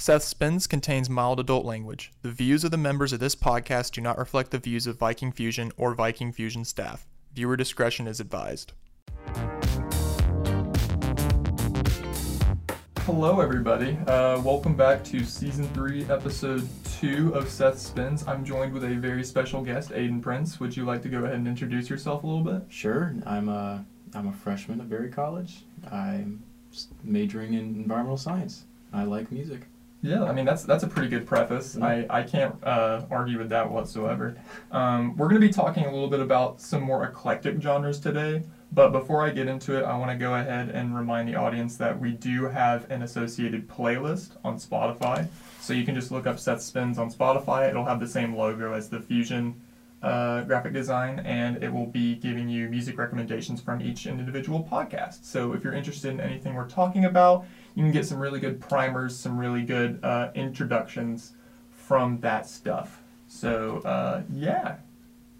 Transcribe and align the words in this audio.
Seth 0.00 0.22
Spins 0.22 0.66
contains 0.66 1.10
mild 1.10 1.38
adult 1.38 1.66
language. 1.66 2.10
The 2.22 2.30
views 2.30 2.64
of 2.64 2.70
the 2.70 2.78
members 2.78 3.12
of 3.12 3.20
this 3.20 3.34
podcast 3.34 3.92
do 3.92 4.00
not 4.00 4.16
reflect 4.16 4.50
the 4.50 4.56
views 4.58 4.86
of 4.86 4.98
Viking 4.98 5.30
Fusion 5.30 5.72
or 5.76 5.94
Viking 5.94 6.32
Fusion 6.32 6.64
staff. 6.64 7.06
Viewer 7.34 7.54
discretion 7.54 8.06
is 8.06 8.18
advised. 8.18 8.72
Hello, 13.00 13.42
everybody. 13.42 13.98
Uh, 14.06 14.40
welcome 14.42 14.74
back 14.74 15.04
to 15.04 15.22
season 15.22 15.68
three, 15.74 16.06
episode 16.06 16.66
two 16.98 17.34
of 17.34 17.50
Seth 17.50 17.78
Spins. 17.78 18.26
I'm 18.26 18.42
joined 18.42 18.72
with 18.72 18.84
a 18.84 18.94
very 18.94 19.22
special 19.22 19.60
guest, 19.60 19.90
Aiden 19.90 20.22
Prince. 20.22 20.58
Would 20.60 20.74
you 20.74 20.86
like 20.86 21.02
to 21.02 21.10
go 21.10 21.24
ahead 21.24 21.34
and 21.34 21.46
introduce 21.46 21.90
yourself 21.90 22.24
a 22.24 22.26
little 22.26 22.42
bit? 22.42 22.62
Sure. 22.70 23.14
I'm 23.26 23.50
a 23.50 23.84
I'm 24.14 24.28
a 24.28 24.32
freshman 24.32 24.80
at 24.80 24.88
Berry 24.88 25.10
College. 25.10 25.58
I'm 25.92 26.42
majoring 27.04 27.52
in 27.52 27.74
environmental 27.74 28.16
science. 28.16 28.64
I 28.94 29.04
like 29.04 29.30
music. 29.30 29.66
Yeah, 30.02 30.24
I 30.24 30.32
mean 30.32 30.46
that's 30.46 30.62
that's 30.62 30.82
a 30.82 30.88
pretty 30.88 31.08
good 31.08 31.26
preface. 31.26 31.76
I, 31.76 32.06
I 32.08 32.22
can't 32.22 32.54
uh, 32.64 33.02
argue 33.10 33.36
with 33.38 33.50
that 33.50 33.70
whatsoever. 33.70 34.34
Um, 34.72 35.14
we're 35.16 35.28
going 35.28 35.40
to 35.40 35.46
be 35.46 35.52
talking 35.52 35.84
a 35.84 35.92
little 35.92 36.08
bit 36.08 36.20
about 36.20 36.60
some 36.60 36.82
more 36.82 37.04
eclectic 37.04 37.60
genres 37.60 38.00
today, 38.00 38.42
but 38.72 38.92
before 38.92 39.26
I 39.26 39.30
get 39.30 39.46
into 39.46 39.76
it, 39.78 39.84
I 39.84 39.96
want 39.98 40.10
to 40.10 40.16
go 40.16 40.36
ahead 40.36 40.70
and 40.70 40.96
remind 40.96 41.28
the 41.28 41.34
audience 41.34 41.76
that 41.76 42.00
we 42.00 42.12
do 42.12 42.44
have 42.44 42.90
an 42.90 43.02
associated 43.02 43.68
playlist 43.68 44.36
on 44.42 44.56
Spotify. 44.56 45.28
So 45.60 45.74
you 45.74 45.84
can 45.84 45.94
just 45.94 46.10
look 46.10 46.26
up 46.26 46.38
Seth 46.38 46.62
Spins 46.62 46.98
on 46.98 47.12
Spotify. 47.12 47.68
It'll 47.68 47.84
have 47.84 48.00
the 48.00 48.08
same 48.08 48.34
logo 48.34 48.72
as 48.72 48.88
the 48.88 49.00
Fusion 49.00 49.60
uh, 50.02 50.42
graphic 50.42 50.72
design, 50.72 51.18
and 51.20 51.62
it 51.62 51.70
will 51.70 51.86
be 51.86 52.14
giving 52.14 52.48
you 52.48 52.68
music 52.68 52.96
recommendations 52.96 53.60
from 53.60 53.82
each 53.82 54.06
individual 54.06 54.66
podcast. 54.70 55.24
So 55.24 55.52
if 55.52 55.62
you're 55.62 55.74
interested 55.74 56.10
in 56.10 56.20
anything 56.20 56.54
we're 56.54 56.68
talking 56.68 57.04
about, 57.04 57.44
you 57.80 57.86
can 57.86 57.92
get 57.92 58.04
some 58.04 58.18
really 58.18 58.40
good 58.40 58.60
primers, 58.60 59.16
some 59.16 59.38
really 59.38 59.62
good 59.62 60.00
uh, 60.02 60.28
introductions 60.34 61.32
from 61.70 62.20
that 62.20 62.46
stuff. 62.46 63.00
So 63.26 63.78
uh, 63.86 64.20
yeah, 64.30 64.76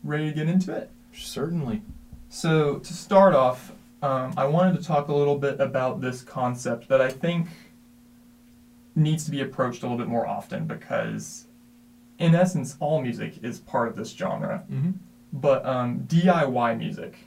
ready 0.03 0.31
to 0.31 0.33
get 0.33 0.48
into 0.48 0.73
it. 0.73 0.91
Certainly. 1.12 1.83
So 2.31 2.78
to 2.78 2.95
start 2.95 3.34
off, 3.34 3.73
um, 4.03 4.33
I 4.39 4.47
wanted 4.47 4.78
to 4.78 4.83
talk 4.83 5.09
a 5.09 5.15
little 5.15 5.37
bit 5.37 5.61
about 5.61 6.00
this 6.00 6.23
concept 6.23 6.89
that 6.89 7.03
I 7.03 7.11
think 7.11 7.48
needs 8.97 9.27
to 9.27 9.31
be 9.31 9.43
approached 9.43 9.83
a 9.83 9.87
little 9.87 9.98
bit 9.98 10.09
more 10.09 10.27
often 10.27 10.67
because, 10.67 11.45
in 12.19 12.34
essence, 12.34 12.75
all 12.81 13.03
music 13.03 13.34
is 13.43 13.59
part 13.59 13.89
of 13.89 13.97
this 13.97 14.12
genre. 14.12 14.65
Mm-hmm. 14.72 14.93
But 15.34 15.67
um, 15.67 16.06
DIY 16.09 16.78
music, 16.78 17.19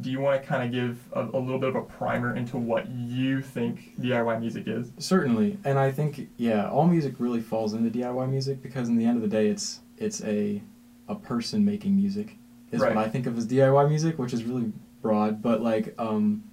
do 0.00 0.10
you 0.10 0.20
want 0.20 0.40
to 0.40 0.46
kind 0.48 0.62
of 0.62 0.70
give 0.70 0.98
a, 1.12 1.22
a 1.36 1.40
little 1.40 1.58
bit 1.58 1.70
of 1.70 1.74
a 1.76 1.82
primer 1.82 2.36
into 2.36 2.56
what 2.56 2.88
you 2.90 3.40
think 3.42 3.94
DIY 4.00 4.40
music 4.40 4.64
is? 4.66 4.92
Certainly. 4.98 5.58
And 5.64 5.78
I 5.78 5.90
think 5.90 6.28
yeah, 6.36 6.68
all 6.68 6.86
music 6.86 7.14
really 7.18 7.40
falls 7.40 7.74
into 7.74 7.90
DIY 7.90 8.28
music 8.30 8.62
because 8.62 8.88
in 8.88 8.96
the 8.96 9.04
end 9.06 9.16
of 9.16 9.22
the 9.22 9.28
day, 9.28 9.48
it's 9.48 9.80
it's 9.96 10.22
a 10.24 10.62
a 11.08 11.14
person 11.14 11.64
making 11.64 11.96
music 11.96 12.36
is 12.70 12.80
Right. 12.80 12.94
what 12.94 13.04
I 13.04 13.08
think 13.08 13.26
of 13.26 13.36
as 13.38 13.46
DIY 13.46 13.88
music, 13.88 14.18
which 14.18 14.32
is 14.32 14.44
really 14.44 14.70
broad. 15.02 15.40
But 15.42 15.62
like 15.62 15.94
um, 15.98 16.44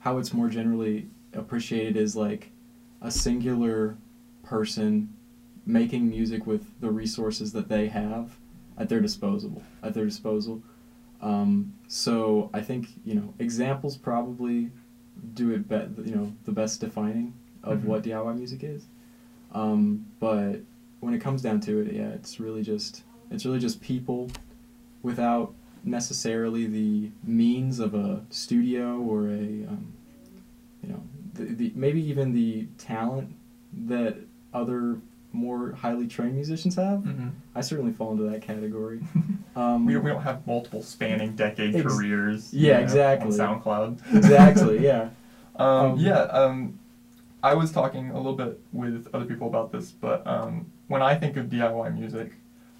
how 0.00 0.18
it's 0.18 0.32
more 0.32 0.48
generally 0.48 1.06
appreciated 1.32 1.96
is 1.96 2.14
like 2.14 2.50
a 3.00 3.10
singular 3.10 3.96
person 4.42 5.12
making 5.64 6.08
music 6.08 6.46
with 6.46 6.66
the 6.80 6.90
resources 6.90 7.52
that 7.52 7.68
they 7.68 7.88
have 7.88 8.36
at 8.78 8.88
their 8.88 9.00
disposal 9.00 9.62
at 9.82 9.94
their 9.94 10.04
disposal. 10.04 10.62
Um, 11.22 11.74
so 11.88 12.50
I 12.52 12.60
think 12.60 12.88
you 13.04 13.14
know 13.14 13.32
examples 13.38 13.96
probably 13.96 14.70
do 15.34 15.50
it 15.52 15.70
you 16.04 16.14
know 16.14 16.32
the 16.44 16.52
best 16.52 16.80
defining 16.80 17.32
of 17.62 17.80
Mhm. 17.80 17.84
what 17.84 18.02
DIY 18.02 18.36
music 18.36 18.64
is. 18.64 18.86
Um, 19.52 20.06
but 20.18 20.60
when 21.00 21.14
it 21.14 21.20
comes 21.20 21.42
down 21.42 21.60
to 21.60 21.78
it, 21.80 21.92
yeah, 21.92 22.08
it's 22.08 22.40
really 22.40 22.62
just 22.62 23.04
it's 23.30 23.44
really 23.46 23.60
just 23.60 23.80
people 23.80 24.30
without 25.02 25.54
necessarily 25.84 26.66
the 26.66 27.10
means 27.24 27.78
of 27.80 27.94
a 27.94 28.24
studio 28.30 28.98
or 29.00 29.28
a 29.28 29.64
um, 29.66 29.92
you 30.82 30.88
know 30.90 31.02
the, 31.34 31.44
the 31.44 31.72
maybe 31.74 32.00
even 32.02 32.32
the 32.32 32.66
talent 32.78 33.34
that 33.86 34.16
other 34.52 34.98
more 35.32 35.72
highly 35.72 36.06
trained 36.06 36.34
musicians 36.34 36.74
have. 36.76 37.00
Mm-hmm. 37.00 37.28
I 37.54 37.60
certainly 37.60 37.92
fall 37.92 38.12
into 38.12 38.24
that 38.24 38.42
category. 38.42 39.00
Um, 39.54 39.84
we, 39.84 39.94
we 39.98 40.08
don't 40.08 40.22
have 40.22 40.46
multiple 40.46 40.82
spanning 40.82 41.36
decade 41.36 41.76
Ex- 41.76 41.84
careers. 41.84 42.54
Yeah, 42.54 42.70
you 42.72 42.72
know, 42.78 42.82
exactly. 42.84 43.38
On 43.38 43.60
SoundCloud. 43.62 44.16
exactly, 44.16 44.78
yeah. 44.82 45.10
Um, 45.56 45.66
Um, 45.66 45.98
yeah, 45.98 46.20
um, 46.22 46.78
I 47.42 47.52
was 47.52 47.70
talking 47.70 48.08
a 48.12 48.16
little 48.16 48.32
bit 48.32 48.58
with 48.72 49.08
other 49.12 49.26
people 49.26 49.48
about 49.48 49.70
this, 49.70 49.90
but 49.90 50.26
um, 50.26 50.72
when 50.88 51.02
I 51.02 51.16
think 51.16 51.36
of 51.36 51.48
DIY 51.50 51.94
music, 51.98 52.32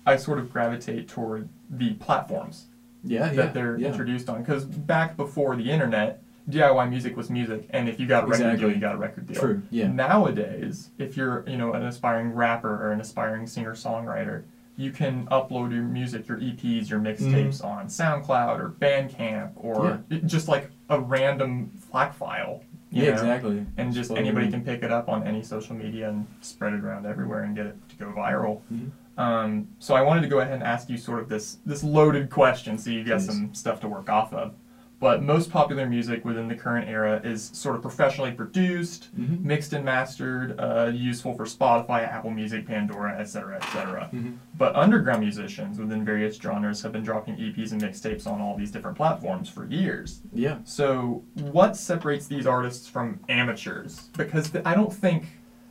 I 0.07 0.17
sort 0.17 0.39
of 0.39 0.51
gravitate 0.51 1.09
toward 1.09 1.51
the 1.69 1.93
platforms 1.95 2.69
Yeah, 3.05 3.27
yeah. 3.27 3.33
that 3.37 3.53
they're 3.53 3.79
yeah. 3.79 3.89
introduced 3.89 4.31
on. 4.31 4.41
Because 4.43 4.65
back 4.65 5.15
before 5.19 5.55
the 5.57 5.71
internet, 5.71 6.23
DIY 6.51 6.89
music 6.91 7.17
was 7.17 7.31
music, 7.31 7.67
and 7.71 7.89
if 7.89 8.01
you 8.01 8.07
got 8.07 8.25
a 8.25 8.27
record 8.27 8.43
Exactly. 8.47 8.67
deal, 8.67 8.75
you 8.75 8.81
got 8.81 8.95
a 8.95 8.99
record 8.99 9.27
deal. 9.27 9.41
True, 9.41 9.63
yeah. 9.71 9.87
Nowadays, 9.87 10.91
if 10.99 11.17
you're 11.17 11.45
you 11.49 11.57
know 11.57 11.73
an 11.73 11.85
aspiring 11.85 12.33
rapper 12.35 12.69
or 12.85 12.93
an 12.93 13.01
aspiring 13.01 13.47
singer 13.47 13.75
songwriter, 13.75 14.43
you 14.77 14.91
can 14.91 15.27
upload 15.27 15.73
your 15.73 15.83
music, 15.85 16.27
your 16.29 16.39
EPs, 16.39 16.89
your 16.91 16.99
mixtapes 16.99 17.63
on 17.65 17.87
SoundCloud 17.87 18.59
or 18.59 18.69
Bandcamp 18.71 19.53
or 19.57 20.01
it- 20.11 20.27
just 20.27 20.49
like 20.49 20.71
a 20.89 20.99
random 21.01 21.71
FLAC 21.91 22.15
file. 22.15 22.63
Yeah, 22.91 23.05
know? 23.07 23.13
exactly. 23.13 23.67
And 23.79 23.93
just 23.93 24.11
anybody 24.11 24.51
can 24.51 24.63
pick 24.65 24.83
it 24.83 24.91
up 24.93 25.09
on 25.09 25.27
any 25.27 25.43
social 25.43 25.75
media 25.75 26.09
and 26.11 26.27
spread 26.43 26.75
it 26.75 26.81
around 26.85 27.07
everywhere 27.07 27.43
and 27.43 27.57
get 27.57 27.67
it 27.67 27.77
to 27.91 27.97
go 27.97 28.13
viral. 28.13 28.61
Mhm. 28.73 28.91
Um, 29.17 29.69
so 29.79 29.95
I 29.95 30.03
wanted 30.03 30.23
to 30.23 30.29
go 30.29 30.41
ahead 30.41 30.55
and 30.55 30.63
ask 30.63 30.89
you 30.91 30.97
sort 30.97 31.21
of 31.21 31.29
this 31.29 31.59
this 31.67 31.85
loaded 31.85 32.31
question, 32.31 32.79
so 32.79 32.91
you 32.91 33.05
got 33.05 33.21
some 33.21 33.55
stuff 33.55 33.81
to 33.81 33.89
work 33.89 34.09
off 34.11 34.33
of. 34.33 34.55
But 35.03 35.21
most 35.21 35.51
popular 35.51 35.85
music 35.89 36.25
within 36.25 36.47
the 36.47 36.55
current 36.55 36.89
era 36.89 37.21
is 37.25 37.51
sort 37.53 37.75
of 37.75 37.83
professionally 37.83 38.31
produced, 38.31 39.09
Mhm. 39.19 39.43
mixed 39.43 39.73
and 39.73 39.85
mastered, 39.85 40.55
uh, 40.61 40.93
useful 40.95 41.35
for 41.35 41.45
Spotify, 41.45 42.07
Apple 42.09 42.31
Music, 42.31 42.65
Pandora, 42.69 43.19
etc., 43.19 43.57
etc. 43.57 44.09
Mhm. 44.15 44.35
But 44.57 44.77
underground 44.77 45.23
musicians 45.23 45.81
within 45.81 46.05
various 46.05 46.37
genres 46.37 46.83
have 46.83 46.93
been 46.93 47.03
dropping 47.03 47.35
EPs 47.37 47.73
and 47.73 47.83
mixtapes 47.83 48.29
on 48.29 48.41
all 48.41 48.57
these 48.57 48.71
different 48.71 48.97
platforms 48.97 49.49
for 49.49 49.67
years. 49.67 50.21
Yeah. 50.33 50.59
So, 50.63 51.25
what 51.51 51.77
separates 51.77 52.29
these 52.29 52.47
artists 52.47 52.87
from 52.87 53.19
amateurs? 53.29 54.09
Because 54.17 54.51
th- 54.51 54.65
I 54.65 54.77
don't 54.77 54.93
think 54.93 55.25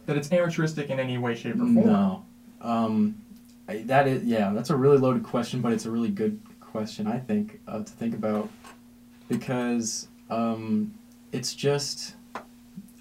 that 0.07 0.17
it's 0.17 0.27
amateuristic 0.27 0.87
in 0.87 0.99
any 0.99 1.17
way, 1.17 1.35
shape, 1.35 1.55
or 1.55 1.59
form. 1.59 1.75
No. 1.87 2.25
Um, 2.61 3.15
I, 3.69 3.77
that 3.83 4.09
is 4.09 4.25
yeah. 4.25 4.51
That's 4.51 4.71
a 4.71 4.75
really 4.75 4.97
loaded 4.97 5.23
question, 5.23 5.61
but 5.61 5.71
it's 5.71 5.85
a 5.85 5.91
really 5.91 6.09
good 6.11 6.37
question. 6.59 7.07
I 7.07 7.19
think 7.19 7.61
uh, 7.67 7.77
to 7.79 7.83
think 7.85 8.13
about 8.13 8.49
because 9.31 10.07
um, 10.29 10.93
it's 11.31 11.53
just. 11.53 12.15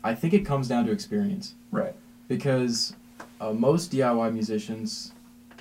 I 0.02 0.14
think 0.14 0.32
it 0.32 0.46
comes 0.46 0.66
down 0.66 0.86
to 0.86 0.92
experience 0.92 1.54
Right. 1.70 1.94
because 2.26 2.94
uh, 3.38 3.52
most 3.52 3.92
DIY 3.92 4.32
musicians, 4.32 5.12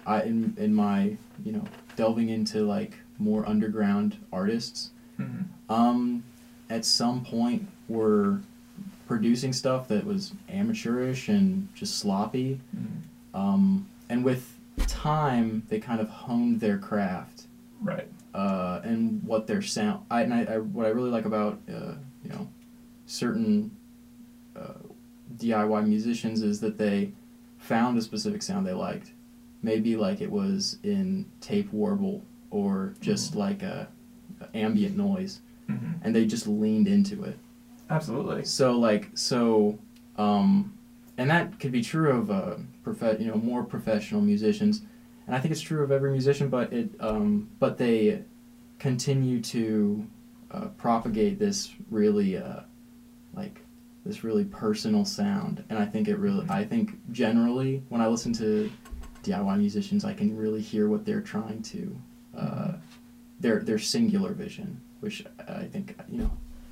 I 0.06 0.22
in 0.24 0.54
in 0.58 0.74
my 0.74 1.18
you 1.44 1.52
know 1.52 1.66
delving 1.98 2.30
into 2.30 2.64
like 2.64 2.94
more 3.18 3.48
underground 3.48 4.16
artists, 4.32 4.92
hmm 5.18 5.42
um, 5.70 6.24
at 6.70 6.86
some 6.86 7.24
point 7.24 7.68
were 7.88 8.40
producing 9.08 9.52
stuff 9.54 9.88
that 9.88 10.04
was 10.06 10.34
amateurish 10.50 11.28
and 11.30 11.68
just 11.76 11.98
sloppy. 11.98 12.60
Um, 13.34 13.88
and 14.10 14.24
with 14.24 14.58
time, 14.88 15.64
they 15.70 15.80
kind 15.80 16.00
of 16.02 16.10
honed 16.10 16.60
their 16.60 16.78
craft 16.78 17.44
Right. 17.82 18.08
Uh, 18.34 18.82
and 18.84 19.24
what 19.24 19.48
their 19.48 19.62
sound. 19.62 20.06
I, 20.10 20.22
and 20.22 20.34
I, 20.34 20.44
I 20.46 20.58
what 20.60 20.86
I 20.86 20.90
really 20.90 21.10
like 21.10 21.26
about 21.26 21.60
uh, 21.70 21.94
you 22.24 22.30
know 22.30 22.48
certain 23.06 23.76
uh, 24.56 24.74
DIY 25.38 25.88
musicians 25.88 26.42
is 26.42 26.60
that 26.62 26.78
they 26.78 27.12
found 27.58 27.98
a 27.98 28.02
specific 28.02 28.42
sound 28.42 28.66
they 28.66 28.74
liked. 28.74 29.12
Maybe 29.62 29.96
like 29.96 30.22
it 30.22 30.32
was 30.32 30.78
in 30.84 31.30
tape 31.42 31.72
warble 31.74 32.24
or 32.52 32.94
just 33.02 33.36
like 33.36 33.62
a, 33.62 33.88
a 34.42 34.58
ambient 34.58 34.96
noise, 34.98 35.42
hmm 35.68 35.76
and 36.02 36.16
they 36.16 36.26
just 36.26 36.48
leaned 36.48 36.88
into 36.88 37.24
it. 37.24 37.38
Absolutely. 37.90 38.46
So 38.46 38.78
like 38.78 39.10
so, 39.16 39.78
um, 40.18 40.78
and 41.18 41.30
that 41.30 41.60
could 41.60 41.72
be 41.72 41.82
true 41.82 42.12
of 42.12 42.32
uh, 42.32 42.56
prof- 42.84 43.20
you 43.20 43.28
know 43.28 43.36
more 43.36 43.64
professional 43.64 44.22
musicians, 44.22 44.82
and 45.30 45.36
I 45.36 45.40
think 45.40 45.52
it's 45.52 45.62
true 45.62 45.84
of 45.84 45.92
every 45.92 46.10
musician. 46.12 46.50
But 46.50 46.74
it 46.74 46.90
um, 47.00 47.50
but 47.60 47.78
they 47.78 48.24
continue 48.80 49.40
to 49.42 50.08
uh, 50.50 50.66
propagate 50.78 51.38
this 51.38 51.72
really 51.92 52.36
uh, 52.36 52.62
like 53.36 53.62
this 54.06 54.24
really 54.24 54.46
personal 54.46 55.06
sound, 55.06 55.64
and 55.70 55.78
I 55.78 55.86
think 55.86 56.08
it 56.08 56.16
really 56.18 56.48
I 56.50 56.64
think 56.66 56.98
generally 57.12 57.84
when 57.90 58.02
I 58.02 58.08
listen 58.08 58.34
to 58.34 58.72
DIY 59.22 59.60
musicians, 59.60 60.04
I 60.04 60.16
can 60.16 60.36
really 60.36 60.62
hear 60.62 60.88
what 60.88 61.06
they're 61.06 61.22
trying 61.22 61.62
to 61.62 61.96
uh, 62.36 62.72
their 63.40 63.60
their 63.60 63.78
singular 63.78 64.32
vision, 64.34 64.82
which 65.02 65.24
I 65.48 65.66
think 65.66 65.96
you 66.10 66.24
know 66.24 66.32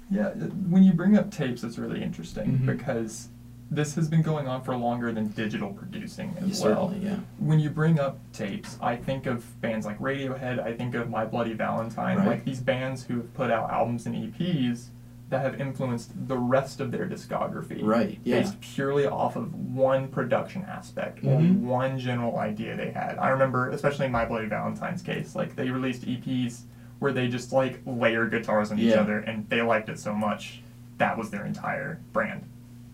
Yeah, 0.09 0.29
when 0.29 0.81
you 0.81 0.93
bring 0.93 1.15
up 1.15 1.29
tapes, 1.29 1.63
it's 1.63 1.77
really 1.77 2.01
interesting 2.01 2.57
Mhm. 2.57 2.65
because 2.65 3.27
this 3.69 3.95
has 3.95 4.07
been 4.07 4.21
going 4.21 4.47
on 4.47 4.61
for 4.63 4.75
longer 4.75 5.11
than 5.11 5.27
digital 5.29 5.71
producing 5.73 6.33
as 6.39 6.61
Yeah, 6.61 6.67
well. 6.67 6.93
yeah. 6.99 7.15
When 7.39 7.59
you 7.59 7.69
bring 7.69 7.99
up 7.99 8.17
tapes, 8.31 8.77
I 8.81 8.95
think 8.95 9.25
of 9.25 9.59
bands 9.61 9.85
like 9.85 9.99
Radiohead, 9.99 10.59
I 10.63 10.73
think 10.73 10.95
of 10.95 11.09
My 11.09 11.25
Bloody 11.25 11.53
Valentine, 11.53 12.17
Right. 12.17 12.27
like 12.27 12.45
these 12.45 12.61
bands 12.61 13.03
who 13.05 13.17
have 13.17 13.33
put 13.33 13.51
out 13.51 13.69
albums 13.69 14.05
and 14.05 14.15
EPs 14.15 14.89
that 15.29 15.41
have 15.41 15.59
influenced 15.59 16.11
the 16.29 16.37
rest 16.37 16.79
of 16.79 16.91
their 16.91 17.05
discography. 17.05 17.83
Right, 17.83 18.17
yeah. 18.23 18.39
Based 18.39 18.61
purely 18.61 19.05
off 19.05 19.35
of 19.35 19.53
one 19.53 20.07
production 20.07 20.63
aspect 20.63 21.19
or 21.25 21.37
Mhm. 21.37 21.59
one 21.63 21.99
general 21.99 22.39
idea 22.39 22.77
they 22.77 22.91
had. 22.91 23.17
I 23.17 23.29
remember, 23.29 23.69
especially 23.71 24.05
in 24.05 24.13
My 24.13 24.23
Bloody 24.23 24.47
Valentine's 24.47 25.01
case, 25.01 25.35
like 25.35 25.57
they 25.57 25.69
released 25.69 26.07
EPs 26.07 26.63
where 26.99 27.11
they 27.11 27.27
just 27.27 27.51
like 27.51 27.81
layered 27.85 28.31
guitars 28.31 28.71
on 28.71 28.79
each 28.79 28.95
other 28.95 29.19
and 29.19 29.47
they 29.49 29.61
liked 29.61 29.89
it 29.89 29.99
so 29.99 30.13
much 30.13 30.61
that 30.97 31.17
was 31.17 31.29
their 31.29 31.45
entire 31.45 31.99
brand. 32.13 32.43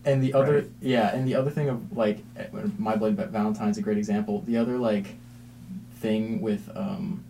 And 0.05 0.21
the 0.21 0.33
other, 0.33 0.55
Right. 0.55 0.69
yeah, 0.81 1.15
and 1.15 1.27
the 1.27 1.35
other 1.35 1.50
thing 1.50 1.69
of 1.69 1.95
like, 1.97 2.19
eh, 2.38 2.47
My 2.77 2.95
Bloody 2.95 3.15
Valentine's 3.15 3.77
a 3.77 3.81
great 3.81 3.97
example. 3.97 4.41
The 4.45 4.57
other 4.57 4.77
like 4.77 5.15
thing 5.95 6.41
with 6.41 6.69
um, 6.75 7.23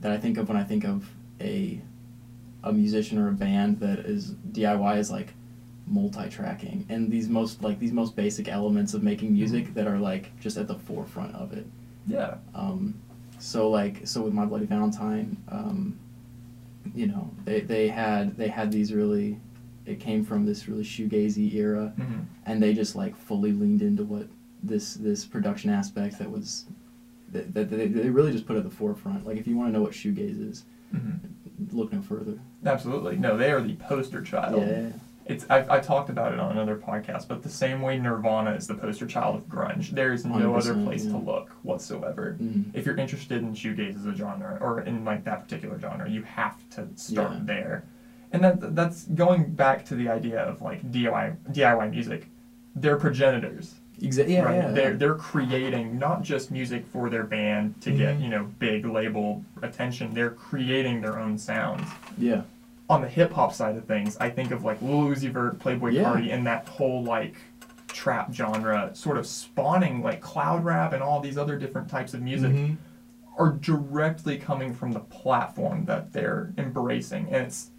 that 0.00 0.10
I 0.10 0.16
think 0.18 0.38
of 0.38 0.48
when 0.48 0.56
I 0.56 0.64
think 0.64 0.84
of 0.84 1.08
a 1.40 1.80
a 2.64 2.72
musician 2.72 3.18
or 3.18 3.28
a 3.28 3.32
band 3.32 3.80
that 3.80 3.98
is 4.00 4.30
DIY 4.52 4.98
is 4.98 5.10
like 5.10 5.34
multi-tracking 5.88 6.86
and 6.88 7.10
these 7.10 7.28
most 7.28 7.60
like 7.62 7.78
these 7.80 7.92
most 7.92 8.14
basic 8.14 8.48
elements 8.48 8.94
of 8.94 9.02
making 9.02 9.32
music 9.32 9.74
that 9.74 9.86
are 9.86 9.98
like 9.98 10.30
just 10.40 10.56
at 10.56 10.68
the 10.68 10.76
forefront 10.76 11.34
of 11.34 11.52
it. 11.52 11.66
Yeah. 12.06 12.36
Um, 12.54 12.94
so 13.38 13.68
like 13.68 14.06
so 14.06 14.22
with 14.22 14.32
My 14.32 14.44
Bloody 14.46 14.64
Valentine, 14.66 15.36
um, 15.48 15.98
you 16.94 17.06
know 17.08 17.30
they, 17.44 17.60
they 17.60 17.88
had 17.88 18.36
they 18.36 18.48
had 18.48 18.70
these 18.72 18.92
really 18.94 19.38
it 19.86 19.98
came 20.00 20.24
from 20.24 20.44
this 20.46 20.68
really 20.68 20.84
shoegazy 20.84 21.52
era 21.54 21.92
hmm 21.96 22.20
and 22.44 22.60
they 22.62 22.74
just 22.74 22.96
like 22.96 23.14
fully 23.16 23.52
leaned 23.52 23.82
into 23.82 24.02
what 24.04 24.26
this 24.62 24.94
this 24.94 25.24
production 25.24 25.70
aspect 25.70 26.18
that 26.18 26.30
was 26.30 26.64
that, 27.30 27.54
that 27.54 27.70
they, 27.70 27.86
they 27.86 28.10
really 28.10 28.32
just 28.32 28.46
put 28.46 28.56
at 28.56 28.64
the 28.64 28.70
forefront 28.70 29.26
like 29.26 29.36
if 29.36 29.46
you 29.46 29.56
want 29.56 29.68
to 29.68 29.72
know 29.72 29.82
what 29.82 29.92
shoegaze 29.92 30.40
is 30.50 30.64
hmm 30.90 31.12
look 31.72 31.92
no 31.92 32.00
further 32.02 32.38
Absolutely. 32.64 33.16
No, 33.16 33.36
they 33.36 33.50
are 33.50 33.60
the 33.60 33.74
poster 33.74 34.22
child. 34.22 34.54
yeah 34.62 34.90
It's 35.24 35.44
I, 35.50 35.76
I 35.76 35.80
talked 35.80 36.10
about 36.10 36.32
it 36.32 36.38
on 36.38 36.52
another 36.52 36.76
podcast, 36.76 37.26
but 37.28 37.42
the 37.42 37.48
same 37.48 37.80
way 37.82 37.98
Nirvana 37.98 38.52
is 38.52 38.66
the 38.68 38.74
poster 38.74 39.06
child 39.06 39.34
of 39.36 39.48
grunge, 39.48 39.90
there 39.90 40.12
is 40.12 40.24
no 40.24 40.54
other 40.54 40.74
100%, 40.74 40.84
place 40.84 41.04
to 41.06 41.16
look 41.16 41.50
whatsoever. 41.62 42.36
mm. 42.40 42.64
If 42.72 42.86
you're 42.86 42.96
interested 42.96 43.42
in 43.42 43.52
shoegaze 43.52 43.96
as 43.96 44.06
a 44.06 44.14
genre, 44.14 44.58
or 44.60 44.80
in 44.82 45.04
like 45.04 45.24
that 45.24 45.42
particular 45.42 45.76
genre, 45.78 46.08
you 46.08 46.22
have 46.22 46.56
to 46.70 46.86
start 46.94 47.32
Yeah. 47.32 47.40
there. 47.44 47.84
And 48.32 48.42
that 48.44 48.74
that's 48.74 49.04
going 49.04 49.52
back 49.52 49.84
to 49.86 49.94
the 49.94 50.08
idea 50.08 50.40
of 50.40 50.62
like 50.62 50.90
DIY 50.90 51.36
DIY 51.52 51.90
music. 51.90 52.28
They're 52.74 52.96
progenitors. 52.96 53.74
Exa- 54.00 54.28
yeah, 54.28 54.42
right? 54.42 54.56
yeah 54.56 54.70
They're 54.72 54.94
they're 54.94 55.14
creating 55.14 55.98
not 55.98 56.22
just 56.22 56.50
music 56.50 56.86
for 56.86 57.10
their 57.10 57.24
band 57.24 57.80
to 57.82 57.90
get 57.92 58.16
Mhm. 58.16 58.22
you 58.22 58.28
know 58.30 58.44
big 58.58 58.84
label 58.86 59.44
attention. 59.62 60.14
They're 60.14 60.30
creating 60.30 61.00
their 61.02 61.18
own 61.18 61.36
sounds. 61.38 61.86
yeah 62.18 62.42
On 62.88 63.00
the 63.00 63.08
hip 63.08 63.32
hop 63.32 63.52
side 63.54 63.76
of 63.76 63.84
things, 63.84 64.16
I 64.18 64.28
think 64.30 64.50
of 64.50 64.64
like 64.64 64.80
Lil 64.82 65.02
Uzi 65.08 65.30
Vert, 65.30 65.58
Playboy 65.58 65.90
Yeah. 65.90 66.04
Carti, 66.04 66.32
and 66.32 66.46
that 66.46 66.66
whole 66.68 67.04
like 67.04 67.34
trap 67.88 68.32
genre, 68.32 68.90
sort 68.94 69.18
of 69.18 69.26
spawning 69.26 70.02
like 70.02 70.20
cloud 70.22 70.64
rap 70.64 70.92
and 70.94 71.02
all 71.02 71.20
these 71.20 71.36
other 71.38 71.58
different 71.58 71.88
types 71.88 72.14
of 72.14 72.22
music 72.22 72.52
Mhm. 72.52 72.76
are 73.38 73.50
directly 73.52 74.36
coming 74.38 74.72
from 74.74 74.92
the 74.92 75.00
platform 75.00 75.84
that 75.84 76.12
they're 76.12 76.52
embracing, 76.58 77.26
and 77.26 77.46
it's 77.46 77.70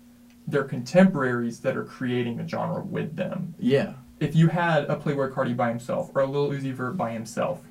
their 0.48 0.64
contemporaries 0.64 1.60
that 1.62 1.78
are 1.78 1.86
creating 1.86 2.38
the 2.38 2.48
genre 2.48 2.82
with 2.82 3.16
them 3.16 3.56
yeah 3.60 3.94
if 4.24 4.36
you 4.36 4.48
had 4.48 4.86
a 4.86 4.96
Playboy 4.96 5.30
Carti 5.30 5.56
by 5.56 5.70
himself 5.70 6.12
or 6.16 6.22
a 6.22 6.26
Lil 6.26 6.50
Uzi 6.50 6.72
Vert 6.72 6.96
by 6.96 7.12
himself, 7.12 7.62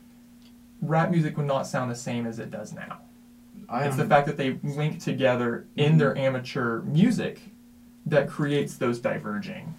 rap 0.81 1.11
music 1.11 1.37
would 1.37 1.47
not 1.47 1.67
sound 1.67 1.91
the 1.91 1.97
same 1.97 2.27
as 2.27 2.39
it 2.39 2.51
does 2.51 2.73
now. 2.73 2.99
I 3.69 3.87
it's 3.87 3.97
the 3.97 4.05
fact 4.05 4.27
that 4.27 4.37
they 4.37 4.59
link 4.63 5.01
together 5.01 5.67
in 5.77 5.91
mm-hmm. 5.91 5.99
their 5.99 6.19
amateur 6.19 6.83
music 6.83 7.41
that 8.05 8.29
creates 8.29 8.77
those 8.77 8.99
diverging 8.99 9.75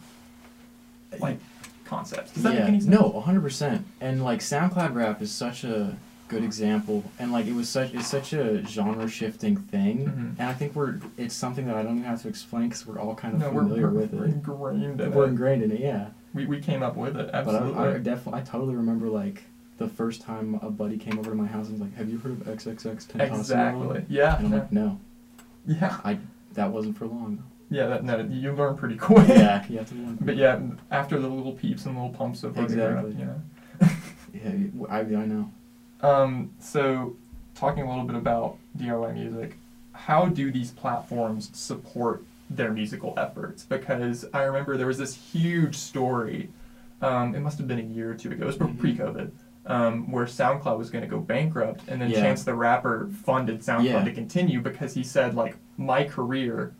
like 1.19 1.38
concepts. 1.86 2.31
Does 2.31 2.44
that 2.44 2.54
yeah. 2.54 2.60
make 2.62 2.69
any 2.69 2.80
sense? 2.80 2.89
No, 2.92 3.19
hundred 3.19 3.42
percent. 3.42 3.86
And 4.01 4.24
like 4.24 4.39
SoundCloud 4.39 4.96
rap 4.96 5.22
is 5.22 5.31
such 5.31 5.63
a 5.63 5.96
good 6.28 6.44
example, 6.44 7.04
and 7.20 7.31
like 7.31 7.46
it 7.46 7.54
was 7.54 7.70
such 7.70 7.94
it's 7.94 8.08
such 8.08 8.34
a 8.34 8.66
genre 8.66 9.08
shifting 9.08 9.56
thing, 9.58 10.06
Mhm. 10.08 10.40
and 10.40 10.50
I 10.50 10.54
think 10.54 10.75
we're 10.75 11.00
it's 11.18 11.36
something 11.36 11.68
that 11.68 11.75
I 11.75 11.84
don't 11.84 11.98
even 12.00 12.04
have 12.10 12.22
to 12.24 12.28
explain 12.30 12.70
because 12.70 12.86
we're 12.88 13.00
all 13.00 13.16
kind 13.16 13.34
of 13.36 13.40
No, 13.42 13.50
familiar 13.50 13.90
we're, 13.90 14.02
with 14.02 14.14
we're 14.14 14.25
it. 14.25 14.30
ingrained 14.31 15.02
in 15.02 15.12
We're 15.12 15.25
it. 15.25 15.30
ingrained 15.30 15.64
in 15.64 15.72
it, 15.72 15.80
yeah. 15.80 16.08
We, 16.34 16.46
we 16.48 16.60
came 16.60 16.81
up 16.81 16.96
with 16.96 17.16
it, 17.16 17.28
But 17.31 17.36
absolutely. 17.36 17.74
I, 17.84 17.94
I 17.96 17.98
definitely 18.00 18.42
I 18.42 18.44
totally 18.44 18.75
remember 18.75 19.08
like 19.08 19.44
the 19.78 19.88
first 19.88 20.22
time 20.22 20.60
a 20.62 20.70
buddy 20.72 20.98
came 20.98 21.20
over 21.20 21.30
to 21.31 21.36
my 21.36 21.46
house 21.48 21.68
and 21.68 21.74
was 21.74 21.81
like, 21.81 21.96
"Have 21.96 22.10
you 22.10 22.18
heard 22.18 22.31
of 22.34 22.48
XXX 22.48 23.06
Tentacion?" 23.08 23.38
exactly. 23.40 24.06
Yeah. 24.10 24.38
And 24.38 24.46
I'm 24.48 24.52
no. 24.52 24.58
like, 24.58 24.72
"No, 24.72 25.00
yeah. 25.68 25.98
I 26.04 26.18
that 26.54 26.72
wasn't 26.72 26.98
for 26.98 27.06
long." 27.06 27.44
Yeah. 27.70 27.88
That, 27.88 28.04
no, 28.04 28.20
you 28.20 28.54
learn 28.54 28.75
pretty 28.78 28.98
quick. 28.98 29.28
yeah, 29.28 29.64
you 29.68 29.78
have 29.80 29.90
to 29.90 29.96
learn. 29.96 30.18
But 30.22 30.38
yeah, 30.38 30.60
after 30.92 31.20
the 31.20 31.28
Lil 31.28 31.54
Peeps 31.54 31.86
and 31.86 31.98
Lil 31.98 32.10
Pumps 32.10 32.44
of 32.44 32.58
Exactly. 32.58 33.12
you 33.12 33.25
know. 33.25 33.42
yeah, 34.34 34.86
I, 34.90 35.00
I 35.00 35.25
know. 35.25 35.52
Um, 36.07 36.51
so, 36.59 37.15
talking 37.55 37.83
a 37.83 37.89
little 37.89 38.03
bit 38.05 38.15
about 38.17 38.57
DIY 38.77 39.13
music, 39.15 39.57
how 39.94 40.25
do 40.27 40.51
these 40.51 40.71
platforms 40.71 41.50
support 41.53 42.23
their 42.50 42.71
musical 42.71 43.13
efforts? 43.17 43.63
Because 43.63 44.25
I 44.33 44.44
remember 44.44 44.75
there 44.77 44.88
was 44.88 44.97
this 44.97 45.15
huge 45.15 45.75
story, 45.75 46.50
um, 47.01 47.33
it 47.33 47.39
must 47.39 47.57
have 47.57 47.67
been 47.67 47.79
a 47.79 47.83
year 47.83 48.11
or 48.11 48.15
two 48.15 48.31
ago, 48.31 48.44
it 48.44 48.47
was 48.47 48.57
Mhm. 48.57 48.77
pre 48.79 48.95
COVID, 48.97 49.31
um, 49.65 50.11
where 50.11 50.25
SoundCloud 50.25 50.77
was 50.77 50.89
going 50.89 51.03
to 51.03 51.09
go 51.09 51.19
bankrupt, 51.19 51.83
and 51.88 52.01
then 52.01 52.09
Yeah. 52.09 52.19
Chance 52.19 52.44
the 52.44 52.53
Rapper 52.53 53.07
funded 53.23 53.61
SoundCloud 53.61 53.83
Yeah. 53.85 54.03
to 54.03 54.11
continue 54.11 54.61
because 54.61 54.94
he 54.94 55.03
said, 55.03 55.35
like, 55.35 55.55
my 55.77 56.03
career 56.03 56.73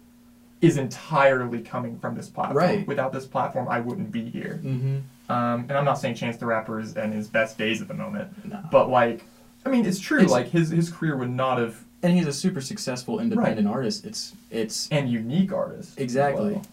is 0.59 0.77
entirely 0.77 1.61
coming 1.61 1.97
from 1.99 2.15
this 2.15 2.29
platform. 2.29 2.57
Right. 2.57 2.87
Without 2.87 3.11
this 3.13 3.25
platform, 3.25 3.67
I 3.69 3.79
wouldn't 3.79 4.11
be 4.11 4.29
here. 4.29 4.59
Mm-hmm. 4.63 4.97
Um, 5.29 5.61
and 5.69 5.71
I'm 5.73 5.85
not 5.85 5.95
saying 5.99 6.15
Chance 6.15 6.37
the 6.37 6.45
Rapper 6.45 6.79
is 6.79 6.95
in 6.97 7.11
his 7.11 7.27
best 7.27 7.57
days 7.57 7.81
at 7.81 7.87
the 7.87 7.93
moment, 7.93 8.45
No. 8.45 8.59
but 8.71 8.89
like, 8.89 9.23
I 9.65 9.69
mean, 9.69 9.85
it's 9.85 9.99
true. 9.99 10.17
It's- 10.17 10.31
like 10.31 10.47
his 10.49 10.69
his 10.69 10.89
career 10.89 11.15
would 11.17 11.29
not 11.31 11.57
have 11.59 11.83
and 12.01 12.11
he's 12.17 12.27
a 12.27 12.33
super 12.33 12.59
successful 12.59 13.19
independent 13.21 13.67
artist. 13.67 14.05
It's 14.05 14.33
it's 14.51 14.89
and 14.91 15.09
unique 15.09 15.53
artist. 15.53 15.99
Exactly. 15.99 16.53
well. 16.53 16.65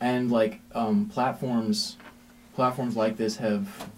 and 0.00 0.30
like 0.30 0.60
um, 0.74 1.06
platforms 1.06 1.96
platforms 2.54 2.96
like 2.96 3.16
this 3.18 3.36
have 3.36 3.88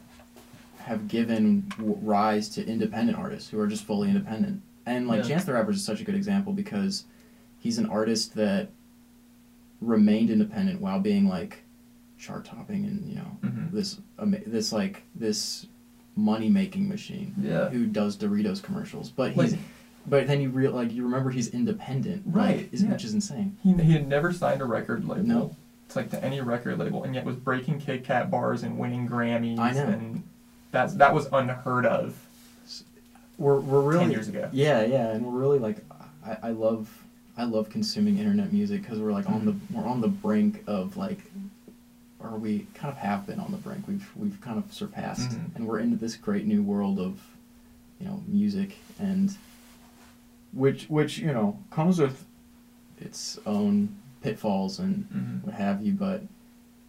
have 0.78 1.06
given 1.08 1.68
w- 1.78 1.96
rise 2.02 2.48
to 2.50 2.66
independent 2.66 3.16
artists 3.16 3.48
who 3.50 3.58
are 3.60 3.66
just 3.66 3.84
fully 3.84 4.08
independent 4.08 4.60
and 4.84 5.08
like 5.08 5.22
Yeah. 5.22 5.28
chance 5.28 5.44
the 5.44 5.52
rapper 5.54 5.70
is 5.70 5.82
such 5.84 6.00
a 6.00 6.04
good 6.04 6.14
example 6.16 6.52
because 6.52 7.04
he's 7.60 7.78
an 7.78 7.86
artist 7.88 8.34
that 8.34 8.68
remained 9.80 10.30
independent 10.30 10.80
while 10.80 11.00
being 11.00 11.26
like 11.28 11.62
chart 12.18 12.44
topping 12.44 12.84
and 12.84 13.08
you 13.08 13.16
know 13.16 13.36
Mhm. 13.42 13.70
this 13.72 13.98
ama- 14.18 14.40
this 14.46 14.72
like 14.72 15.02
this 15.14 15.66
money 16.16 16.48
making 16.48 16.88
machine 16.88 17.34
Yeah. 17.40 17.68
who 17.70 17.86
does 17.86 18.16
Doritos 18.16 18.62
commercials 18.62 19.10
but 19.10 19.36
Like- 19.36 19.50
he's 19.50 19.58
but 20.06 20.26
then 20.26 20.40
you 20.40 20.50
real 20.50 20.72
like 20.72 20.92
you 20.92 21.02
remember 21.02 21.30
he's 21.30 21.48
independent 21.48 22.22
Right, 22.26 22.68
is, 22.72 22.82
yeah. 22.82 22.90
which 22.92 23.04
is 23.04 23.14
insane 23.14 23.56
He 23.62 23.72
he 23.74 23.92
had 23.92 24.06
never 24.06 24.32
signed 24.32 24.60
a 24.62 24.64
record 24.66 25.06
label. 25.08 25.24
No. 25.26 25.56
It's 25.86 25.96
like 25.96 26.10
to 26.10 26.24
any 26.24 26.40
record 26.40 26.78
label, 26.78 27.04
and 27.04 27.14
yet 27.14 27.24
was 27.26 27.36
breaking 27.36 27.78
Kit 27.80 28.04
Kat 28.04 28.30
bars 28.30 28.62
and 28.62 28.78
winning 28.78 29.06
Grammys. 29.08 29.58
I 29.58 29.72
know. 29.72 29.84
And 29.86 30.22
that's 30.70 30.94
that 30.94 31.12
was 31.14 31.26
unheard 31.32 31.84
of 31.86 32.14
we're 33.38 33.58
we're 33.60 33.80
really 33.82 34.00
ten 34.04 34.10
years 34.10 34.28
ago. 34.28 34.48
Yeah, 34.52 34.84
yeah, 34.84 35.10
and 35.10 35.24
we're 35.26 35.38
really 35.38 35.58
like, 35.58 35.84
I, 36.24 36.36
I 36.44 36.50
love, 36.50 36.88
I 37.36 37.44
love 37.44 37.68
consuming 37.68 38.18
internet 38.18 38.52
music 38.52 38.82
because 38.82 38.98
we're 39.00 39.12
like 39.12 39.28
on 39.28 39.44
the 39.44 39.54
we're 39.72 39.84
on 39.84 40.00
the 40.00 40.08
brink 40.08 40.62
of 40.66 40.96
like, 40.96 41.18
or 42.24 42.38
we 42.38 42.66
kind 42.74 42.90
of 42.90 42.98
have 42.98 43.26
been 43.26 43.38
on 43.40 43.50
the 43.50 43.56
brink. 43.58 43.86
We've 43.86 44.10
we've 44.16 44.40
kind 44.40 44.58
of 44.58 44.72
surpassed, 44.72 45.30
Mhm. 45.30 45.54
and 45.56 45.66
we're 45.66 45.78
into 45.80 45.96
this 45.96 46.16
great 46.16 46.46
new 46.46 46.62
world 46.62 46.98
of, 46.98 47.20
you 48.00 48.06
know, 48.06 48.22
music 48.26 48.76
and, 48.98 49.36
which 50.52 50.88
which 50.88 51.18
you 51.18 51.32
know 51.32 51.58
comes 51.70 51.98
with, 51.98 52.24
its 53.00 53.38
own 53.44 53.94
pitfalls 54.22 54.78
and 54.78 55.04
Mhm. 55.10 55.44
what 55.44 55.54
have 55.54 55.82
you, 55.84 55.92
but, 55.92 56.22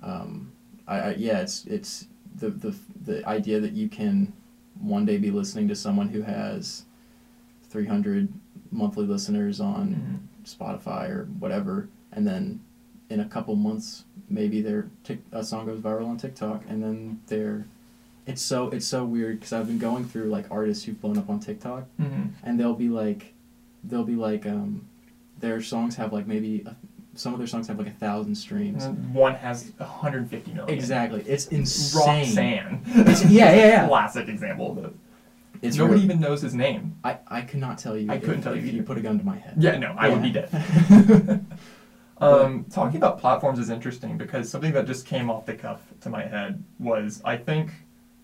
um, 0.01 0.51
I, 0.87 0.99
I 0.99 1.13
yeah, 1.15 1.39
it's 1.39 1.65
it's 1.65 2.05
the 2.37 2.49
the 2.49 2.75
the 3.03 3.27
idea 3.27 3.59
that 3.59 3.73
you 3.73 3.87
can 3.89 4.31
one 4.79 5.05
day 5.05 5.17
be 5.17 5.31
listening 5.31 5.67
to 5.69 5.75
someone 5.75 6.09
who 6.09 6.21
has 6.21 6.83
300 7.69 8.29
monthly 8.71 9.05
listeners 9.05 9.59
on 9.59 9.95
Mhm. 9.95 10.45
Spotify 10.45 11.09
or 11.09 11.25
whatever, 11.39 11.89
and 12.11 12.25
then 12.27 12.59
in 13.09 13.19
a 13.19 13.25
couple 13.25 13.55
months 13.55 14.03
maybe 14.29 14.61
their 14.61 14.87
tic- 15.03 15.21
a 15.31 15.43
song 15.43 15.65
goes 15.67 15.79
viral 15.79 16.07
on 16.07 16.17
TikTok, 16.17 16.63
and 16.67 16.81
then 16.83 17.21
they're 17.27 17.65
it's 18.25 18.41
so 18.41 18.69
it's 18.69 18.87
so 18.87 19.05
weird 19.05 19.39
because 19.39 19.53
I've 19.53 19.67
been 19.67 19.77
going 19.77 20.05
through 20.05 20.25
like 20.29 20.45
artists 20.49 20.83
who've 20.85 20.99
blown 20.99 21.17
up 21.17 21.29
on 21.29 21.39
TikTok, 21.39 21.85
Mhm. 22.01 22.29
and 22.43 22.59
they'll 22.59 22.73
be 22.73 22.89
like 22.89 23.33
they'll 23.83 24.03
be 24.03 24.15
like 24.15 24.45
um 24.47 24.87
their 25.39 25.61
songs 25.61 25.95
have 25.97 26.11
like 26.13 26.25
maybe 26.27 26.63
a 26.65 26.75
some 27.17 27.31
of 27.33 27.37
their 27.39 27.47
songs 27.47 27.67
have 27.67 27.77
like 27.77 27.87
a 27.87 27.91
thousand 27.91 28.35
streams. 28.35 28.87
One 29.13 29.35
has 29.35 29.71
150 29.77 30.51
million. 30.53 30.69
Exactly, 30.77 31.21
it's 31.25 31.45
insane. 31.47 32.01
Roxanne. 32.05 32.81
It's- 32.87 33.23
yeah, 33.29 33.53
yeah, 33.55 33.67
yeah. 33.67 33.87
Classic 33.93 34.27
example 34.27 34.71
of 34.71 34.83
it. 34.85 34.93
It's 35.61 35.77
Nobody 35.77 36.01
real- 36.01 36.05
even 36.05 36.19
knows 36.19 36.41
his 36.41 36.53
name. 36.53 36.97
I, 37.05 37.17
I 37.29 37.41
could 37.41 37.61
not 37.61 37.77
tell 37.77 37.95
you. 37.97 38.11
I 38.11 38.15
if- 38.15 38.23
couldn't 38.23 38.41
tell 38.41 38.53
you 38.55 38.61
if 38.67 38.73
you 38.73 38.83
put 38.83 38.97
a 38.97 39.01
gun 39.01 39.17
to 39.19 39.25
my 39.25 39.37
head. 39.37 39.53
Yeah, 39.57 39.77
no, 39.77 39.95
I 39.97 40.09
would 40.09 40.21
be 40.21 40.31
dead. 40.31 40.49
um, 42.19 42.65
talking 42.71 42.97
about 42.97 43.19
platforms 43.19 43.59
is 43.59 43.69
interesting 43.69 44.17
because 44.17 44.49
something 44.49 44.71
that 44.73 44.85
just 44.87 45.05
came 45.05 45.29
off 45.29 45.45
the 45.45 45.53
cuff 45.55 45.81
to 46.01 46.09
my 46.09 46.23
head 46.25 46.63
was 46.79 47.21
I 47.25 47.37
think 47.37 47.71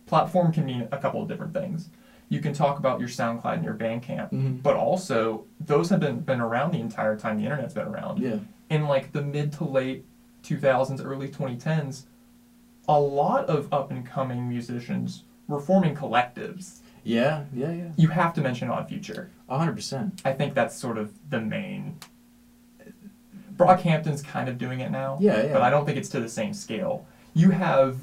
platform 0.05 0.51
can 0.53 0.65
mean 0.65 0.88
a 0.91 0.98
couple 0.98 1.21
of 1.21 1.27
different 1.27 1.53
things. 1.53 1.89
You 2.29 2.39
can 2.39 2.53
talk 2.53 2.79
about 2.79 3.00
your 3.00 3.10
SoundCloud 3.10 3.55
and 3.55 3.63
your 3.65 3.74
Bandcamp, 3.74 4.31
Mhm. 4.31 4.63
but 4.63 4.75
also 4.77 5.45
those 5.60 5.89
have 5.89 6.00
been, 6.00 6.21
been 6.21 6.39
around 6.39 6.71
the 6.74 6.79
entire 6.79 7.17
time 7.17 7.38
the 7.38 7.43
internet's 7.43 7.74
been 7.74 7.88
around. 7.88 8.19
Yeah. 8.19 8.38
In 8.69 8.88
like 8.88 9.12
the 9.12 9.21
mid 9.21 9.51
to 9.53 9.65
late 9.65 10.05
2000s, 10.43 11.01
early 11.03 11.27
2010s, 11.27 12.05
a 12.88 13.00
lot 13.00 13.45
of 13.48 13.71
up 13.74 13.91
and 13.91 14.05
coming 14.05 14.48
musicians 14.48 15.24
were 15.48 15.60
forming 15.60 15.95
collectives. 15.95 16.79
Yeah, 17.03 17.43
yeah, 17.53 17.71
yeah. 17.71 17.89
You 17.98 18.10
have 18.10 18.33
to 18.36 18.41
mention 18.41 18.69
Odd 18.69 18.88
Future. 18.88 19.29
Hundred 19.50 19.75
percent. 19.75 20.21
I 20.24 20.31
think 20.33 20.53
that's 20.53 20.75
sort 20.77 20.98
of 20.98 21.12
the 21.29 21.41
main. 21.41 21.98
Brockhampton's 23.65 24.22
kind 24.22 24.50
of 24.50 24.58
doing 24.58 24.80
it 24.82 24.91
now. 24.91 25.18
Yeah, 25.22 25.44
yeah. 25.44 25.53
But 25.53 25.62
I 25.62 25.70
don't 25.70 25.86
think 25.86 25.98
it's 25.98 26.10
to 26.10 26.20
the 26.20 26.30
same 26.30 26.53
scale. 26.53 27.06
You 27.34 27.51
have 27.51 27.98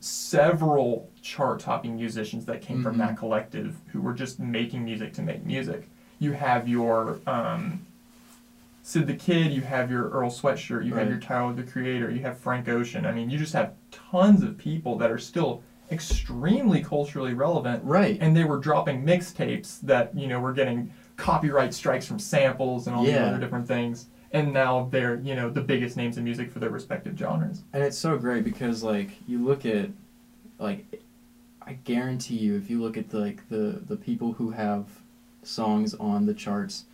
several 0.00 1.08
chart 1.22 1.60
topping 1.60 1.96
musicians 1.96 2.44
that 2.46 2.60
came 2.60 2.82
from 2.82 2.96
Mhm. 2.96 2.98
that 2.98 3.16
collective 3.16 3.76
who 3.92 4.00
were 4.00 4.12
just 4.12 4.40
making 4.40 4.84
music 4.84 5.12
to 5.14 5.22
make 5.22 5.44
music. 5.46 5.88
You 6.18 6.32
have 6.32 6.68
your 6.68 7.18
um, 7.26 7.86
Syd 8.84 9.06
the 9.06 9.14
Kyd, 9.14 9.52
you 9.54 9.60
have 9.60 9.90
your 9.92 10.08
Earl 10.10 10.28
Sweatshirt, 10.30 10.84
you 10.84 10.94
have 10.94 11.08
your 11.08 11.18
Tyler 11.20 11.52
the 11.52 11.62
Creator, 11.62 12.10
you 12.10 12.18
have 12.22 12.36
Frank 12.38 12.68
Ocean. 12.68 13.06
I 13.06 13.12
mean, 13.12 13.30
you 13.30 13.38
just 13.38 13.52
have 13.52 13.74
tons 13.92 14.42
of 14.42 14.58
people 14.58 14.98
that 14.98 15.08
are 15.08 15.18
still 15.18 15.62
extremely 15.92 16.82
culturally 16.82 17.32
relevant 17.34 17.84
Right. 17.84 18.18
and 18.20 18.36
they 18.36 18.42
were 18.44 18.58
dropping 18.58 19.04
mixtapes 19.04 19.78
that 19.82 20.16
you 20.16 20.26
know 20.26 20.40
were 20.40 20.52
getting 20.52 20.90
copyright 21.16 21.74
strikes 21.74 22.06
from 22.06 22.18
samples 22.18 22.86
and 22.88 22.96
all 22.96 23.04
these 23.04 23.14
other 23.14 23.38
different 23.38 23.68
things 23.68 24.06
and 24.32 24.52
now 24.52 24.88
they're 24.90 25.16
you 25.20 25.34
know 25.34 25.48
the 25.50 25.60
biggest 25.60 25.96
names 25.96 26.16
in 26.16 26.24
music 26.24 26.50
for 26.50 26.58
their 26.58 26.70
respective 26.70 27.16
genres 27.18 27.62
And 27.72 27.82
it's 27.82 27.98
so 27.98 28.16
great 28.16 28.44
because 28.44 28.82
like 28.82 29.10
you 29.26 29.38
look 29.44 29.64
at 29.66 29.90
like 30.58 30.84
I 31.64 31.72
guarantee 31.84 32.36
you 32.36 32.56
if 32.56 32.68
you 32.70 32.80
look 32.80 32.96
at 32.96 33.10
the, 33.10 33.18
like 33.18 33.48
the 33.48 33.80
the 33.86 33.96
people 33.96 34.32
who 34.32 34.50
have 34.50 35.00
songs 35.42 35.94
on 35.94 36.26
the 36.26 36.34
charts, 36.34 36.84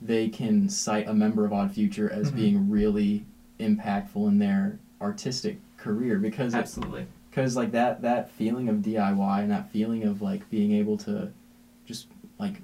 they 0.00 0.28
can 0.28 0.68
cite 0.68 1.06
a 1.08 1.14
member 1.14 1.44
of 1.44 1.52
Odd 1.52 1.70
Future 1.72 2.08
as 2.10 2.30
Mhm. 2.30 2.34
being 2.36 2.68
really 2.70 3.24
impactful 3.58 4.28
in 4.28 4.38
their 4.38 4.78
artistic 5.00 5.58
career 5.76 6.18
because 6.18 6.54
absolutely 6.54 7.04
because 7.30 7.56
like 7.56 7.72
that 7.72 8.02
that 8.02 8.28
feeling 8.28 8.68
of 8.68 8.76
DIY 8.82 9.40
and 9.42 9.50
that 9.50 9.66
feeling 9.70 10.04
of 10.04 10.20
like 10.20 10.48
being 10.50 10.70
able 10.72 10.96
to 10.98 11.30
just 11.84 12.06
like 12.38 12.60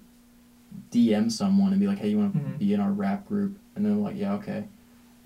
DM 0.91 1.31
someone 1.31 1.73
and 1.73 1.81
be 1.81 1.87
like, 1.87 1.99
hey, 1.99 2.09
you 2.09 2.17
want 2.19 2.33
to 2.33 2.39
Mhm. 2.39 2.59
be 2.59 2.73
in 2.73 2.81
our 2.81 2.93
rap 2.93 3.25
group, 3.27 3.59
and 3.79 3.87
then 3.87 4.03
like, 4.03 4.17
yeah, 4.17 4.35
okay. 4.35 4.65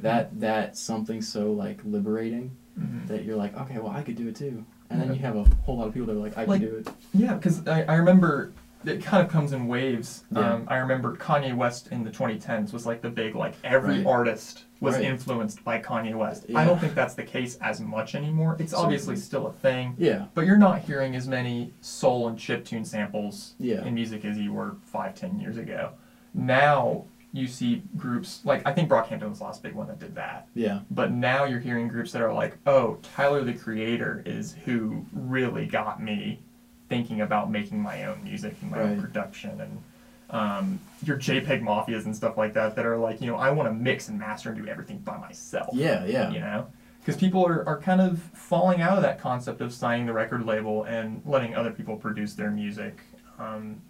That 0.00 0.38
that's 0.38 0.78
something 0.80 1.22
so 1.22 1.52
like 1.52 1.80
liberating 1.84 2.50
Mhm. 2.78 3.06
that 3.08 3.24
you're 3.24 3.36
like, 3.36 3.56
okay, 3.62 3.78
well, 3.78 3.92
I 3.92 4.02
could 4.02 4.16
do 4.16 4.28
it 4.28 4.36
too. 4.36 4.64
And 4.90 5.00
Yeah. 5.00 5.06
then 5.06 5.14
you 5.16 5.20
have 5.22 5.36
a 5.36 5.44
whole 5.64 5.78
lot 5.78 5.88
of 5.88 5.94
people 5.94 6.06
that 6.08 6.12
are 6.12 6.22
like, 6.22 6.36
I 6.38 6.44
Like- 6.44 6.60
can 6.60 6.70
do 6.70 6.76
it. 6.76 6.88
yeah 7.14 7.34
because 7.34 7.66
I, 7.66 7.82
I 7.84 7.94
remember 7.96 8.52
it 8.84 9.00
kind 9.02 9.24
of 9.24 9.30
comes 9.32 9.52
in 9.52 9.68
waves 9.68 10.24
Yeah. 10.32 10.54
um, 10.54 10.64
i 10.66 10.76
remember 10.78 11.14
kanye 11.16 11.54
west 11.54 11.86
in 11.92 12.02
the 12.02 12.10
2010s 12.10 12.72
was 12.72 12.84
like 12.84 13.00
the 13.00 13.08
big 13.10 13.36
like 13.36 13.54
every 13.62 13.98
Right. 13.98 14.06
artist 14.06 14.64
was 14.80 14.96
Right. 14.96 15.04
influenced 15.04 15.62
by 15.62 15.78
kanye 15.78 16.16
west 16.16 16.46
i 16.56 16.64
don't 16.64 16.80
think 16.80 16.96
that's 16.96 17.14
the 17.14 17.22
case 17.22 17.56
as 17.60 17.80
much 17.80 18.16
anymore 18.16 18.56
it's 18.58 18.74
obviously 18.74 19.14
still 19.14 19.46
a 19.46 19.52
thing 19.52 19.94
Yeah, 19.98 20.24
but 20.34 20.46
you're 20.46 20.58
not 20.58 20.80
hearing 20.80 21.14
as 21.14 21.28
many 21.28 21.72
soul 21.80 22.26
and 22.26 22.36
chiptune 22.36 22.84
samples 22.84 23.54
Yeah. 23.60 23.84
in 23.84 23.94
music 23.94 24.24
as 24.24 24.36
you 24.36 24.52
were 24.52 24.74
five, 24.82 25.14
ten 25.14 25.38
years 25.38 25.58
ago. 25.58 25.90
Now 26.34 27.04
you 27.32 27.46
see 27.46 27.82
groups 27.96 28.40
like 28.44 28.66
I 28.66 28.72
think 28.72 28.90
Brockhampton 28.90 29.28
was 29.28 29.38
the 29.38 29.44
last 29.44 29.62
big 29.62 29.74
one 29.74 29.86
that 29.88 29.98
did 29.98 30.14
that. 30.14 30.48
yeah, 30.54 30.80
But 30.90 31.12
now 31.12 31.44
you're 31.44 31.60
hearing 31.60 31.88
groups 31.88 32.12
that 32.12 32.22
are 32.22 32.32
like, 32.32 32.58
oh, 32.66 32.98
Tyler 33.02 33.42
the 33.42 33.54
Creator 33.54 34.22
is 34.26 34.54
who 34.64 35.04
really 35.12 35.66
got 35.66 36.02
me 36.02 36.40
thinking 36.88 37.22
about 37.22 37.50
making 37.50 37.80
my 37.80 38.04
own 38.04 38.22
music 38.22 38.54
and 38.60 38.70
my 38.70 38.80
own 38.80 39.00
production. 39.00 39.60
And 39.62 39.82
um, 40.28 40.80
your 41.02 41.16
JPEG 41.16 41.62
mafias 41.62 42.04
and 42.04 42.14
stuff 42.14 42.36
like 42.36 42.52
that 42.52 42.76
that 42.76 42.84
are 42.84 42.98
like, 42.98 43.22
you 43.22 43.26
know, 43.28 43.36
I 43.36 43.50
want 43.50 43.68
to 43.68 43.72
mix 43.72 44.08
and 44.08 44.18
master 44.18 44.50
and 44.50 44.62
do 44.62 44.68
everything 44.68 44.98
by 44.98 45.16
myself. 45.16 45.70
Yeah, 45.72 46.04
yeah. 46.04 46.30
you 46.30 46.40
know? 46.40 46.66
Because 47.00 47.16
people 47.16 47.46
are, 47.46 47.66
are 47.66 47.80
kind 47.80 48.02
of 48.02 48.20
falling 48.34 48.82
out 48.82 48.96
of 48.96 49.02
that 49.02 49.18
concept 49.18 49.62
of 49.62 49.72
signing 49.72 50.04
the 50.04 50.12
record 50.12 50.44
label 50.44 50.84
and 50.84 51.22
letting 51.24 51.54
other 51.54 51.70
people 51.70 51.96
produce 51.96 52.34
their 52.34 52.50
music. 52.50 53.00
Um, 53.38 53.80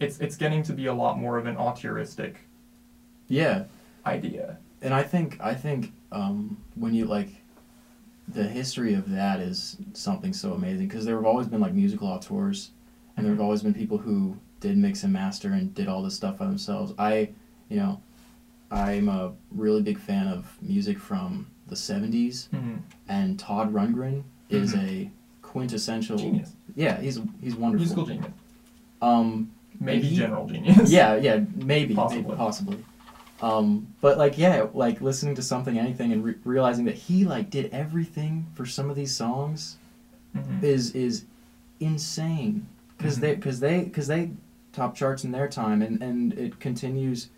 it's 0.00 0.18
it's 0.18 0.36
getting 0.36 0.62
to 0.64 0.72
be 0.72 0.86
a 0.86 0.94
lot 0.94 1.18
more 1.18 1.38
of 1.38 1.46
an 1.46 1.56
auteuristic 1.56 2.47
Yeah, 3.28 3.64
idea 4.06 4.58
and 4.80 4.94
I 4.94 5.02
think 5.02 5.38
I 5.40 5.54
think 5.54 5.92
um, 6.12 6.56
when 6.74 6.94
you 6.94 7.04
like 7.04 7.28
the 8.28 8.44
history 8.44 8.94
of 8.94 9.10
that 9.10 9.40
is 9.40 9.76
something 9.94 10.32
so 10.32 10.52
amazing 10.52 10.86
because 10.88 11.04
there 11.04 11.16
have 11.16 11.24
always 11.24 11.46
been 11.46 11.60
like 11.60 11.72
musical 11.74 12.08
auteurs 12.08 12.70
and 13.16 13.24
there 13.26 13.32
have 13.32 13.40
always 13.40 13.62
been 13.62 13.74
people 13.74 13.98
who 13.98 14.36
did 14.60 14.76
mix 14.76 15.02
and 15.02 15.12
master 15.12 15.52
and 15.52 15.74
did 15.74 15.88
all 15.88 16.02
this 16.02 16.14
stuff 16.14 16.36
by 16.38 16.44
themselves 16.46 16.92
i 16.98 17.28
you 17.70 17.76
know 17.76 18.00
i'm 18.70 19.08
a 19.08 19.32
really 19.50 19.80
big 19.82 19.98
fan 19.98 20.26
of 20.28 20.56
music 20.60 20.98
from 20.98 21.46
the 21.68 21.74
70s 21.74 22.48
mm-hmm. 22.50 22.76
and 23.08 23.38
todd 23.38 23.72
rundgren 23.72 24.22
is 24.50 24.74
Mhm. 24.74 24.82
a 24.88 25.10
quintessential 25.42 26.18
genius 26.18 26.52
yeah 26.76 27.00
he's 27.00 27.18
he's 27.40 27.56
wonderful 27.56 27.78
musical 27.80 28.04
genius 28.06 28.30
um 29.00 29.50
maybe 29.80 30.06
he- 30.08 30.16
general 30.16 30.46
genius 30.46 30.90
yeah, 30.90 31.16
yeah, 31.16 31.40
maybe, 31.56 31.94
Possibly. 31.94 32.22
maybe, 32.24 32.36
possibly. 32.36 32.84
Um, 33.40 33.94
but 34.00 34.18
like, 34.18 34.36
yeah, 34.36 34.66
like 34.74 35.00
listening 35.00 35.34
to 35.36 35.42
something, 35.42 35.78
anything, 35.78 36.12
and 36.12 36.24
re- 36.24 36.34
realizing 36.44 36.84
that 36.86 36.96
he 36.96 37.24
like 37.24 37.50
did 37.50 37.72
everything 37.72 38.46
for 38.54 38.66
some 38.66 38.90
of 38.90 38.96
these 38.96 39.14
songs 39.14 39.76
Mhm. 40.34 40.62
is 40.62 40.90
is 40.94 41.24
insane 41.80 42.66
because 42.96 43.18
Mhm. 43.18 43.20
they 43.20 43.34
because 43.36 43.60
they 43.60 43.84
because 43.84 44.08
they 44.08 44.32
top 44.72 44.94
charts 44.96 45.22
in 45.24 45.30
their 45.32 45.48
time, 45.48 45.82
and 45.82 46.02
and 46.02 46.32
it 46.34 46.58
continues. 46.58 47.28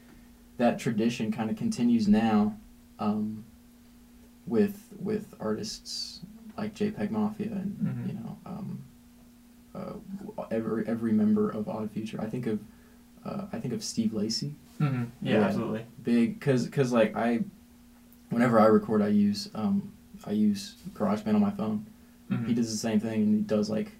That 0.56 0.78
tradition 0.78 1.32
kind 1.32 1.48
of 1.50 1.56
continues 1.56 2.06
now, 2.08 2.56
um, 2.98 3.44
with 4.46 4.92
with 4.98 5.34
artists 5.40 6.20
like 6.58 6.74
JPEG 6.74 7.10
Mafia 7.10 7.52
and 7.52 7.76
Mhm. 7.78 8.08
you 8.08 8.14
know 8.14 8.36
um, 8.46 8.78
uh, 9.74 10.44
every 10.50 10.86
every 10.86 11.12
member 11.12 11.48
of 11.50 11.68
Odd 11.68 11.90
Future. 11.90 12.20
I 12.20 12.26
think 12.28 12.46
of 12.46 12.58
uh, 13.24 13.46
I 13.52 13.58
think 13.58 13.72
of 13.74 13.82
Steve 13.84 14.12
Lacy, 14.14 14.54
Mhm. 14.80 15.08
yeah, 15.22 15.38
Yeah. 15.40 15.44
absolutely 15.46 15.84
big 16.02 16.40
cause 16.40 16.66
cause 16.68 16.92
like 16.92 17.14
I, 17.16 17.40
whenever 18.30 18.58
I 18.58 18.66
record, 18.66 19.02
I 19.02 19.08
use 19.08 19.50
um 19.54 19.92
I 20.24 20.32
use 20.32 20.76
GarageBand 20.94 21.34
on 21.34 21.40
my 21.40 21.50
phone. 21.50 21.86
Mhm. 22.30 22.46
He 22.46 22.54
does 22.54 22.70
the 22.70 22.76
same 22.76 23.00
thing, 23.00 23.22
and 23.22 23.34
he 23.34 23.40
does 23.42 23.68
like, 23.70 23.92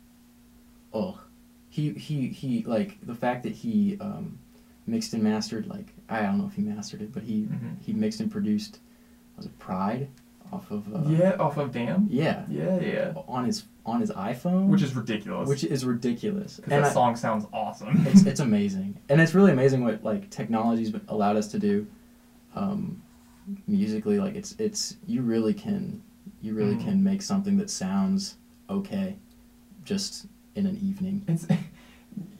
oh, 0.93 1.21
he 1.69 1.91
he 1.93 2.29
he 2.29 2.63
like 2.65 2.99
the 3.07 3.15
fact 3.15 3.43
that 3.45 3.53
he 3.53 3.97
um, 4.01 4.39
mixed 4.87 5.13
and 5.15 5.23
mastered 5.23 5.67
like 5.67 5.93
I 6.09 6.23
don't 6.23 6.39
know 6.39 6.47
if 6.47 6.55
he 6.55 6.63
mastered 6.63 7.03
it, 7.03 7.13
but 7.13 7.23
he 7.23 7.43
Mhm. 7.43 7.79
he 7.81 7.93
mixed 7.93 8.21
and 8.21 8.31
produced 8.31 8.79
was 9.37 9.47
it 9.47 9.59
Pride 9.59 10.09
off 10.53 10.71
of 10.71 10.93
uh, 10.95 11.09
yeah 11.09 11.37
off 11.39 11.59
of 11.59 11.71
damn 11.73 12.09
yeah 12.11 12.45
yeah 12.49 12.81
yeah 12.81 13.13
on 13.29 13.45
his 13.45 13.65
on 13.91 14.01
his 14.01 14.11
iPhone, 14.11 14.69
which 14.69 14.83
is 14.83 14.95
ridiculous 14.95 15.49
which 15.49 15.65
is 15.65 15.85
ridiculous. 15.85 16.57
because 16.57 16.71
that 16.71 16.85
I- 16.85 16.93
song 16.93 17.17
sounds 17.17 17.47
awesome 17.53 18.05
it's 18.07 18.25
it's 18.25 18.41
amazing, 18.49 18.97
and 19.09 19.21
it's 19.21 19.35
really 19.35 19.53
amazing 19.53 19.85
what 19.85 20.03
like 20.05 20.31
technology's 20.31 20.93
allowed 21.09 21.37
us 21.37 21.49
to 21.49 21.59
do, 21.59 21.87
um, 22.55 23.03
musically. 23.67 24.19
Like 24.19 24.35
it's 24.35 24.53
it's 24.59 24.97
you 25.07 25.23
really 25.23 25.55
can 25.55 26.03
you 26.43 26.55
really 26.55 26.77
Mhm. 26.77 26.85
can 26.85 27.05
make 27.05 27.23
something 27.23 27.57
that 27.59 27.71
sounds 27.71 28.37
okay, 28.69 29.17
just 29.85 30.27
in 30.55 30.67
an 30.67 30.77
evening. 30.83 31.23
It's 31.29 31.47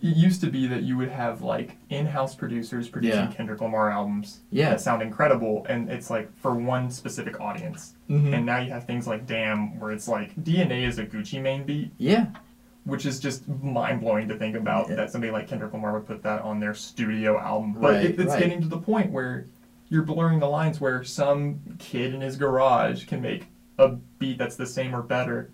it 0.03 0.17
used 0.17 0.41
to 0.41 0.47
be 0.51 0.67
that 0.67 0.83
you 0.83 0.97
would 0.97 1.11
have 1.11 1.43
like 1.43 1.77
in-house 1.91 2.35
producers 2.35 2.89
producing 2.89 3.21
Yeah. 3.27 3.33
Kendrick 3.33 3.61
Lamar 3.61 3.91
albums 3.91 4.41
Yeah. 4.51 4.71
that 4.71 4.81
sound 4.81 5.03
incredible, 5.03 5.67
and 5.69 5.91
it's 5.91 6.09
like 6.11 6.35
for 6.39 6.55
one 6.55 6.91
specific 6.91 7.41
audience. 7.41 7.95
Mm-hmm. 8.09 8.35
And 8.35 8.47
now 8.47 8.59
you 8.61 8.71
have 8.71 8.87
things 8.87 9.07
like 9.07 9.27
Damn, 9.27 9.79
where 9.79 9.93
it's 9.93 10.09
like 10.09 10.35
DNA 10.43 10.87
is 10.87 10.99
a 10.99 11.05
Gucci 11.07 11.41
Mane 11.41 11.65
beat, 11.65 11.93
Yeah, 11.99 12.27
which 12.85 13.05
is 13.05 13.21
just 13.21 13.47
mind 13.49 14.01
blowing 14.01 14.27
to 14.29 14.37
think 14.39 14.57
about 14.57 14.89
Yeah. 14.89 14.97
that 14.97 15.11
somebody 15.13 15.31
like 15.31 15.49
Kendrick 15.49 15.73
Lamar 15.73 15.93
would 15.95 16.07
put 16.07 16.23
that 16.23 16.41
on 16.43 16.61
their 16.61 16.75
studio 16.75 17.39
album. 17.39 17.75
But 17.75 17.93
Right, 17.93 18.05
it, 18.07 18.19
it's 18.21 18.31
right. 18.31 18.41
getting 18.43 18.63
to 18.63 18.69
the 18.69 18.79
point 18.79 19.11
where 19.13 19.47
you're 19.91 20.03
blurring 20.05 20.39
the 20.39 20.49
lines 20.49 20.81
where 20.81 21.05
some 21.05 21.61
kid 21.79 22.15
in 22.15 22.21
his 22.23 22.37
garage 22.37 23.05
can 23.07 23.21
make 23.21 23.47
a 23.79 23.89
beat 24.19 24.39
that's 24.39 24.57
the 24.57 24.67
same 24.67 24.95
or 24.95 25.03
better 25.03 25.51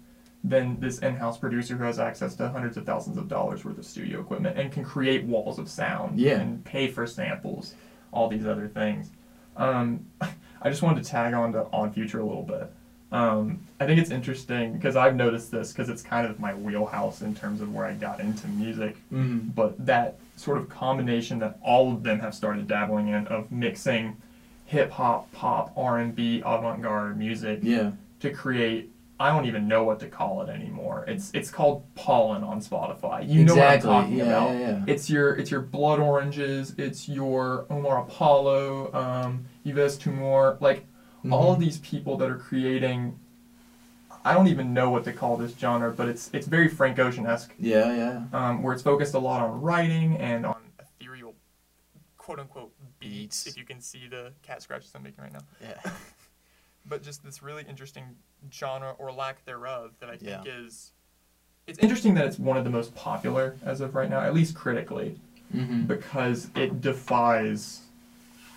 than 0.48 0.78
this 0.80 0.98
in-house 1.00 1.38
producer 1.38 1.76
who 1.76 1.84
has 1.84 1.98
access 1.98 2.34
to 2.36 2.48
hundreds 2.48 2.76
of 2.76 2.86
thousands 2.86 3.16
of 3.16 3.28
dollars 3.28 3.64
worth 3.64 3.78
of 3.78 3.84
studio 3.84 4.20
equipment 4.20 4.58
and 4.58 4.70
can 4.72 4.84
create 4.84 5.24
walls 5.24 5.58
of 5.58 5.68
sound 5.68 6.18
Yeah. 6.18 6.40
and 6.40 6.64
pay 6.64 6.88
for 6.88 7.06
samples, 7.06 7.74
all 8.12 8.28
these 8.28 8.46
other 8.46 8.68
things. 8.68 9.10
Um, 9.56 10.06
I 10.62 10.70
just 10.70 10.82
wanted 10.82 11.02
to 11.04 11.10
tag 11.10 11.34
on 11.34 11.52
to 11.52 11.66
Odd 11.72 11.94
Future 11.94 12.20
a 12.20 12.24
little 12.24 12.42
bit. 12.42 12.72
Um, 13.12 13.60
I 13.78 13.86
think 13.86 14.00
it's 14.00 14.10
interesting 14.10 14.72
because 14.74 14.96
I've 14.96 15.14
noticed 15.14 15.50
this 15.50 15.72
because 15.72 15.88
it's 15.88 16.02
kind 16.02 16.26
of 16.26 16.40
my 16.40 16.54
wheelhouse 16.54 17.22
in 17.22 17.34
terms 17.34 17.60
of 17.60 17.72
where 17.72 17.86
I 17.86 17.92
got 17.94 18.20
into 18.20 18.48
music. 18.48 18.96
Mm-hmm. 19.12 19.50
But 19.50 19.84
that 19.86 20.18
sort 20.36 20.58
of 20.58 20.68
combination 20.68 21.38
that 21.38 21.58
all 21.62 21.92
of 21.92 22.02
them 22.02 22.18
have 22.20 22.34
started 22.34 22.66
dabbling 22.66 23.08
in 23.08 23.26
of 23.28 23.50
mixing 23.52 24.16
hip 24.64 24.90
hop, 24.90 25.30
pop, 25.32 25.72
R 25.76 25.98
and 25.98 26.14
B, 26.16 26.42
avant 26.44 26.82
garde 26.82 27.16
music 27.16 27.60
Yeah. 27.62 27.92
to 28.20 28.30
create. 28.30 28.90
I 29.18 29.30
don't 29.30 29.46
even 29.46 29.66
know 29.66 29.82
what 29.82 29.98
to 30.00 30.08
call 30.08 30.42
it 30.42 30.50
anymore. 30.50 31.04
It's 31.08 31.30
it's 31.32 31.50
called 31.50 31.84
pollen 31.94 32.42
on 32.44 32.60
Spotify. 32.60 33.26
You 33.28 33.44
know 33.44 33.54
what 33.54 33.66
I'm 33.68 33.80
talking 33.80 34.16
yeah, 34.16 34.24
about. 34.24 34.50
yeah, 34.54 34.60
yeah. 34.60 34.84
It's 34.86 35.08
your 35.08 35.34
it's 35.36 35.50
your 35.50 35.62
blood 35.62 36.00
oranges. 36.00 36.74
It's 36.76 37.08
your 37.08 37.66
Omar 37.70 38.02
Apollo, 38.02 38.92
um, 38.92 39.46
Yves 39.64 39.96
Tumor. 39.96 40.58
Like 40.60 40.84
all 41.30 41.52
of 41.52 41.58
these 41.60 41.78
people 41.78 42.16
that 42.18 42.30
are 42.30 42.36
creating. 42.38 43.18
I 44.24 44.34
don't 44.34 44.48
even 44.48 44.74
know 44.74 44.90
what 44.90 45.04
to 45.04 45.12
call 45.12 45.36
this 45.36 45.54
genre, 45.56 45.92
but 45.92 46.08
it's 46.08 46.30
it's 46.34 46.46
very 46.48 46.68
Frank 46.68 46.98
Ocean 46.98 47.26
esque, 47.26 47.54
Yeah, 47.60 47.94
yeah. 47.94 48.22
um, 48.32 48.60
where 48.62 48.74
it's 48.74 48.82
focused 48.82 49.14
a 49.14 49.20
lot 49.20 49.40
on 49.40 49.60
writing 49.62 50.16
and 50.16 50.44
on 50.44 50.56
ethereal, 50.80 51.36
quote 52.18 52.40
unquote 52.40 52.72
beats. 52.98 53.44
Beats. 53.44 53.46
If 53.46 53.56
you 53.56 53.64
can 53.64 53.80
see 53.80 54.08
the 54.08 54.32
cat 54.42 54.62
scratches 54.62 54.90
I'm 54.96 55.04
making 55.04 55.22
right 55.22 55.32
now, 55.32 55.38
Yeah. 55.62 55.80
but 56.88 57.02
just 57.02 57.24
this 57.24 57.42
really 57.42 57.64
interesting 57.68 58.04
genre 58.52 58.94
or 58.98 59.12
lack 59.12 59.44
thereof 59.44 59.92
that 60.00 60.08
I 60.08 60.16
think 60.16 60.44
Yeah. 60.44 60.52
is. 60.64 60.92
It's 61.66 61.78
interesting 61.80 62.14
that 62.14 62.26
it's 62.26 62.38
one 62.38 62.56
of 62.56 62.64
the 62.64 62.70
most 62.70 62.94
popular 62.94 63.56
as 63.64 63.80
of 63.80 63.94
right 63.94 64.08
now, 64.08 64.20
at 64.20 64.34
least 64.34 64.54
critically 64.54 65.18
Mm-hmm. 65.54 65.82
because 65.86 66.50
it 66.56 66.80
defies 66.80 67.82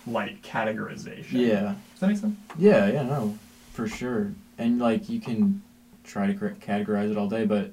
like 0.06 0.42
categorization. 0.42 1.32
Yeah. 1.32 1.74
Does 1.92 2.00
that 2.00 2.06
make 2.08 2.16
sense? 2.16 2.36
Yeah, 2.58 2.88
yeah, 2.88 3.02
no, 3.04 3.38
for 3.72 3.86
sure. 3.86 4.32
And 4.58 4.80
like 4.80 5.08
you 5.08 5.20
can 5.20 5.62
try 6.02 6.26
to 6.26 6.34
categorize 6.34 7.10
it 7.10 7.16
all 7.16 7.28
day, 7.28 7.44
but 7.46 7.70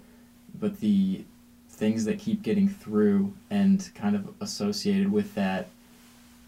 but 0.59 0.79
the 0.79 1.23
things 1.69 2.05
that 2.05 2.19
keep 2.19 2.41
getting 2.43 2.67
through 2.69 3.33
and 3.49 3.89
kind 3.95 4.15
of 4.15 4.33
associated 4.41 5.11
with 5.11 5.33
that 5.35 5.67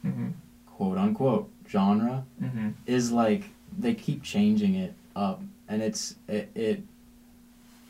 Mm-hmm. 0.05 0.29
quote 0.67 0.97
unquote 0.97 1.49
genre 1.67 2.23
Mm-hmm. 2.41 2.69
is 2.85 3.11
like 3.11 3.43
they 3.77 3.93
keep 3.93 4.23
changing 4.23 4.75
it 4.75 4.93
up, 5.15 5.41
and 5.67 5.81
it's 5.81 6.15
it 6.27 6.49
it 6.55 6.83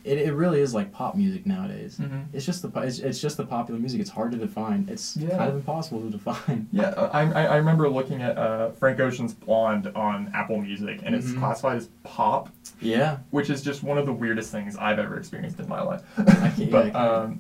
it, 0.06 0.18
it 0.18 0.34
really 0.34 0.62
is 0.62 0.74
like 0.74 0.94
pop 0.94 1.16
music 1.16 1.46
nowadays. 1.46 1.98
Mm-hmm. 2.02 2.20
It's 2.34 2.46
just 2.46 2.62
the 2.62 2.70
it's, 2.82 3.00
it's 3.00 3.20
just 3.20 3.36
the 3.38 3.46
popular 3.46 3.80
music. 3.80 4.00
It's 4.00 4.10
hard 4.10 4.32
to 4.32 4.38
define. 4.38 4.88
It's 4.90 5.18
Yeah. 5.18 5.38
kind 5.38 5.50
of 5.50 5.56
impossible 5.58 6.02
to 6.02 6.10
define. 6.10 6.68
Yeah, 6.72 6.92
I, 7.14 7.24
I 7.24 7.44
I 7.44 7.56
remember 7.58 7.90
looking 7.90 8.22
at 8.22 8.38
uh, 8.38 8.70
Frank 8.72 9.00
Ocean's 9.00 9.34
Blonde 9.34 9.92
on 9.96 10.32
Apple 10.34 10.62
Music, 10.62 11.02
and 11.04 11.14
it's 11.14 11.28
Mhm. 11.28 11.40
classified 11.40 11.78
as 11.78 11.90
pop, 12.04 12.50
Yeah. 12.80 13.18
which 13.32 13.50
is 13.50 13.62
just 13.62 13.84
one 13.84 13.98
of 13.98 14.06
the 14.06 14.14
weirdest 14.14 14.52
things 14.52 14.78
I've 14.78 15.00
ever 15.00 15.18
experienced 15.18 15.60
in 15.60 15.68
my 15.68 15.82
life. 15.82 16.02
I 16.18 16.50
can't- 16.56 16.72
but 16.94 16.96
um, 16.96 17.40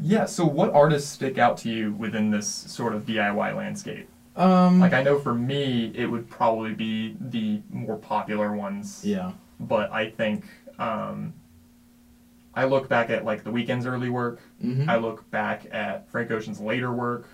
yeah, 0.00 0.24
so 0.24 0.46
what 0.46 0.72
artists 0.72 1.10
stick 1.10 1.36
out 1.36 1.58
to 1.58 1.68
you 1.70 1.92
within 1.92 2.30
this 2.30 2.48
sort 2.48 2.94
of 2.94 3.04
DIY 3.04 3.54
landscape? 3.54 4.08
Um. 4.36 4.80
Like 4.80 4.92
I 4.92 5.02
know 5.02 5.18
for 5.18 5.34
me, 5.34 5.92
it 5.94 6.06
would 6.06 6.28
probably 6.30 6.72
be 6.72 7.16
the 7.20 7.60
more 7.70 7.96
popular 7.96 8.52
ones. 8.52 9.02
yeah. 9.04 9.32
but 9.58 9.92
I 9.92 10.10
think 10.10 10.44
um, 10.78 11.34
I 12.54 12.64
look 12.64 12.88
back 12.88 13.10
at 13.10 13.24
like 13.24 13.44
the 13.44 13.50
Weeknd's 13.50 13.86
early 13.86 14.08
work. 14.10 14.40
hmm 14.60 14.88
I 14.88 14.96
look 14.96 15.28
back 15.30 15.66
at 15.72 16.08
Frank 16.10 16.30
Ocean's 16.30 16.60
later 16.60 16.92
work. 16.92 17.28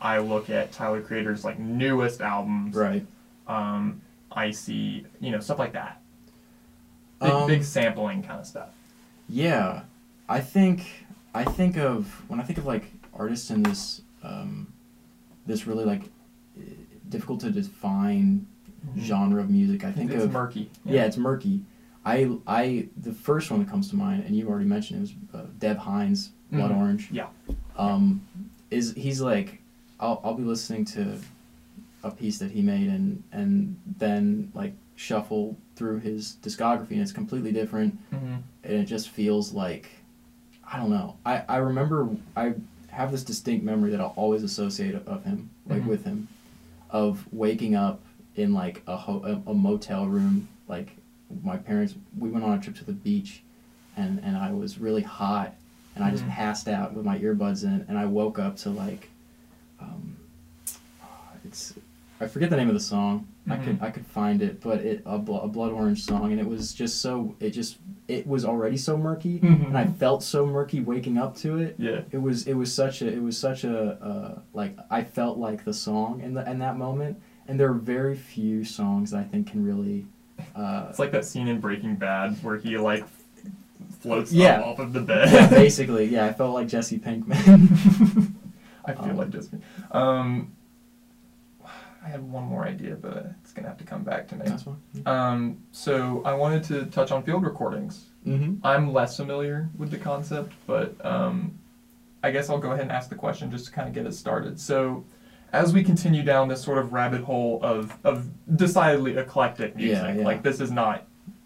I 0.00 0.18
look 0.18 0.50
at 0.50 0.72
Tyler 0.72 1.00
Creator's 1.00 1.44
like 1.44 1.58
newest 1.60 2.20
albums. 2.20 2.74
Right. 2.74 3.06
Um, 3.46 4.02
I 4.30 4.50
see 4.50 5.06
you 5.20 5.30
know 5.30 5.40
stuff 5.40 5.58
like 5.58 5.72
that. 5.74 6.00
Big, 7.20 7.30
Um, 7.30 7.46
big 7.46 7.62
sampling 7.62 8.22
kind 8.22 8.40
of 8.40 8.46
stuff. 8.46 8.70
Yeah, 9.28 9.82
I 10.28 10.40
think 10.40 11.06
I 11.34 11.44
think 11.44 11.76
of 11.78 12.28
when 12.28 12.40
I 12.40 12.42
think 12.42 12.58
of 12.58 12.66
like 12.66 12.90
artists 13.14 13.50
in 13.50 13.62
this 13.62 14.02
um, 14.24 14.72
this 15.46 15.66
really 15.66 15.84
like 15.84 16.02
difficult 17.12 17.40
to 17.40 17.50
define 17.50 18.46
genre 18.98 19.40
of 19.40 19.50
music. 19.50 19.84
I 19.84 19.92
think 19.92 20.10
Mm-hmm. 20.10 20.16
it's 20.18 20.24
of 20.26 20.32
murky. 20.32 20.70
yeah. 20.84 21.04
it's 21.04 21.16
murky. 21.16 21.62
I 22.04 22.36
I 22.46 22.88
the 22.96 23.12
first 23.12 23.50
one 23.50 23.60
that 23.60 23.70
comes 23.70 23.88
to 23.90 23.96
mind, 23.96 24.24
and 24.24 24.34
you've 24.34 24.48
already 24.48 24.66
mentioned 24.66 24.98
it 24.98 25.00
was 25.02 25.40
uh, 25.42 25.46
Dev 25.60 25.76
Hynes, 25.78 26.30
Blood 26.50 26.72
Mhm. 26.72 26.76
Orange. 26.80 27.08
Yeah. 27.12 27.28
Um, 27.76 28.22
is 28.70 28.92
he's 28.96 29.20
like 29.20 29.60
I'll 30.00 30.20
I'll 30.24 30.34
be 30.34 30.42
listening 30.42 30.84
to 30.86 31.18
a 32.02 32.10
piece 32.10 32.38
that 32.38 32.50
he 32.50 32.60
made 32.62 32.88
and 32.88 33.22
and 33.30 33.76
then 33.98 34.50
like 34.54 34.74
shuffle 34.96 35.56
through 35.76 35.98
his 36.00 36.36
discography 36.42 36.92
and 36.92 37.00
it's 37.00 37.12
completely 37.12 37.50
different 37.52 37.98
hmm 38.10 38.36
and 38.64 38.74
it 38.74 38.84
just 38.84 39.08
feels 39.10 39.52
like 39.52 39.88
I 40.72 40.78
don't 40.78 40.90
know. 40.90 41.16
I, 41.26 41.42
I 41.48 41.56
remember 41.58 42.08
I 42.36 42.54
have 42.88 43.10
this 43.12 43.22
distinct 43.24 43.64
memory 43.64 43.90
that 43.90 44.00
I'll 44.00 44.14
always 44.16 44.42
associate 44.42 44.94
of 44.94 45.24
him, 45.24 45.50
like 45.66 45.82
Mhm. 45.82 45.86
with 45.86 46.04
him, 46.04 46.28
of 46.92 47.26
waking 47.32 47.74
up 47.74 48.00
in 48.36 48.52
like 48.54 48.82
a, 48.86 48.96
ho- 48.96 49.22
a 49.46 49.50
a 49.50 49.54
motel 49.54 50.06
room. 50.06 50.46
Like 50.68 50.96
my 51.42 51.56
parents, 51.56 51.94
we 52.18 52.28
went 52.30 52.44
on 52.44 52.56
a 52.58 52.60
trip 52.62 52.76
to 52.76 52.84
the 52.84 52.92
beach, 52.92 53.42
and 53.96 54.20
and 54.22 54.36
I 54.36 54.52
was 54.52 54.78
really 54.78 55.02
hot, 55.02 55.54
and 55.96 56.04
I 56.04 56.10
just 56.10 56.24
Mhm. 56.24 56.30
passed 56.30 56.68
out 56.68 56.94
with 56.94 57.04
my 57.04 57.18
earbuds 57.18 57.64
in, 57.64 57.84
and 57.88 57.98
I 57.98 58.04
woke 58.06 58.38
up 58.38 58.56
to 58.58 58.70
like, 58.70 59.08
um, 59.80 60.16
it's 61.44 61.74
I 62.20 62.26
forget 62.28 62.50
the 62.50 62.56
name 62.56 62.68
of 62.68 62.74
the 62.74 62.80
song. 62.80 63.26
I 63.50 63.56
could 63.56 63.78
Mhm. 63.80 63.82
I 63.82 63.90
could 63.90 64.06
find 64.06 64.40
it, 64.40 64.60
but 64.60 64.78
it 64.80 65.02
a, 65.04 65.18
bl- 65.18 65.38
a 65.38 65.48
blood 65.48 65.72
orange 65.72 66.04
song, 66.04 66.30
and 66.30 66.40
it 66.40 66.46
was 66.46 66.72
just 66.72 67.00
so 67.00 67.34
it 67.40 67.50
just 67.50 67.78
it 68.06 68.26
was 68.26 68.44
already 68.44 68.76
so 68.76 68.96
murky, 68.96 69.40
Mhm. 69.40 69.66
and 69.68 69.76
I 69.78 69.86
felt 69.86 70.22
so 70.22 70.46
murky 70.46 70.80
waking 70.80 71.18
up 71.18 71.36
to 71.38 71.58
it. 71.58 71.74
Yeah. 71.78 72.02
It 72.12 72.18
was 72.22 72.46
it 72.46 72.54
was 72.54 72.72
such 72.72 73.02
a 73.02 73.08
it 73.12 73.20
was 73.22 73.36
such 73.36 73.64
a 73.64 73.76
uh, 74.02 74.38
like 74.54 74.76
I 74.90 75.02
felt 75.02 75.38
like 75.38 75.64
the 75.64 75.72
song 75.74 76.20
in 76.20 76.34
the 76.34 76.48
in 76.48 76.60
that 76.60 76.76
moment, 76.78 77.16
and 77.48 77.58
there 77.58 77.68
are 77.68 77.74
very 77.74 78.14
few 78.14 78.62
songs 78.64 79.10
that 79.10 79.18
I 79.18 79.24
think 79.24 79.48
can 79.50 79.64
really. 79.64 80.06
Uh, 80.54 80.86
It's 80.90 80.98
like 81.00 81.10
that 81.12 81.24
scene 81.24 81.48
in 81.48 81.58
Breaking 81.60 81.96
Bad 81.96 82.36
where 82.44 82.56
he 82.58 82.78
like 82.78 83.04
floats 84.00 84.32
Yeah. 84.32 84.60
off 84.62 84.78
of 84.78 84.92
the 84.92 85.00
bed. 85.00 85.30
yeah, 85.32 85.48
basically, 85.64 86.06
yeah, 86.06 86.26
I 86.26 86.32
felt 86.32 86.54
like 86.54 86.68
Jesse 86.68 86.98
Pinkman. 86.98 87.32
I 88.84 88.92
feel 88.94 89.10
Um, 89.10 89.16
like 89.16 89.30
just 89.30 89.52
um, 89.92 90.52
I 92.04 92.08
had 92.08 92.22
one 92.22 92.44
more 92.44 92.64
idea, 92.64 92.96
but 92.96 93.26
it's 93.42 93.52
gonna 93.52 93.68
have 93.68 93.78
to 93.78 93.84
come 93.84 94.02
back 94.02 94.26
to 94.28 94.36
me. 94.36 94.44
That's 94.46 94.64
one. 94.66 94.78
Um, 95.06 95.58
so 95.70 96.22
I 96.24 96.34
wanted 96.34 96.64
to 96.64 96.86
touch 96.86 97.12
on 97.12 97.22
field 97.22 97.44
recordings. 97.44 98.06
Mm-hmm. 98.26 98.64
I'm 98.66 98.92
less 98.92 99.16
familiar 99.16 99.68
with 99.78 99.90
the 99.90 99.98
concept, 99.98 100.52
but 100.66 100.94
um, 101.04 101.58
I 102.24 102.30
guess 102.30 102.50
I'll 102.50 102.58
go 102.58 102.70
ahead 102.72 102.82
and 102.82 102.92
ask 102.92 103.08
the 103.08 103.14
question 103.16 103.50
just 103.50 103.66
to 103.66 103.72
kind 103.72 103.88
of 103.88 103.94
get 103.94 104.06
us 104.06 104.18
started. 104.18 104.58
So, 104.60 105.04
as 105.52 105.72
we 105.72 105.82
continue 105.84 106.22
down 106.22 106.48
this 106.48 106.62
sort 106.62 106.78
of 106.78 106.92
rabbit 106.92 107.22
hole 107.22 107.60
of, 107.62 107.96
of 108.04 108.28
decidedly 108.56 109.16
eclectic 109.16 109.76
music, 109.76 109.96
Yeah, 109.98 110.14
yeah. 110.14 110.24
like 110.24 110.42
this 110.42 110.60
is 110.60 110.70
not 110.70 111.04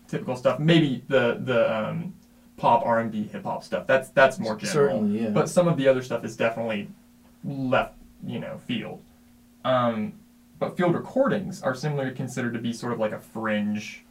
typical 0.09 0.37
stuff. 0.37 0.59
Maybe 0.59 1.03
the 1.09 1.39
the 1.45 1.75
um, 1.75 2.15
pop 2.57 2.85
R 2.87 3.01
and 3.01 3.11
B 3.11 3.25
hip 3.25 3.45
hop 3.45 3.63
stuff. 3.65 3.87
That's 3.87 4.09
that's 4.11 4.39
more 4.39 4.57
general. 4.57 4.73
Certainly, 4.73 5.21
yeah. 5.23 5.31
But 5.31 5.49
some 5.49 5.69
of 5.69 5.77
the 5.77 5.87
other 5.89 6.03
stuff 6.03 6.25
is 6.25 6.37
definitely 6.37 6.89
left, 7.45 7.95
you 8.27 8.39
know, 8.39 8.59
field. 8.67 9.03
Um, 9.65 10.13
but 10.59 10.77
field 10.77 10.95
recordings 10.95 11.63
are 11.63 11.75
similarly 11.75 12.15
considered 12.15 12.55
to 12.55 12.59
be 12.61 12.73
sort 12.73 12.93
of 12.93 12.99
like 12.99 13.13
a 13.13 13.19
fringe 13.21 14.05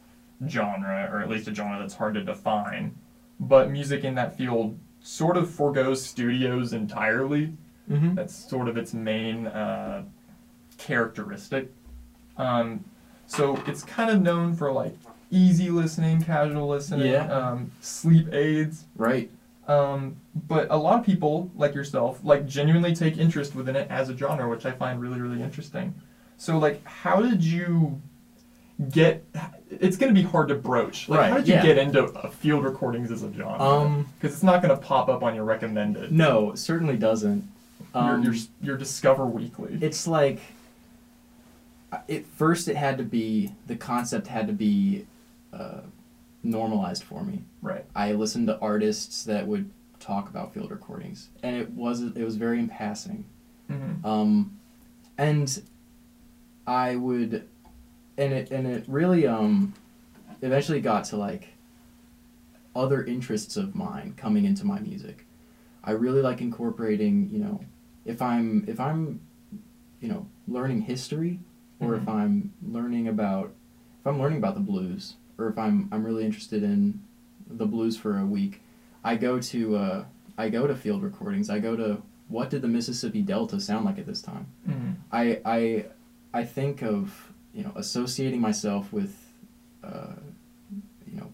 genre, 0.48 1.08
or 1.12 1.20
at 1.20 1.28
least 1.28 1.48
a 1.48 1.54
genre 1.54 1.78
that's 1.78 1.94
hard 1.94 2.14
to 2.14 2.22
define. 2.22 2.94
But 3.40 3.70
music 3.70 4.04
in 4.04 4.14
that 4.14 4.36
field 4.36 4.78
sort 5.00 5.36
of 5.36 5.50
foregoes 5.50 6.04
studios 6.04 6.72
entirely. 6.72 7.52
mm-hmm. 7.90 8.14
That's 8.14 8.34
sort 8.34 8.68
of 8.68 8.76
its 8.76 8.92
main 8.94 9.46
uh, 9.46 10.04
characteristic. 10.78 11.70
Um, 12.36 12.84
so 13.26 13.60
it's 13.66 13.82
kind 13.82 14.10
of 14.10 14.20
known 14.22 14.54
for 14.54 14.72
like 14.72 14.94
easy 15.30 15.70
listening, 15.70 16.22
casual 16.22 16.68
listening, 16.68 17.12
Yeah. 17.12 17.26
um, 17.32 17.72
sleep 17.80 18.32
aids. 18.32 18.84
Right. 18.96 19.30
Um, 19.66 20.16
but 20.46 20.68
a 20.70 20.76
lot 20.76 21.00
of 21.00 21.04
people, 21.04 21.50
like 21.56 21.74
yourself, 21.74 22.20
like 22.22 22.46
genuinely 22.46 22.94
take 22.94 23.18
interest 23.18 23.54
within 23.56 23.74
it 23.74 23.90
as 23.90 24.08
a 24.08 24.16
genre, 24.16 24.48
which 24.48 24.64
I 24.64 24.70
find 24.70 25.00
really, 25.00 25.20
really 25.20 25.42
interesting. 25.42 25.92
So, 26.38 26.58
like, 26.58 26.84
how 26.84 27.20
did 27.22 27.42
you 27.42 28.00
get? 28.90 29.24
It's 29.70 29.96
going 29.96 30.14
to 30.14 30.20
be 30.20 30.26
hard 30.26 30.48
to 30.48 30.54
broach. 30.54 31.08
Like, 31.08 31.18
Right, 31.20 31.30
how 31.30 31.36
did 31.38 31.48
you 31.48 31.54
yeah. 31.54 31.62
get 31.62 31.78
into 31.78 32.04
uh, 32.04 32.30
field 32.30 32.64
recordings 32.64 33.10
as 33.10 33.22
a 33.22 33.32
genre? 33.32 33.60
Um. 33.60 34.08
because 34.20 34.34
it's 34.34 34.42
not 34.42 34.62
going 34.62 34.74
to 34.74 34.80
pop 34.80 35.08
up 35.08 35.22
on 35.22 35.34
your 35.34 35.44
recommended. 35.44 36.12
No, 36.12 36.52
it 36.52 36.58
certainly 36.58 36.96
doesn't. 36.96 37.48
Um, 37.94 38.22
your, 38.22 38.32
your 38.34 38.42
your 38.62 38.76
Discover 38.76 39.24
Weekly. 39.26 39.78
it's 39.80 40.06
like 40.06 40.40
at 42.08 42.26
first 42.26 42.68
it 42.68 42.76
had 42.76 42.98
to 42.98 43.04
be 43.04 43.52
the 43.66 43.76
concept 43.76 44.26
had 44.26 44.46
to 44.46 44.52
be 44.52 45.06
uh, 45.52 45.80
normalized 46.42 47.02
for 47.02 47.22
me 47.24 47.42
right. 47.62 47.84
i 47.94 48.12
listened 48.12 48.46
to 48.48 48.58
artists 48.60 49.24
that 49.24 49.46
would 49.46 49.70
talk 50.00 50.28
about 50.28 50.52
field 50.52 50.70
recordings 50.70 51.28
and 51.42 51.56
it 51.56 51.70
was 51.70 52.02
it 52.02 52.22
was 52.24 52.36
very 52.36 52.58
in 52.58 52.68
passing 52.68 53.24
Mm-hmm. 53.70 54.06
um, 54.06 54.56
and 55.18 55.62
i 56.66 56.96
would 56.96 57.48
and 58.18 58.32
it 58.32 58.50
and 58.50 58.66
it 58.66 58.84
really 58.88 59.26
um 59.26 59.72
eventually 60.42 60.80
got 60.80 61.04
to 61.04 61.16
like 61.16 61.48
other 62.74 63.04
interests 63.04 63.56
of 63.56 63.74
mine 63.74 64.12
coming 64.18 64.44
into 64.44 64.66
my 64.66 64.78
music. 64.80 65.26
I 65.82 65.92
really 65.92 66.20
like 66.20 66.40
incorporating, 66.42 67.30
you 67.32 67.38
know, 67.38 67.64
if 68.04 68.20
I'm 68.20 68.64
if 68.68 68.78
I'm 68.80 69.20
you 70.00 70.08
know, 70.08 70.26
learning 70.46 70.82
history 70.82 71.40
or 71.80 71.94
if 71.94 72.02
Mhm. 72.02 72.12
I'm 72.14 72.52
learning 72.62 73.08
about 73.08 73.54
if 74.00 74.06
I'm 74.06 74.18
learning 74.18 74.38
about 74.38 74.54
the 74.54 74.60
blues 74.60 75.14
or 75.38 75.48
if 75.48 75.56
I'm 75.58 75.88
I'm 75.90 76.04
really 76.04 76.24
interested 76.26 76.62
in 76.62 77.00
the 77.48 77.66
blues 77.66 77.96
for 77.96 78.18
a 78.18 78.26
week, 78.26 78.60
I 79.02 79.16
go 79.16 79.38
to 79.40 79.76
uh 79.76 80.04
I 80.36 80.50
go 80.50 80.66
to 80.66 80.74
field 80.74 81.02
recordings. 81.02 81.48
I 81.48 81.58
go 81.60 81.76
to 81.76 82.02
what 82.28 82.50
did 82.50 82.60
the 82.60 82.68
Mississippi 82.68 83.22
Delta 83.22 83.58
sound 83.58 83.86
like 83.86 83.98
at 83.98 84.04
this 84.06 84.20
time? 84.20 84.46
Mhm. 84.68 84.94
I 85.12 85.40
I 85.46 85.84
I 86.36 86.44
think 86.44 86.82
of 86.82 87.32
you 87.54 87.64
know 87.64 87.72
associating 87.76 88.40
myself 88.40 88.92
with 88.92 89.16
uh, 89.82 90.14
you 91.10 91.18
know 91.20 91.32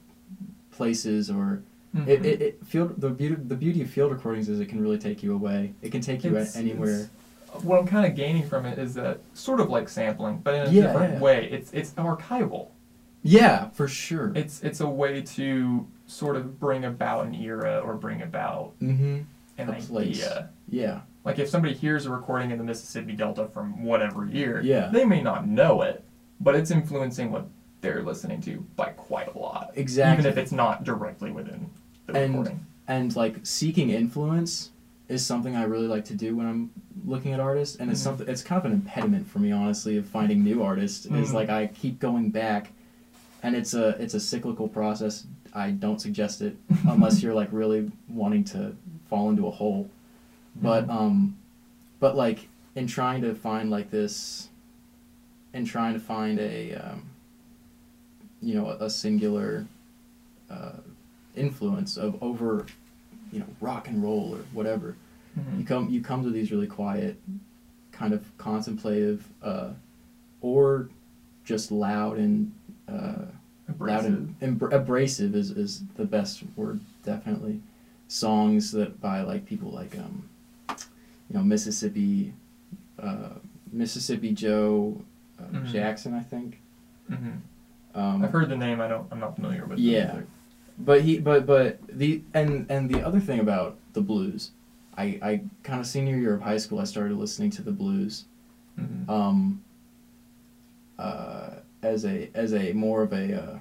places 0.70 1.30
or 1.30 1.62
Mhm. 1.94 2.08
it, 2.08 2.24
it, 2.24 2.40
it 2.42 2.66
field 2.66 2.98
the 2.98 3.10
beauty 3.10 3.34
the 3.34 3.54
beauty 3.54 3.82
of 3.82 3.90
field 3.90 4.10
recordings 4.12 4.48
is 4.48 4.60
it 4.60 4.66
can 4.70 4.80
really 4.80 4.96
take 4.98 5.22
you 5.22 5.34
away. 5.34 5.74
It 5.82 5.92
can 5.92 6.00
take 6.00 6.24
you 6.24 6.30
It's- 6.30 6.56
anywhere. 6.56 7.00
it's- 7.00 7.64
what 7.64 7.78
I'm 7.80 7.86
kind 7.86 8.06
of 8.06 8.14
gaining 8.16 8.48
from 8.48 8.64
it 8.64 8.78
is 8.78 8.94
that 8.94 9.18
sort 9.34 9.60
of 9.60 9.68
like 9.68 9.86
sampling, 9.90 10.38
but 10.38 10.54
in 10.54 10.60
a 10.62 10.70
Yeah, 10.70 10.82
different 10.84 11.14
yeah. 11.14 11.20
way. 11.20 11.50
It's 11.50 11.70
it's 11.74 11.90
archival. 11.92 12.68
Yeah, 13.22 13.68
for 13.70 13.88
sure. 13.88 14.32
It's 14.34 14.62
it's 14.62 14.80
a 14.80 14.88
way 14.88 15.20
to 15.20 15.86
sort 16.06 16.36
of 16.36 16.58
bring 16.58 16.84
about 16.86 17.26
an 17.26 17.34
era 17.34 17.80
or 17.84 17.94
bring 17.94 18.22
about 18.22 18.72
mm-hmm. 18.80 19.18
an 19.58 19.68
A 19.68 19.74
place. 19.74 20.26
Yeah. 20.66 21.00
Like 21.24 21.38
if 21.38 21.48
somebody 21.48 21.74
hears 21.74 22.06
a 22.06 22.10
recording 22.10 22.50
in 22.50 22.58
the 22.58 22.64
Mississippi 22.64 23.12
Delta 23.12 23.46
from 23.48 23.84
whatever 23.84 24.26
year, 24.26 24.60
Yeah. 24.60 24.88
they 24.88 25.04
may 25.04 25.22
not 25.22 25.46
know 25.46 25.82
it, 25.82 26.02
but 26.40 26.54
it's 26.56 26.70
influencing 26.70 27.30
what 27.30 27.46
they're 27.80 28.02
listening 28.02 28.40
to 28.42 28.64
by 28.76 28.86
quite 28.90 29.32
a 29.34 29.38
lot. 29.38 29.72
Exactly. 29.76 30.20
Even 30.24 30.32
if 30.32 30.38
it's 30.38 30.52
not 30.52 30.84
directly 30.84 31.30
within 31.30 31.66
the 32.06 32.16
And- 32.18 32.32
recording. 32.34 32.60
and 32.88 33.14
like 33.14 33.36
seeking 33.44 33.90
influence 33.90 34.70
is 35.08 35.24
something 35.24 35.54
I 35.56 35.64
really 35.64 35.86
like 35.88 36.04
to 36.06 36.14
do 36.14 36.34
when 36.36 36.46
I'm 36.46 36.70
looking 37.04 37.32
at 37.32 37.40
artists, 37.40 37.76
and 37.76 37.90
it's 37.90 38.00
Mhm. 38.00 38.04
something. 38.04 38.28
It's 38.28 38.42
kind 38.42 38.58
of 38.58 38.64
an 38.66 38.72
impediment 38.72 39.26
for 39.28 39.38
me, 39.40 39.52
honestly, 39.52 39.96
of 39.96 40.06
finding 40.06 40.42
new 40.42 40.62
artists. 40.62 41.06
Is 41.06 41.30
Mhm. 41.30 41.34
like 41.34 41.50
I 41.50 41.66
keep 41.66 41.98
going 42.00 42.30
back, 42.30 42.72
and 43.42 43.54
it's 43.54 43.74
a 43.74 43.90
it's 44.02 44.14
a 44.14 44.20
cyclical 44.20 44.68
process. 44.68 45.26
I 45.54 45.70
don't 45.72 46.00
suggest 46.00 46.40
it 46.40 46.56
unless 46.88 47.22
you're 47.22 47.34
like 47.34 47.48
really 47.52 47.90
wanting 48.08 48.44
to 48.44 48.74
fall 49.10 49.28
into 49.30 49.46
a 49.46 49.50
hole. 49.50 49.88
But 50.60 50.86
Mhm. 50.86 50.90
um, 50.90 51.36
but 52.00 52.16
like 52.16 52.48
in 52.74 52.86
trying 52.86 53.22
to 53.22 53.34
find 53.34 53.70
like 53.70 53.90
this, 53.90 54.48
in 55.54 55.64
trying 55.64 55.94
to 55.94 56.00
find 56.00 56.38
a 56.38 56.74
um, 56.74 57.02
you 58.40 58.54
know 58.54 58.68
a, 58.70 58.90
singular 58.90 59.66
uh, 60.50 60.72
influence 61.36 61.96
of 61.96 62.22
over 62.22 62.66
you 63.32 63.38
know 63.40 63.46
rock 63.60 63.88
and 63.88 64.02
roll 64.02 64.34
or 64.34 64.40
whatever 64.52 64.96
Mhm. 65.38 65.58
you 65.58 65.64
come 65.64 65.88
you 65.90 66.02
come 66.02 66.22
to 66.24 66.30
these 66.30 66.50
really 66.50 66.66
quiet 66.66 67.16
kind 67.92 68.12
of 68.12 68.36
contemplative 68.38 69.26
uh, 69.42 69.70
or 70.40 70.88
just 71.44 71.70
loud 71.72 72.18
and 72.18 72.52
uh, 72.88 72.92
loud 73.78 74.04
Abrasive. 74.04 74.14
and 74.42 74.60
embr- 74.60 74.72
abrasive 74.72 75.34
is, 75.34 75.50
is 75.52 75.82
the 75.96 76.04
best 76.04 76.42
word 76.56 76.80
definitely 77.04 77.60
songs 78.08 78.72
that 78.72 79.00
by 79.00 79.22
like 79.22 79.46
people 79.46 79.70
like 79.70 79.96
um 79.98 80.28
you 81.32 81.38
know 81.38 81.44
Mississippi 81.44 82.34
uh, 82.98 83.30
Mississippi 83.72 84.32
Joe 84.32 85.00
uh, 85.38 85.44
Mhm. 85.44 85.66
Jackson 85.72 86.12
I 86.14 86.20
think 86.20 86.60
Mhm. 87.10 87.38
um, 87.94 88.24
I've 88.24 88.30
heard 88.30 88.48
the 88.48 88.56
name. 88.56 88.80
I 88.80 88.88
don't. 88.88 89.06
I'm 89.10 89.18
not 89.18 89.34
familiar 89.36 89.64
with. 89.66 89.78
Yeah. 89.78 90.20
But 90.78 91.02
he, 91.02 91.18
but 91.18 91.46
but 91.46 91.78
the 91.88 92.22
and 92.34 92.66
and 92.70 92.88
the 92.88 93.02
other 93.02 93.20
thing 93.20 93.40
about 93.40 93.76
the 93.92 94.00
blues, 94.00 94.52
I 94.96 95.18
I 95.22 95.40
kind 95.62 95.80
of 95.80 95.86
senior 95.86 96.16
year 96.16 96.34
of 96.34 96.42
high 96.42 96.56
school, 96.58 96.78
I 96.80 96.84
started 96.84 97.16
listening 97.18 97.50
to 97.50 97.62
the 97.62 97.72
blues, 97.72 98.24
Mhm. 98.78 99.08
um, 99.08 99.62
uh, 100.98 101.50
as 101.82 102.04
a 102.04 102.30
as 102.34 102.54
a 102.54 102.72
more 102.72 103.02
of 103.02 103.12
a 103.12 103.34
uh, 103.42 103.58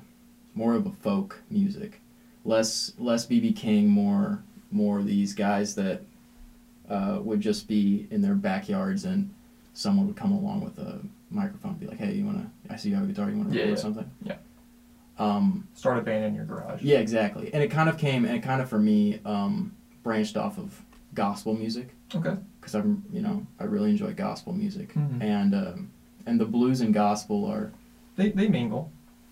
more 0.56 0.74
of 0.76 0.86
a 0.86 0.92
folk 0.92 1.42
music, 1.50 2.00
less 2.46 2.94
less 2.98 3.26
BB 3.26 3.56
King, 3.56 3.90
more 3.90 4.44
more 4.72 5.02
these 5.04 5.34
guys 5.34 5.76
that 5.76 6.02
uh, 6.92 7.20
would 7.22 7.40
just 7.42 7.68
be 7.68 8.06
in 8.12 8.22
their 8.22 8.36
backyards 8.36 9.06
and 9.06 9.34
someone 9.74 10.06
would 10.08 10.16
come 10.18 10.32
along 10.34 10.62
with 10.62 10.78
a 10.78 11.00
microphone 11.30 11.72
and 11.72 11.80
be 11.80 11.88
like, 11.88 11.98
hey, 11.98 12.14
you 12.14 12.26
wanna? 12.26 12.52
I 12.70 12.76
see 12.76 12.90
you 12.90 12.96
have 12.96 13.06
a 13.06 13.08
guitar. 13.08 13.30
You 13.30 13.38
wanna 13.38 13.50
Yeah, 13.56 13.62
record 13.62 13.70
yeah. 13.78 13.82
something? 13.82 14.12
Yeah. 14.24 14.36
Um, 15.18 15.68
Start 15.76 15.98
a 16.00 16.02
band 16.02 16.26
in 16.26 16.36
your 16.36 16.46
garage. 16.46 16.82
yeah, 16.82 16.98
exactly. 17.00 17.54
And 17.54 17.62
it 17.64 17.70
kind 17.70 17.90
of 17.90 17.98
came, 17.98 18.26
and 18.26 18.36
it 18.36 18.42
kind 18.44 18.62
of 18.62 18.68
for 18.70 18.80
me 18.80 19.20
um, 19.26 19.72
branched 20.04 20.36
off 20.38 20.58
of 20.58 20.82
gospel 21.14 21.54
music 21.54 21.94
Okay. 22.16 22.36
because 22.60 22.76
I'm, 22.76 23.04
you 23.12 23.22
know, 23.22 23.46
I 23.60 23.66
really 23.66 23.92
enjoy 23.92 24.14
gospel 24.14 24.54
music, 24.54 24.94
Mhm. 24.94 25.22
and 25.22 25.56
um, 25.56 25.90
and 26.26 26.40
the 26.40 26.46
blues 26.46 26.82
and 26.82 26.94
gospel 26.94 27.46
are 27.46 27.72
They 28.16 28.30
they 28.32 28.48
mingle. 28.48 28.92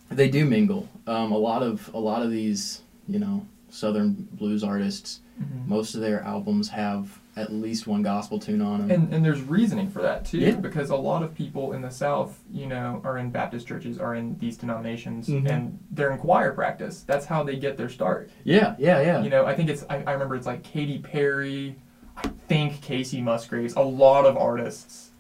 they 0.10 0.30
do 0.30 0.45
mingle. 0.45 0.88
Um, 1.08 1.32
a 1.32 1.38
lot 1.38 1.63
of 1.63 1.89
a 1.93 2.00
lot 2.00 2.22
of 2.22 2.30
these, 2.32 2.82
you 3.08 3.19
know, 3.19 3.45
southern 3.69 4.28
blues 4.34 4.63
artists, 4.63 5.22
Mhm. 5.41 5.67
most 5.67 5.95
of 5.95 6.02
their 6.02 6.22
albums 6.22 6.69
have 6.69 7.19
at 7.39 7.52
least 7.52 7.88
one 7.88 8.04
gospel 8.04 8.38
tune 8.39 8.62
on 8.62 8.82
them. 8.88 8.91
And 8.91 9.13
and 9.13 9.23
there's 9.25 9.41
reasoning 9.41 9.89
for 9.89 10.02
that 10.02 10.25
too, 10.25 10.38
Yeah. 10.39 10.56
because 10.56 10.89
a 10.89 10.95
lot 10.95 11.23
of 11.23 11.34
people 11.34 11.73
in 11.73 11.82
the 11.82 11.89
South, 11.91 12.39
you 12.52 12.67
know, 12.67 13.02
are 13.04 13.17
in 13.17 13.30
Baptist 13.30 13.67
churches, 13.67 13.97
are 13.99 14.15
in 14.15 14.38
these 14.39 14.58
denominations, 14.58 15.28
Mhm. 15.28 15.49
and 15.49 15.80
they're 15.91 16.12
in 16.12 16.17
choir 16.19 16.52
practice. 16.52 17.04
That's 17.04 17.25
how 17.25 17.43
they 17.43 17.56
get 17.58 17.78
their 17.78 17.89
start. 17.89 18.30
yeah, 18.43 18.75
yeah, 18.78 19.02
yeah. 19.02 19.21
You 19.23 19.30
know, 19.30 19.45
I 19.45 19.56
think 19.56 19.69
it's 19.69 19.86
I, 19.89 20.04
I 20.06 20.12
remember 20.13 20.36
it's 20.36 20.45
like 20.47 20.63
Katy 20.63 20.99
Perry, 20.99 21.75
I 22.17 22.28
think 22.47 22.82
Kacey 22.82 23.21
Musgraves. 23.23 23.75
A 23.75 23.82
lot 23.82 24.25
of 24.25 24.36
artists 24.38 25.12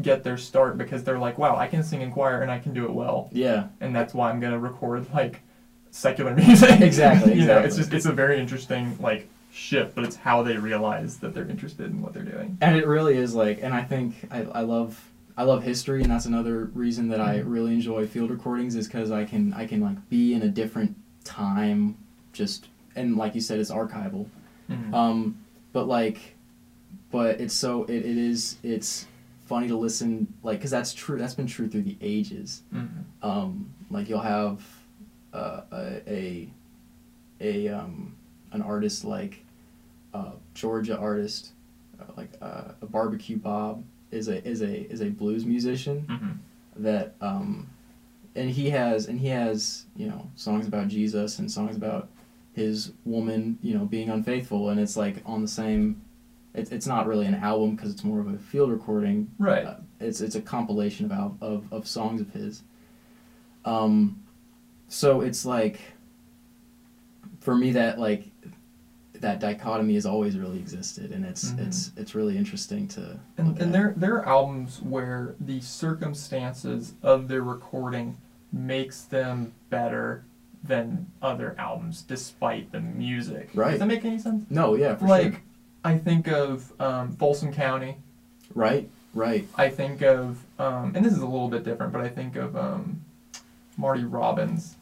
get 0.00 0.22
their 0.24 0.36
start 0.38 0.78
because 0.78 1.04
they're 1.04 1.18
like, 1.18 1.38
wow, 1.38 1.56
I 1.56 1.66
can 1.66 1.82
sing 1.82 2.00
in 2.00 2.10
choir 2.10 2.40
and 2.40 2.50
I 2.50 2.58
can 2.58 2.72
do 2.72 2.84
it 2.84 2.92
well, 2.92 3.28
yeah, 3.32 3.66
and 3.80 3.94
that's 3.94 4.14
why 4.14 4.30
I'm 4.30 4.40
gonna 4.40 4.58
record 4.58 5.06
like 5.14 5.42
secular 5.90 6.34
music. 6.44 6.80
Exactly, 6.80 7.34
you 7.38 7.46
know, 7.46 7.58
it's 7.58 7.76
just 7.76 7.92
it's 7.92 8.06
a 8.06 8.12
very 8.12 8.38
interesting 8.40 8.96
like 9.00 9.28
shift, 9.54 9.94
but 9.94 10.04
it's 10.04 10.16
how 10.16 10.42
they 10.42 10.56
realize 10.56 11.18
that 11.18 11.32
they're 11.32 11.48
interested 11.48 11.86
in 11.90 12.02
what 12.02 12.12
they're 12.12 12.22
doing. 12.24 12.58
and 12.60 12.76
it 12.76 12.86
really 12.86 13.16
is 13.16 13.34
like 13.34 13.62
and 13.62 13.72
i 13.72 13.82
think 13.82 14.14
i, 14.30 14.38
I 14.42 14.60
love 14.62 15.00
i 15.36 15.44
love 15.44 15.62
history 15.62 16.02
and 16.02 16.10
that's 16.10 16.26
another 16.26 16.64
reason 16.74 17.08
that 17.08 17.20
i 17.20 17.38
Mhm. 17.38 17.44
really 17.46 17.72
enjoy 17.74 18.04
field 18.06 18.30
recordings 18.30 18.74
is 18.74 18.86
because 18.88 19.10
i 19.12 19.24
can 19.24 19.52
i 19.54 19.64
can 19.64 19.80
like 19.80 20.08
be 20.08 20.34
in 20.34 20.42
a 20.42 20.48
different 20.48 20.96
time 21.22 21.96
just 22.32 22.66
and 22.96 23.16
like 23.16 23.34
you 23.36 23.40
said 23.40 23.58
it's 23.60 23.70
archival 23.70 24.26
Mhm. 24.70 24.92
um 24.92 25.36
but 25.72 25.86
like 25.86 26.34
but 27.12 27.40
it's 27.40 27.54
so 27.54 27.84
it, 27.84 27.96
it 28.04 28.16
is 28.18 28.56
it's 28.64 29.06
funny 29.46 29.68
to 29.68 29.76
listen 29.76 30.26
like 30.42 30.58
because 30.58 30.70
that's 30.72 30.92
true 30.92 31.16
that's 31.18 31.34
been 31.34 31.46
true 31.46 31.68
through 31.68 31.82
the 31.82 31.96
ages 32.00 32.62
Mhm. 32.74 32.88
um, 33.22 33.68
like 33.90 34.08
you'll 34.08 34.18
have 34.20 34.62
uh, 35.32 35.60
a, 35.72 36.02
a 36.08 36.50
a 37.40 37.68
um, 37.68 38.14
an 38.52 38.62
artist 38.62 39.04
like 39.04 39.43
uh, 40.14 40.32
Georgia 40.54 40.96
artist 40.98 41.52
uh, 42.00 42.04
like 42.16 42.30
uh, 42.40 42.72
a 42.80 42.86
barbecue 42.86 43.36
Bob 43.36 43.84
is 44.10 44.28
a 44.28 44.46
is 44.48 44.62
a 44.62 44.90
is 44.90 45.00
a 45.02 45.08
blues 45.10 45.44
musician 45.44 46.06
Mhm. 46.08 46.38
that 46.82 47.14
um, 47.20 47.68
and 48.36 48.50
he 48.50 48.70
has 48.70 49.06
and 49.06 49.18
he 49.20 49.28
has 49.28 49.86
you 49.96 50.06
know 50.08 50.30
songs 50.36 50.66
about 50.66 50.88
Jesus 50.88 51.38
and 51.38 51.50
songs 51.50 51.76
about 51.76 52.08
his 52.54 52.92
woman 53.04 53.58
you 53.62 53.74
know 53.76 53.84
being 53.84 54.08
unfaithful 54.10 54.70
and 54.70 54.78
it's 54.80 54.96
like 54.96 55.16
on 55.26 55.42
the 55.42 55.48
same 55.48 56.00
it's 56.54 56.70
it's 56.70 56.86
not 56.86 57.06
really 57.08 57.26
an 57.26 57.34
album 57.34 57.74
because 57.74 57.90
it's 57.90 58.04
more 58.04 58.20
of 58.20 58.28
a 58.28 58.38
field 58.38 58.70
recording 58.70 59.28
Right. 59.38 59.64
uh, 59.64 59.76
it's 60.00 60.20
it's 60.20 60.36
a 60.36 60.40
compilation 60.40 61.10
of, 61.10 61.42
of 61.42 61.72
of 61.72 61.86
songs 61.88 62.20
of 62.20 62.30
his. 62.32 62.62
Um, 63.64 64.22
so 64.88 65.22
it's 65.22 65.44
like, 65.46 65.80
for 67.40 67.54
me 67.56 67.72
that 67.72 67.98
like, 67.98 68.30
that 69.20 69.38
dichotomy 69.40 69.94
has 69.94 70.06
always 70.06 70.36
really 70.36 70.58
existed, 70.58 71.10
and 71.12 71.24
it's 71.24 71.50
Mhm. 71.52 71.66
it's 71.66 71.92
it's 71.96 72.14
really 72.14 72.36
interesting 72.36 72.88
to. 72.88 73.18
And, 73.38 73.58
and 73.60 73.72
there 73.74 73.94
there 73.96 74.16
are 74.16 74.28
albums 74.28 74.82
where 74.82 75.34
the 75.40 75.60
circumstances 75.60 76.94
of 77.02 77.28
their 77.28 77.42
recording 77.42 78.16
makes 78.52 79.02
them 79.02 79.52
better 79.70 80.24
than 80.62 81.06
other 81.20 81.54
albums, 81.58 82.02
despite 82.02 82.72
the 82.72 82.80
music. 82.80 83.50
Right. 83.54 83.72
Does 83.72 83.80
that 83.80 83.86
make 83.86 84.04
any 84.04 84.18
sense? 84.18 84.44
no, 84.50 84.74
yeah, 84.74 84.94
for 84.96 85.06
like, 85.06 85.32
sure. 85.32 85.42
I 85.84 85.98
think 85.98 86.28
of 86.28 86.72
um, 86.80 87.12
Folsom 87.16 87.52
County. 87.52 87.96
Right, 88.54 88.88
right, 89.14 89.46
I 89.56 89.68
think 89.68 90.02
of, 90.02 90.44
um, 90.58 90.92
and 90.94 91.04
this 91.04 91.12
is 91.12 91.18
a 91.18 91.26
little 91.26 91.48
bit 91.48 91.64
different, 91.64 91.92
but 91.92 92.00
I 92.02 92.08
think 92.08 92.36
of 92.36 92.56
um, 92.56 93.00
Marty 93.76 94.04
Robbins, 94.04 94.76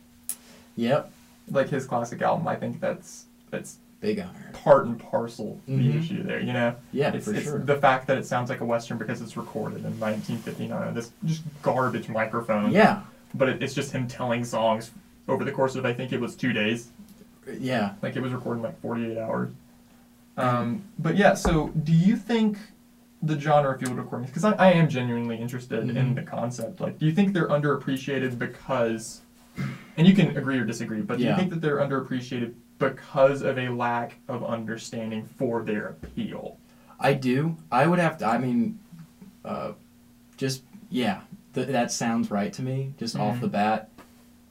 yep, 0.76 1.10
like 1.50 1.68
his 1.70 1.86
classic 1.86 2.20
album. 2.22 2.46
I 2.46 2.56
think 2.56 2.80
that's 2.80 3.24
that's 3.50 3.78
Big 4.02 4.18
Iron. 4.18 4.30
part 4.52 4.84
and 4.86 4.98
parcel 4.98 5.58
the 5.66 5.72
Mhm. 5.72 5.98
issue 6.02 6.22
there. 6.22 6.40
You 6.40 6.52
know. 6.52 6.74
Yeah, 6.92 7.12
it's, 7.14 7.24
for 7.24 7.34
it's 7.34 7.44
sure. 7.44 7.58
the 7.60 7.76
fact 7.76 8.06
that 8.08 8.18
it 8.18 8.26
sounds 8.26 8.50
like 8.50 8.60
a 8.60 8.64
western 8.64 8.98
because 8.98 9.22
it's 9.22 9.36
recorded 9.36 9.78
in 9.84 9.98
1959 9.98 10.88
on 10.88 10.94
this 10.94 11.12
just 11.24 11.42
garbage 11.62 12.08
microphone. 12.10 12.70
yeah, 12.72 13.00
but 13.34 13.48
it, 13.48 13.62
it's 13.62 13.72
just 13.74 13.92
him 13.92 14.06
telling 14.06 14.44
songs 14.44 14.90
over 15.28 15.44
the 15.44 15.52
course 15.52 15.74
of 15.76 15.86
I 15.86 15.94
think 15.94 16.12
it 16.12 16.20
was 16.20 16.34
two 16.36 16.52
days. 16.52 16.90
Yeah. 17.58 17.94
Like 18.02 18.14
it 18.16 18.20
was 18.22 18.32
recorded 18.32 18.58
in 18.58 18.64
like 18.64 18.80
48 18.82 19.18
hours. 19.18 19.50
Um, 20.36 20.82
but 20.98 21.16
yeah, 21.16 21.34
so 21.34 21.68
do 21.68 21.92
you 21.92 22.16
think 22.16 22.58
the 23.22 23.38
genre 23.38 23.74
of 23.74 23.80
field 23.80 23.96
recordings, 23.96 24.30
because 24.30 24.44
I, 24.44 24.52
I 24.54 24.72
am 24.72 24.88
genuinely 24.88 25.36
interested 25.38 25.78
in 25.88 25.94
Mhm. 25.94 26.14
the 26.16 26.22
concept, 26.22 26.80
like, 26.80 26.98
do 26.98 27.06
you 27.06 27.12
think 27.12 27.32
they're 27.32 27.46
underappreciated 27.48 28.36
because, 28.38 29.20
and 29.96 30.06
you 30.06 30.14
can 30.14 30.36
agree 30.36 30.58
or 30.58 30.64
disagree, 30.64 31.02
but 31.02 31.18
do 31.18 31.24
you 31.24 31.36
think 31.36 31.50
that 31.50 31.60
they're 31.60 31.76
underappreciated 31.78 32.54
because 32.90 33.42
of 33.42 33.58
a 33.58 33.68
lack 33.68 34.16
of 34.28 34.44
understanding 34.44 35.24
for 35.38 35.62
their 35.62 35.88
appeal? 35.88 36.56
I 37.00 37.14
do. 37.14 37.56
I 37.70 37.86
would 37.86 37.98
have 37.98 38.18
to. 38.18 38.26
I 38.26 38.38
mean, 38.38 38.78
uh, 39.44 39.72
just 40.36 40.62
yeah. 40.90 41.20
Th- 41.54 41.68
that 41.68 41.90
sounds 41.92 42.30
right 42.30 42.52
to 42.54 42.62
me, 42.62 42.94
just 42.98 43.16
off 43.16 43.36
Mhm. 43.36 43.40
the 43.40 43.48
bat. 43.48 43.88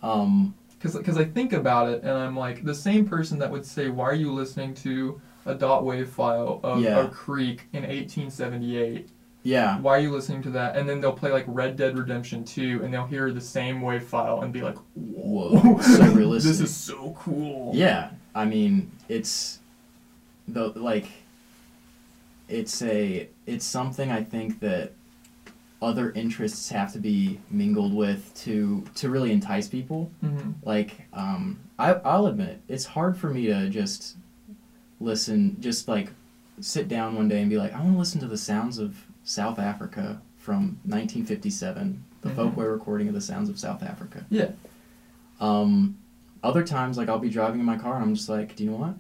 Um, 0.04 0.54
Because 0.82 1.15
I 1.17 1.26
think 1.26 1.54
about 1.54 1.89
it 1.89 2.02
and 2.02 2.12
I'm 2.12 2.36
like, 2.36 2.63
the 2.63 2.74
same 2.74 3.06
person 3.06 3.38
that 3.39 3.52
would 3.52 3.65
say, 3.67 3.89
why 3.89 4.06
are 4.06 4.15
you 4.15 4.32
listening 4.34 4.74
to 4.76 5.22
a 5.46 5.54
dot 5.54 5.86
wave 5.86 6.10
file 6.10 6.60
of 6.63 6.82
Yeah. 6.82 7.02
a 7.06 7.08
creek 7.08 7.67
in 7.72 7.86
1878? 7.86 9.08
yeah. 9.44 9.80
Why 9.80 9.96
are 9.98 10.00
you 10.00 10.12
listening 10.12 10.41
to 10.44 10.50
that? 10.52 10.76
And 10.78 10.88
then 10.89 11.00
they'll 11.02 11.13
play 11.13 11.32
like 11.32 11.46
Red 11.48 11.76
Dead 11.78 11.96
Redemption 11.98 12.44
2 12.44 12.82
and 12.84 12.91
they'll 12.94 13.06
hear 13.08 13.32
the 13.32 13.41
same 13.41 13.82
wave 13.82 14.04
file 14.04 14.41
and 14.41 14.52
be 14.54 14.62
like, 14.62 14.78
Whoa, 14.96 15.78
so 15.82 16.04
realistic. 16.13 16.50
this 16.50 16.62
is 16.62 16.76
so 16.76 17.15
cool. 17.20 17.72
Yeah. 17.76 18.10
I 18.36 18.46
mean, 18.46 18.91
it's 19.10 19.60
the 20.48 20.67
like. 20.70 21.08
It's 22.48 22.82
a. 22.82 23.30
It's 23.46 23.65
something 23.65 24.12
I 24.12 24.24
think 24.24 24.60
that 24.60 24.91
other 25.82 26.12
interests 26.12 26.70
have 26.70 26.94
to 26.94 27.00
be 27.00 27.39
mingled 27.50 27.94
with 27.94 28.32
to 28.44 28.84
to 28.96 29.10
really 29.10 29.32
entice 29.32 29.67
people. 29.67 30.12
hmm 30.22 30.52
like 30.63 31.02
um 31.13 31.58
I, 31.80 31.94
i'll 32.06 32.28
admit 32.28 32.62
it's 32.67 32.86
hard 32.86 33.17
for 33.17 33.32
me 33.32 33.48
to 33.48 33.67
just 33.67 34.15
listen 35.00 35.58
just 35.60 35.88
like 35.88 36.10
sit 36.60 36.88
down 36.88 37.15
one 37.15 37.28
day 37.28 37.41
and 37.41 37.50
be 37.50 37.58
like 37.58 37.74
i 37.74 37.80
want 37.80 37.94
to 37.94 37.98
listen 37.98 38.20
to 38.22 38.28
the 38.28 38.38
sounds 38.38 38.78
of 38.78 38.96
south 39.24 39.58
africa 39.58 40.22
from 40.38 40.78
1957 40.84 42.04
the 42.22 42.30
Mhm. 42.30 42.36
Folkways 42.36 42.67
recording 42.67 43.08
of 43.08 43.15
the 43.15 43.22
sounds 43.22 43.50
of 43.50 43.58
south 43.58 43.82
africa 43.82 44.24
Yeah. 44.30 44.52
um 45.39 45.98
other 46.43 46.62
times 46.62 46.97
like 46.97 47.08
i'll 47.08 47.17
be 47.17 47.30
driving 47.30 47.60
in 47.60 47.65
my 47.65 47.75
car 47.75 47.93
and 47.93 48.01
i'm 48.04 48.13
just 48.13 48.27
like 48.30 48.56
do 48.56 48.63
you 48.63 48.69
know 48.69 48.75
what 48.75 48.93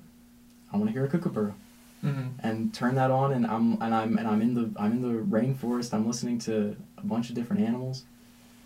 i 0.71 0.77
want 0.77 0.87
to 0.87 0.91
hear 0.91 1.03
a 1.03 1.07
kookaburra 1.07 1.53
hmm 2.01 2.27
and 2.39 2.71
turn 2.73 2.95
that 2.95 3.09
on 3.09 3.31
and 3.31 3.45
i'm 3.47 3.77
and 3.81 3.93
i'm 3.93 4.17
and 4.17 4.27
i'm 4.27 4.41
in 4.41 4.53
the 4.53 4.69
i'm 4.77 4.91
in 4.91 5.01
the 5.01 5.09
rainforest 5.37 5.93
i'm 5.93 6.05
listening 6.05 6.37
to 6.37 6.73
a 6.97 7.05
bunch 7.05 7.29
of 7.29 7.35
different 7.35 7.61
animals 7.61 8.03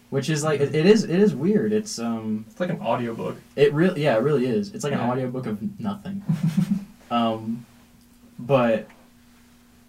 which 0.10 0.30
is 0.30 0.44
like 0.44 0.60
it, 0.60 0.74
it 0.74 0.86
is 0.86 1.04
it 1.04 1.10
is 1.20 1.34
weird 1.34 1.72
it's 1.72 1.98
um 2.00 2.44
It's 2.50 2.60
like 2.60 2.70
an 2.70 2.78
audiobook. 2.80 3.36
it 3.56 3.72
really, 3.72 4.02
yeah, 4.02 4.14
it 4.16 4.20
really 4.20 4.46
is. 4.46 4.70
It's 4.70 4.84
like 4.84 4.94
an 4.94 5.00
Yeah. 5.00 5.08
audiobook 5.10 5.46
of 5.46 5.58
nothing. 5.80 6.22
um, 7.12 7.64
but 8.38 8.86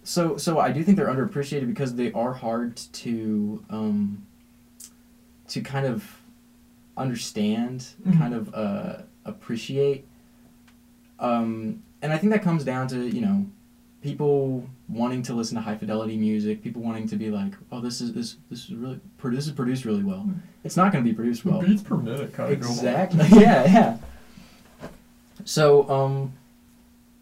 so 0.03 0.35
so 0.37 0.57
I 0.57 0.69
do 0.71 0.81
think 0.83 0.95
they're 0.97 1.05
underappreciated 1.07 1.65
because 1.67 1.93
they 1.93 2.09
are 2.11 2.31
hard 2.31 2.75
to 2.93 3.61
um, 3.69 4.21
to 5.49 5.61
kind 5.61 5.85
of 5.85 6.16
understand, 6.97 7.87
Mhm. 8.05 8.17
kind 8.17 8.33
of 8.33 8.53
uh, 8.53 8.97
appreciate. 9.25 10.05
Um, 11.19 11.83
and 12.01 12.11
I 12.13 12.17
think 12.17 12.31
that 12.33 12.41
comes 12.43 12.63
down 12.63 12.87
to 12.89 13.07
you 13.07 13.21
know 13.21 13.45
people 14.01 14.67
wanting 14.89 15.21
to 15.23 15.33
listen 15.33 15.55
to 15.55 15.61
high 15.61 15.75
fidelity 15.75 16.15
music, 16.17 16.61
people 16.63 16.81
wanting 16.81 17.07
to 17.09 17.15
be 17.15 17.29
like, 17.29 17.53
oh, 17.71 17.81
this 17.81 18.01
is 18.01 18.13
this 18.13 18.37
this 18.49 18.65
is 18.65 18.73
really 18.75 18.99
this 19.23 19.47
is 19.47 19.53
produced 19.53 19.85
really 19.85 20.03
well. 20.03 20.25
Mm. 20.27 20.39
It's 20.63 20.77
not 20.77 20.91
going 20.91 21.03
to 21.03 21.09
be 21.09 21.15
produced 21.15 21.45
well. 21.45 21.61
Beats 21.61 21.81
per 21.81 21.97
minute 21.97 22.33
kind 22.33 22.51
of 22.53 22.57
Exactly. 22.59 23.25
yeah, 23.41 23.63
yeah. 23.65 23.97
So, 25.45 25.89
um, 25.89 26.33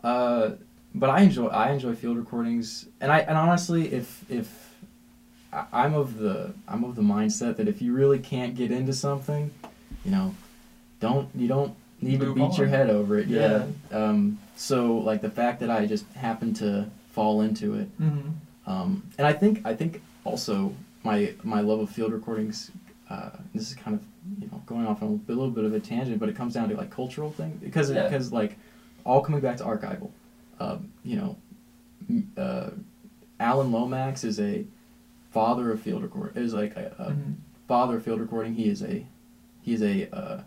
uh, 0.03 0.51
but 0.93 1.09
I 1.09 1.21
enjoy 1.21 1.47
I 1.47 1.71
enjoy 1.71 1.95
field 1.95 2.17
recordings, 2.17 2.87
and 3.01 3.11
I 3.11 3.19
and 3.19 3.37
honestly, 3.37 3.91
if 3.93 4.23
if 4.29 4.47
I- 4.47 4.64
I'm 5.71 5.93
of 5.93 6.17
the 6.17 6.53
I'm 6.67 6.83
of 6.83 6.95
the 6.95 7.01
mindset 7.01 7.57
that 7.57 7.67
if 7.67 7.81
you 7.81 7.93
really 7.93 8.19
can't 8.19 8.55
get 8.55 8.71
into 8.71 8.93
something, 8.93 9.51
you 10.03 10.11
know, 10.11 10.35
don't 10.99 11.29
you 11.35 11.47
don't 11.47 11.73
need 12.01 12.19
Move 12.19 12.35
to 12.35 12.47
beat 12.49 12.57
your 12.57 12.67
head 12.67 12.89
over 12.89 13.17
it. 13.19 13.27
Yeah. 13.27 13.65
Um. 13.91 14.39
So 14.55 14.97
like 14.97 15.21
the 15.21 15.29
fact 15.29 15.59
that 15.61 15.69
I 15.69 15.85
just 15.85 16.05
happened 16.13 16.55
to 16.57 16.89
fall 17.11 17.41
into 17.41 17.75
it, 17.75 17.87
hmm 17.97 18.29
um, 18.67 19.03
and 19.17 19.27
I 19.27 19.33
think 19.33 19.61
I 19.65 19.75
think 19.75 20.01
also 20.23 20.73
my 21.03 21.33
my 21.43 21.61
love 21.61 21.79
of 21.79 21.89
field 21.89 22.11
recordings. 22.13 22.71
Uh, 23.09 23.29
this 23.53 23.69
is 23.69 23.75
kind 23.75 23.95
of 23.95 24.03
you 24.41 24.47
know 24.51 24.61
going 24.65 24.87
off 24.87 25.03
on 25.03 25.23
a 25.27 25.31
little 25.31 25.49
bit 25.51 25.63
of 25.63 25.73
a 25.73 25.79
tangent, 25.79 26.19
but 26.19 26.27
it 26.29 26.35
comes 26.35 26.53
down 26.55 26.67
to 26.69 26.75
like 26.75 26.89
cultural 26.89 27.31
thing 27.31 27.59
because 27.63 27.91
Yeah. 27.91 28.03
because 28.03 28.31
like 28.33 28.57
all 29.05 29.21
coming 29.21 29.41
back 29.41 29.57
to 29.57 29.63
archival. 29.63 30.09
Um, 30.59 30.91
you 31.03 31.17
know, 31.17 31.37
uh, 32.41 32.71
Alan 33.39 33.71
Lomax 33.71 34.23
is 34.23 34.39
a 34.39 34.65
father 35.35 35.69
of 35.71 35.81
field 35.81 36.01
record 36.01 36.37
is 36.37 36.53
like 36.53 36.75
a, 36.77 36.95
a 36.97 37.11
hmm 37.11 37.31
father 37.67 37.97
of 37.97 38.03
field 38.03 38.19
recording. 38.19 38.53
He 38.53 38.69
is 38.69 38.81
a 38.83 39.05
he 39.63 39.73
is 39.73 39.81
a 39.81 40.07
uh, 40.15 40.41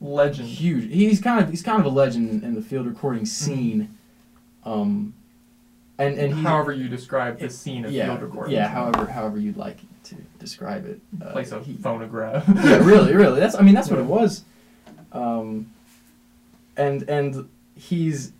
Legend. 0.00 0.46
huge. 0.48 0.92
He's 0.92 1.18
kind 1.20 1.42
of 1.42 1.48
he's 1.50 1.62
kind 1.62 1.80
of 1.80 1.86
a 1.86 1.88
legend 1.88 2.44
in 2.44 2.54
the 2.54 2.62
field 2.62 2.86
recording 2.86 3.24
scene. 3.26 3.96
Um, 4.64 5.14
and 5.98 6.18
and 6.18 6.34
he 6.34 6.42
However 6.42 6.72
you 6.72 6.88
describe 6.88 7.38
the 7.38 7.50
scene 7.50 7.84
of 7.86 7.92
yeah 7.92 8.06
field 8.06 8.22
recording. 8.22 8.54
yeah 8.54 8.68
however 8.68 9.06
however 9.06 9.38
you'd 9.38 9.56
like 9.56 9.78
to 10.04 10.14
describe 10.38 10.86
it. 10.86 11.00
Uh, 11.22 11.32
Place 11.32 11.50
a 11.52 11.60
he- 11.62 11.76
phonograph. 11.76 12.44
yeah, 12.64 12.76
really, 12.84 13.14
really. 13.14 13.40
That's 13.40 13.54
I 13.54 13.62
mean 13.62 13.74
that's 13.74 13.90
what 13.90 13.98
it 13.98 14.06
was. 14.06 14.44
Um, 15.12 15.72
and 16.76 17.08
and 17.08 17.48
he's 17.74 18.32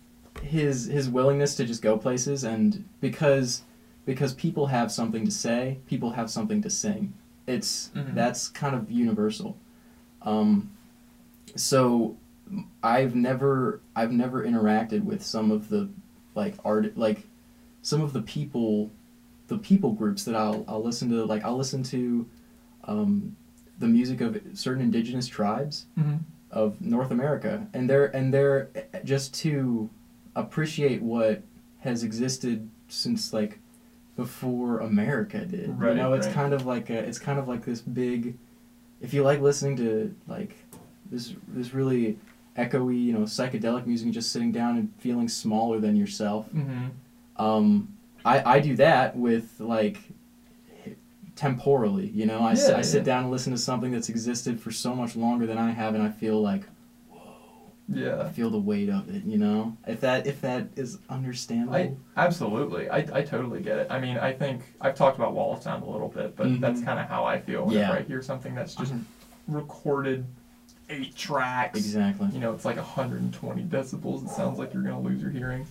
his 0.43 0.85
his 0.85 1.09
willingness 1.09 1.55
to 1.55 1.65
just 1.65 1.81
go 1.81 1.97
places 1.97 2.43
and 2.43 2.87
because 3.01 3.63
because 4.05 4.33
people 4.33 4.67
have 4.67 4.91
something 4.91 5.25
to 5.25 5.31
say, 5.31 5.79
people 5.85 6.11
have 6.11 6.29
something 6.29 6.61
to 6.61 6.69
sing. 6.69 7.13
It's 7.47 7.89
Mhm. 7.95 8.15
that's 8.15 8.47
kind 8.49 8.75
of 8.75 8.89
universal. 8.91 9.57
Um, 10.21 10.69
so 11.55 12.17
I've 12.83 13.15
never 13.15 13.81
I've 13.95 14.11
never 14.11 14.43
interacted 14.45 15.03
with 15.03 15.23
some 15.23 15.51
of 15.51 15.69
the 15.69 15.89
like 16.35 16.55
art 16.65 16.97
like 16.97 17.27
some 17.81 18.01
of 18.01 18.13
the 18.13 18.21
people 18.21 18.91
the 19.47 19.57
people 19.57 19.91
groups 19.93 20.23
that 20.25 20.35
I'll 20.35 20.63
I'll 20.67 20.83
listen 20.83 21.09
to 21.09 21.25
like 21.25 21.43
I'll 21.43 21.57
listen 21.57 21.83
to 21.83 22.27
um, 22.85 23.35
the 23.79 23.87
music 23.87 24.21
of 24.21 24.37
certain 24.53 24.81
indigenous 24.81 25.27
tribes 25.27 25.85
hmm 25.95 26.17
of 26.51 26.81
North 26.81 27.11
America 27.11 27.65
and 27.73 27.89
they're 27.89 28.07
and 28.07 28.33
they're 28.33 28.69
just 29.05 29.33
to 29.35 29.89
appreciate 30.35 31.01
what 31.01 31.41
has 31.79 32.03
existed 32.03 32.69
since 32.89 33.31
like 33.33 33.59
before 34.15 34.79
America 34.79 35.45
did. 35.45 35.69
you 35.79 35.95
know, 35.95 36.13
it's 36.13 36.27
right. 36.27 36.35
kind 36.35 36.53
of 36.53 36.65
like 36.65 36.89
a, 36.89 36.97
it's 36.99 37.19
kind 37.19 37.39
of 37.39 37.47
like 37.47 37.65
this 37.65 37.81
big 37.81 38.37
if 38.99 39.13
you 39.13 39.23
like 39.23 39.41
listening 39.41 39.75
to 39.77 40.13
like 40.27 40.55
this 41.09 41.33
this 41.47 41.73
really 41.73 42.17
echoey, 42.57 43.01
you 43.05 43.13
know, 43.13 43.21
psychedelic 43.21 43.85
music 43.85 44.05
and 44.05 44.13
just 44.13 44.31
sitting 44.31 44.51
down 44.51 44.77
and 44.77 44.93
feeling 44.99 45.27
smaller 45.27 45.79
than 45.79 45.95
yourself. 45.95 46.47
hmm 46.49 46.87
Um, 47.37 47.97
I, 48.23 48.57
I 48.57 48.59
do 48.59 48.75
that 48.75 49.15
with 49.15 49.59
like 49.59 49.97
temporally, 51.35 52.07
you 52.07 52.25
know. 52.25 52.41
I, 52.41 52.53
Yeah, 52.53 52.77
I 52.77 52.81
sit 52.81 52.99
yeah. 52.99 53.03
down 53.03 53.23
and 53.23 53.31
listen 53.31 53.51
to 53.53 53.57
something 53.57 53.91
that's 53.91 54.09
existed 54.09 54.59
for 54.59 54.71
so 54.71 54.93
much 54.93 55.15
longer 55.15 55.47
than 55.47 55.57
I 55.57 55.71
have, 55.71 55.95
and 55.95 56.03
I 56.03 56.09
feel 56.09 56.41
like 56.41 56.63
I 57.93 57.97
Yeah. 57.97 58.29
feel 58.29 58.49
the 58.49 58.59
weight 58.59 58.89
of 58.89 59.13
it, 59.13 59.23
you 59.23 59.37
know. 59.37 59.75
If 59.87 60.01
that 60.01 60.27
if 60.27 60.41
that 60.41 60.67
is 60.75 60.99
understandable, 61.09 61.75
I 61.75 61.91
absolutely. 62.17 62.89
I, 62.89 62.97
I 63.13 63.21
totally 63.21 63.61
get 63.61 63.77
it. 63.79 63.87
I 63.89 63.99
mean, 63.99 64.17
I 64.17 64.33
think 64.33 64.61
I've 64.79 64.95
talked 64.95 65.17
about 65.17 65.33
wall 65.33 65.53
of 65.53 65.61
sound 65.61 65.83
a 65.83 65.89
little 65.89 66.07
bit, 66.09 66.35
but 66.35 66.47
Mhm. 66.47 66.59
that's 66.61 66.81
kind 66.81 66.99
of 66.99 67.07
how 67.07 67.25
I 67.25 67.39
feel 67.39 67.65
whenever 67.65 67.93
Yeah. 67.93 67.99
I 67.99 68.01
hear 68.03 68.21
something 68.21 68.55
that's 68.55 68.75
just 68.75 68.93
Mhm. 68.93 69.01
recorded 69.47 70.25
eight 70.89 71.15
tracks. 71.15 71.77
exactly. 71.79 72.27
You 72.33 72.39
know, 72.39 72.53
it's 72.53 72.65
like 72.65 72.77
120 72.77 73.63
decibels. 73.63 74.23
It 74.25 74.29
sounds 74.29 74.59
like 74.59 74.73
you're 74.73 74.83
gonna 74.83 74.99
lose 74.99 75.21
your 75.21 75.31
hearing. 75.31 75.65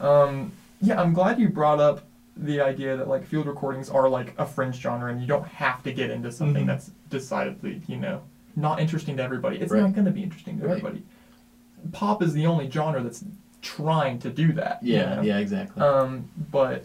Um, 0.00 0.52
yeah, 0.80 1.00
I'm 1.00 1.12
glad 1.12 1.38
you 1.38 1.48
brought 1.50 1.78
up 1.78 2.02
the 2.36 2.60
idea 2.62 2.96
that 2.96 3.06
like 3.08 3.24
field 3.26 3.46
recordings 3.46 3.90
are 3.90 4.08
like 4.08 4.34
a 4.38 4.46
fringe 4.46 4.76
genre, 4.76 5.10
and 5.12 5.20
you 5.20 5.26
don't 5.26 5.46
have 5.46 5.82
to 5.82 5.92
get 5.92 6.10
into 6.10 6.32
something 6.32 6.64
Mhm. 6.64 6.68
that's 6.68 6.90
decidedly, 7.10 7.82
you 7.86 7.98
know, 7.98 8.22
not 8.56 8.80
interesting 8.80 9.16
to 9.18 9.22
everybody. 9.22 9.58
It's 9.58 9.70
Right. 9.72 9.80
not 9.82 9.92
gonna 9.94 10.10
be 10.10 10.22
interesting 10.22 10.58
to 10.58 10.64
Right. 10.66 10.78
everybody. 10.78 11.02
Pop 11.90 12.22
is 12.22 12.32
the 12.32 12.46
only 12.46 12.70
genre 12.70 13.02
that's 13.02 13.24
trying 13.60 14.18
to 14.20 14.30
do 14.30 14.52
that. 14.52 14.82
you 14.82 14.94
Yeah, 14.96 15.14
know? 15.16 15.22
yeah, 15.22 15.38
exactly. 15.38 15.82
Um, 15.82 16.28
but 16.50 16.84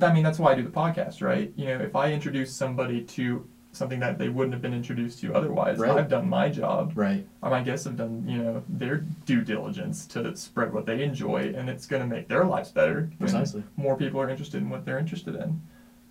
I 0.00 0.12
mean, 0.12 0.22
that's 0.22 0.38
why 0.38 0.52
I 0.52 0.54
do 0.54 0.62
the 0.62 0.70
podcast, 0.70 1.20
right? 1.22 1.52
You 1.56 1.66
know, 1.66 1.78
if 1.80 1.96
I 1.96 2.12
introduce 2.12 2.52
somebody 2.54 3.02
to 3.02 3.46
something 3.72 4.00
that 4.00 4.18
they 4.18 4.28
wouldn't 4.28 4.52
have 4.52 4.62
been 4.62 4.74
introduced 4.74 5.20
to 5.20 5.32
otherwise, 5.34 5.78
Right. 5.78 5.90
I've 5.96 6.08
done 6.08 6.28
my 6.28 6.48
job. 6.48 6.92
right. 6.96 7.24
Or 7.40 7.50
my 7.50 7.62
guests 7.62 7.84
have 7.86 7.96
done, 7.96 8.24
you 8.28 8.38
know, 8.38 8.62
their 8.68 8.98
due 9.26 9.42
diligence 9.42 10.06
to 10.08 10.36
spread 10.36 10.72
what 10.72 10.86
they 10.86 11.02
enjoy, 11.04 11.52
and 11.56 11.68
it's 11.70 11.86
going 11.86 12.02
to 12.02 12.08
make 12.08 12.26
their 12.28 12.44
lives 12.44 12.70
better. 12.72 13.10
Precisely. 13.20 13.62
More 13.76 13.96
people 13.96 14.20
are 14.20 14.28
interested 14.28 14.60
in 14.60 14.70
what 14.70 14.84
they're 14.84 14.98
interested 14.98 15.36
in. 15.36 15.60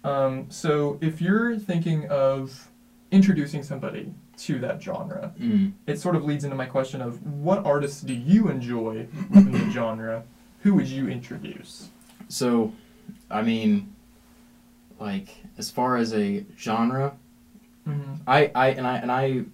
Um, 0.06 0.46
so 0.50 0.98
if 1.02 1.22
you're 1.22 1.58
thinking 1.58 2.08
of 2.08 2.70
introducing 3.12 3.62
somebody 3.64 4.14
to 4.40 4.60
that 4.60 4.82
genre. 4.82 5.34
Mm. 5.40 5.74
It 5.88 6.00
sort 6.00 6.16
of 6.16 6.24
leads 6.24 6.44
into 6.44 6.56
my 6.56 6.66
question 6.66 7.02
of 7.02 7.22
what 7.26 7.66
artists 7.66 8.02
do 8.02 8.14
you 8.14 8.50
enjoy 8.50 9.08
in 9.34 9.52
the 9.52 9.70
genre? 9.72 10.24
Who 10.64 10.74
would 10.76 10.88
you 10.88 11.08
introduce? 11.10 11.90
So, 12.28 12.74
I 13.30 13.42
mean, 13.42 13.94
like 15.00 15.30
as 15.58 15.70
far 15.70 15.98
as 15.98 16.14
a 16.14 16.46
genre, 16.58 17.16
Mm-hmm. 17.88 18.16
I, 18.28 18.52
I 18.54 18.68
and 18.70 18.86
I 18.86 18.98
and 18.98 19.12
I 19.12 19.46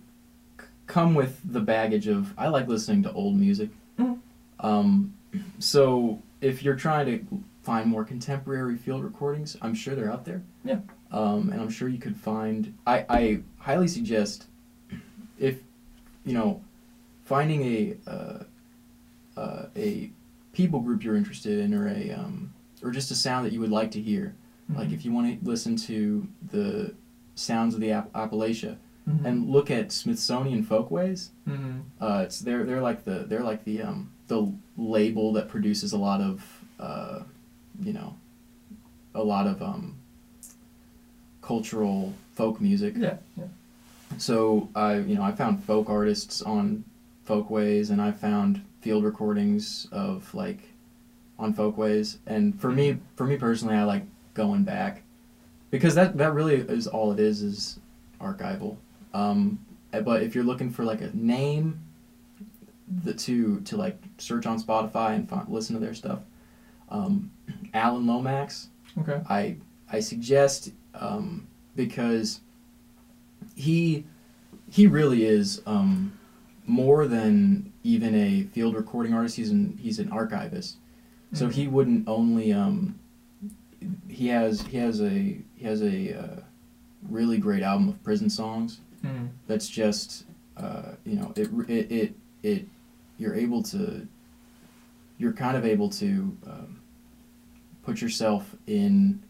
come 0.88 1.16
with 1.16 1.40
the 1.46 1.62
baggage 1.62 2.08
of 2.08 2.34
I 2.38 2.50
like 2.50 2.68
listening 2.68 3.04
to 3.04 3.12
old 3.14 3.38
music. 3.38 3.70
Mhm. 3.98 4.20
Um, 4.60 5.14
so 5.60 6.22
if 6.42 6.62
you're 6.62 6.76
trying 6.76 7.06
to 7.06 7.44
find 7.64 7.88
more 7.90 8.04
contemporary 8.04 8.76
field 8.76 9.04
recordings, 9.06 9.56
I'm 9.62 9.74
sure 9.74 9.96
they're 9.96 10.12
out 10.12 10.26
there. 10.26 10.42
Yeah. 10.66 10.80
Um, 11.12 11.50
and 11.52 11.62
I'm 11.62 11.70
sure 11.70 11.88
you 11.88 12.00
could 12.00 12.18
find. 12.18 12.74
I, 12.86 13.06
I 13.10 13.40
highly 13.60 13.88
suggest 13.88 14.48
if 15.40 15.60
you 16.26 16.34
know 16.34 16.62
finding 17.26 17.62
a 17.64 17.96
uh, 18.08 18.44
uh, 19.38 19.66
a 19.76 20.10
people 20.54 20.80
group 20.80 21.04
you're 21.04 21.16
interested 21.18 21.60
in 21.60 21.74
or 21.74 21.88
a 21.88 22.12
um, 22.12 22.54
or 22.84 22.92
just 22.92 23.12
a 23.12 23.16
sound 23.16 23.46
that 23.46 23.54
you 23.54 23.60
would 23.60 23.72
like 23.72 23.92
to 23.92 24.02
hear. 24.02 24.34
Like 24.76 24.92
if 24.92 25.06
you 25.06 25.12
want 25.12 25.40
to 25.40 25.48
listen 25.48 25.76
to 25.90 26.28
the 26.52 26.96
sounds 27.36 27.76
of 27.76 27.82
the 27.82 27.92
App- 27.92 28.12
Appalachia 28.14 28.78
Mhm. 29.08 29.24
and 29.26 29.50
look 29.50 29.70
at 29.70 29.92
Smithsonian 29.92 30.64
Folkways, 30.64 31.30
Mhm. 31.48 31.82
uh, 32.02 32.24
it's 32.26 32.40
they're 32.40 32.64
they're 32.64 32.82
like 32.82 33.04
the 33.04 33.26
they're 33.30 33.44
like 33.44 33.64
the 33.64 33.84
um, 33.84 34.10
the 34.28 34.52
label 34.78 35.32
that 35.34 35.48
produces 35.50 35.94
a 35.94 35.98
lot 36.00 36.20
of 36.22 36.44
uh, 36.80 37.20
you 37.80 37.94
know 37.94 38.16
a 39.14 39.24
lot 39.24 39.46
of 39.46 39.62
um, 39.62 39.94
cultural 41.42 42.14
folk 42.34 42.60
music. 42.60 42.96
yeah, 42.98 43.18
yeah. 43.38 43.46
So 44.18 44.70
I 44.76 44.96
you 44.98 45.16
know 45.16 45.24
I 45.24 45.32
found 45.32 45.64
folk 45.64 45.90
artists 45.90 46.42
on 46.42 46.84
Folkways 47.26 47.90
and 47.90 48.02
I 48.02 48.12
found 48.12 48.64
field 48.82 49.04
recordings 49.04 49.88
of 49.92 50.34
like 50.34 50.60
on 51.38 51.54
Folkways 51.54 52.20
and 52.28 52.60
for 52.60 52.72
me 52.72 52.98
for 53.16 53.26
me 53.26 53.38
personally 53.38 53.76
I 53.76 53.84
like 53.84 54.04
going 54.34 54.64
back 54.64 55.02
because 55.72 55.96
that 55.96 56.18
that 56.18 56.34
really 56.34 56.56
is 56.56 56.88
all 56.88 57.12
it 57.12 57.20
is 57.20 57.42
is 57.42 57.80
archival. 58.22 58.78
Um, 59.14 59.60
eh, 59.94 60.02
but 60.02 60.24
if 60.24 60.36
you're 60.36 60.44
looking 60.44 60.70
for 60.70 60.84
like 60.84 61.02
a 61.02 61.16
name, 61.16 61.82
the 63.04 63.14
to 63.14 63.62
to 63.62 63.78
like 63.78 63.98
search 64.18 64.46
on 64.46 64.62
Spotify 64.62 65.16
and 65.16 65.28
find, 65.28 65.48
listen 65.50 65.74
to 65.76 65.80
their 65.80 65.94
stuff, 65.94 66.20
um, 66.90 67.32
Alan 67.74 68.06
Lomax. 68.08 68.70
Okay. 69.00 69.22
I 69.30 69.58
I 69.92 70.00
suggest 70.00 70.72
um, 70.94 71.48
because 71.76 72.42
he 73.56 74.06
he 74.70 74.88
really 74.88 75.24
is 75.26 75.62
um, 75.66 76.18
more 76.66 77.08
than 77.08 77.72
even 77.84 78.16
a 78.16 78.44
field 78.54 78.76
recording 78.76 79.14
artist. 79.14 79.36
He's 79.38 79.52
an 79.52 79.78
he's 79.82 80.00
an 80.00 80.10
archivist. 80.12 80.78
So 81.34 81.48
Mhm. 81.48 81.54
he 81.54 81.68
wouldn't 81.68 82.08
only 82.08 82.54
um, 82.54 83.00
he 84.08 84.28
has 84.28 84.62
he 84.62 84.78
has 84.78 85.02
a 85.02 85.42
he 85.56 85.66
has 85.66 85.82
a 85.82 86.14
uh, 86.20 86.40
really 87.10 87.38
great 87.38 87.62
album 87.64 87.90
of 87.90 88.02
prison 88.04 88.30
songs 88.30 88.80
Mhm. 89.04 89.30
that's 89.48 89.68
just 89.70 90.26
uh, 90.58 90.94
you 91.06 91.16
know 91.16 91.32
it, 91.36 91.50
it 91.70 91.92
it 91.92 92.16
it 92.44 92.68
you're 93.18 93.36
able 93.36 93.62
to 93.64 94.08
you're 95.18 95.34
kind 95.34 95.56
of 95.56 95.66
able 95.66 95.90
to 95.90 96.36
um, 96.48 96.80
put 97.84 98.02
yourself 98.02 98.56
in 98.68 99.22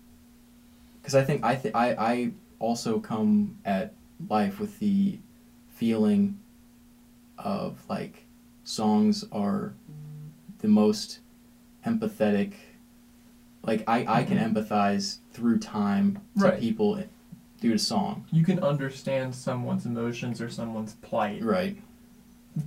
because 1.02 1.16
I 1.16 1.24
think 1.24 1.44
I 1.44 1.56
th- 1.56 1.76
I 1.76 1.94
I 1.96 2.32
also 2.60 3.00
come 3.00 3.58
at 3.66 3.94
life 4.30 4.60
with 4.60 4.80
the 4.80 5.20
feeling 5.68 6.38
of 7.38 7.84
like 7.90 8.26
songs 8.64 9.26
are 9.32 9.74
the 10.60 10.68
most 10.68 11.20
empathetic 11.86 12.54
like 13.64 13.84
I, 13.88 14.06
I 14.08 14.24
can 14.24 14.38
Mhm. 14.38 14.54
empathize 14.54 15.18
through 15.32 15.60
time 15.60 16.20
to 16.38 16.44
Right. 16.46 16.60
people 16.60 17.04
due 17.60 17.72
to 17.74 17.80
song 17.80 18.24
You 18.32 18.44
can 18.44 18.60
understand 18.60 19.36
someone's 19.36 19.86
emotions 19.86 20.40
or 20.40 20.50
someone's 20.50 20.94
plight 20.94 21.44
right 21.44 21.78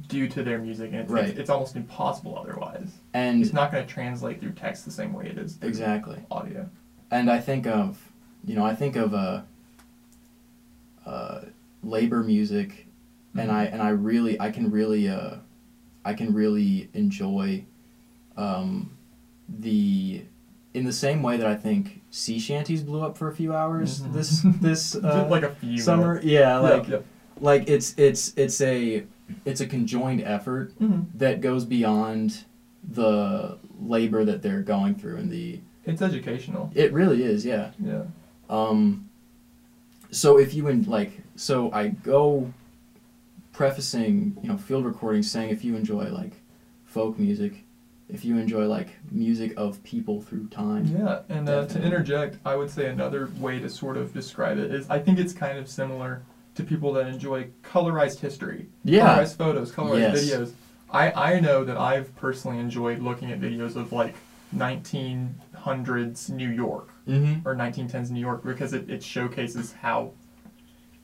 due 0.09 0.29
to 0.29 0.43
their 0.43 0.59
music, 0.59 0.91
and 0.93 1.01
it's, 1.01 1.11
Right. 1.11 1.29
it's, 1.31 1.39
it's 1.39 1.51
almost 1.51 1.75
impossible 1.77 2.37
otherwise. 2.39 2.99
and 3.15 3.43
It's 3.43 3.55
not 3.55 3.73
going 3.73 3.87
to 3.87 3.91
translate 3.93 4.39
through 4.39 4.53
text 4.53 4.85
the 4.85 4.91
same 4.91 5.15
way 5.15 5.27
it 5.29 5.39
is 5.39 5.55
through 5.55 5.69
exactly 5.71 6.19
audio. 6.31 6.69
and 7.11 7.31
I 7.31 7.41
think 7.41 7.67
of, 7.67 8.13
you 8.45 8.55
know, 8.55 8.65
I 8.67 8.75
think 8.75 8.97
of 8.97 9.15
uh, 9.15 9.43
uh, 11.09 11.39
labor 11.83 12.23
music, 12.23 12.87
and 13.37 13.51
I 13.51 13.63
and 13.73 13.81
I 13.83 13.89
really 13.89 14.39
I 14.39 14.49
can 14.51 14.71
really 14.71 15.09
uh, 15.09 15.37
I 16.05 16.13
can 16.13 16.33
really 16.33 16.87
enjoy, 16.95 17.63
um, 18.37 18.91
the, 19.49 20.23
in 20.75 20.85
the 20.85 20.93
same 20.93 21.23
way 21.23 21.37
that 21.37 21.47
I 21.47 21.55
think 21.55 22.01
sea 22.11 22.39
shanties 22.39 22.83
blew 22.83 23.03
up 23.03 23.17
for 23.17 23.27
a 23.27 23.33
few 23.33 23.53
hours 23.53 24.01
Mhm. 24.01 24.13
this 24.13 24.41
this 24.61 24.95
uh, 24.95 25.27
like 25.29 25.43
a 25.43 25.49
few 25.49 25.79
summer. 25.79 26.09
minutes. 26.15 26.25
Yeah, 26.27 26.57
like 26.59 26.87
like 27.41 27.69
it's 27.69 27.93
it's 27.97 28.31
it's 28.37 28.61
a 28.61 29.03
it's 29.45 29.61
a 29.61 29.67
conjoined 29.67 30.21
effort. 30.25 30.71
Mhm. 30.79 31.07
that 31.15 31.41
goes 31.41 31.65
beyond 31.65 32.45
the 32.91 33.57
labor 33.79 34.25
that 34.25 34.41
they're 34.43 34.61
going 34.63 34.95
through 34.95 35.17
and 35.17 35.31
the 35.31 35.59
It's 35.85 36.01
educational. 36.01 36.71
it 36.75 36.91
really 36.93 37.23
is 37.23 37.45
yeah 37.45 37.71
Yeah. 37.85 38.03
Um, 38.49 39.08
so 40.11 40.39
if 40.39 40.55
you 40.55 40.69
and 40.69 40.87
like, 40.87 41.21
so 41.37 41.71
I 41.73 41.89
go 41.89 42.53
prefacing, 43.53 44.37
you 44.43 44.49
know, 44.49 44.57
field 44.57 44.85
recordings 44.85 45.31
saying 45.31 45.51
if 45.51 45.65
you 45.65 45.75
enjoy 45.75 46.05
like 46.11 46.33
folk 46.85 47.19
music, 47.19 47.65
if 48.09 48.25
you 48.25 48.39
enjoy 48.39 48.67
like 48.67 48.89
music 49.11 49.53
of 49.57 49.83
people 49.83 50.21
through 50.21 50.47
time. 50.49 50.87
Yeah, 50.87 51.21
and 51.29 51.49
uh, 51.49 51.67
to 51.67 51.83
interject, 51.83 52.39
I 52.45 52.57
would 52.57 52.71
say 52.71 52.87
another 52.89 53.29
way 53.39 53.59
to 53.59 53.69
sort 53.69 53.97
of 53.97 54.13
describe 54.15 54.59
it 54.59 54.73
is 54.73 54.89
I 54.89 54.99
think 54.99 55.19
it's 55.19 55.33
kind 55.33 55.59
of 55.59 55.69
similar 55.69 56.23
to 56.55 56.63
people 56.63 56.93
that 56.95 57.07
enjoy 57.07 57.49
colorized 57.63 58.21
history, 58.21 58.67
Yeah. 58.85 59.17
colorized 59.19 59.37
photos, 59.37 59.71
colorized 59.73 60.13
Yes. 60.13 60.25
videos. 60.25 60.53
I, 60.91 61.35
I 61.35 61.41
know 61.41 61.65
that 61.65 61.77
I've 61.77 62.15
personally 62.17 62.59
enjoyed 62.59 63.01
looking 63.01 63.31
at 63.31 63.41
videos 63.41 63.77
of 63.77 63.93
like 63.93 64.15
1900s 64.57 66.31
New 66.31 66.49
York 66.49 66.91
Mm-hmm. 67.09 67.49
or 67.49 67.57
1910s 67.57 68.11
New 68.11 68.21
York 68.21 68.45
because 68.45 68.73
it, 68.73 68.89
it 68.91 69.03
showcases 69.03 69.73
how, 69.73 70.13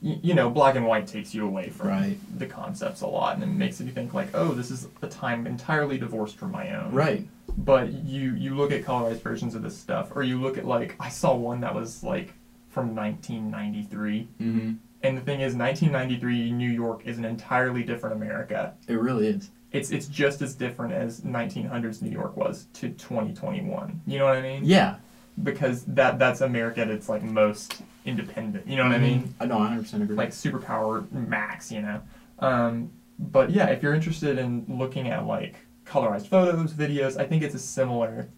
y- 0.03 0.19
you 0.23 0.35
know, 0.35 0.51
black 0.51 0.75
and 0.77 0.87
white 0.87 1.07
takes 1.07 1.35
you 1.35 1.47
away 1.47 1.71
from 1.71 1.89
Right. 1.89 2.19
the 2.39 2.47
concepts 2.47 3.01
a 3.01 3.07
lot 3.07 3.35
and 3.35 3.43
it 3.43 3.47
makes 3.47 3.81
you 3.81 3.89
think 3.91 4.15
like, 4.15 4.29
oh, 4.35 4.53
this 4.53 4.71
is 4.71 4.89
a 5.03 5.09
time 5.09 5.47
entirely 5.47 5.97
divorced 5.99 6.37
from 6.37 6.51
my 6.53 6.75
own 6.77 6.93
Right. 6.93 7.27
but 7.57 7.93
you 7.93 8.35
you 8.35 8.55
look 8.55 8.71
at 8.73 8.83
colorized 8.85 9.23
versions 9.23 9.55
of 9.55 9.63
this 9.63 9.77
stuff 9.77 10.11
or 10.15 10.23
you 10.23 10.41
look 10.41 10.59
at 10.59 10.65
like 10.67 10.97
i 10.99 11.09
saw 11.09 11.35
one 11.35 11.61
that 11.61 11.73
was 11.75 12.03
like 12.03 12.33
from 12.71 12.95
1993 12.97 14.29
Mm-hmm. 14.41 14.73
and 15.03 15.17
the 15.17 15.21
thing 15.23 15.41
is 15.41 15.55
1993 15.55 16.51
new 16.53 16.69
york 16.71 17.03
is 17.07 17.19
an 17.19 17.25
entirely 17.25 17.83
different 17.85 18.17
america 18.17 18.75
It 18.89 18.95
really 18.95 19.29
is. 19.29 19.51
it's 19.73 19.91
it's 19.93 20.07
just 20.09 20.43
as 20.43 20.55
different 20.55 20.93
as 20.95 21.21
1900s 21.21 22.03
new 22.03 22.11
york 22.11 22.37
was 22.37 22.67
to 22.75 22.89
2021 22.91 24.01
you 24.07 24.19
know 24.19 24.25
what 24.27 24.37
i 24.37 24.43
mean 24.43 24.63
Yeah. 24.65 24.97
Because 25.43 25.85
that 25.85 26.19
that's 26.19 26.41
america 26.41 26.81
at 26.81 26.89
its 26.89 27.09
like 27.09 27.23
most 27.23 27.83
independent 28.05 28.67
you 28.67 28.77
know 28.77 28.85
what 28.85 28.93
i 28.93 28.99
mean 28.99 29.35
I 29.41 29.47
know. 29.47 29.57
I 29.57 29.61
100 29.61 29.83
percent 29.83 30.03
agree. 30.03 30.17
like 30.17 30.31
superpower 30.31 31.11
max, 31.11 31.73
you 31.73 31.83
know. 31.83 32.01
Um, 32.39 32.91
but 33.19 33.51
yeah, 33.51 33.67
if 33.67 33.83
you're 33.83 33.95
interested 33.95 34.39
in 34.39 34.65
looking 34.69 35.09
at 35.09 35.25
like 35.27 35.55
colorized 35.87 36.27
photos, 36.29 36.73
videos, 36.73 37.19
I 37.19 37.25
think 37.27 37.43
it's 37.43 37.55
a 37.55 37.59
similar 37.59 38.29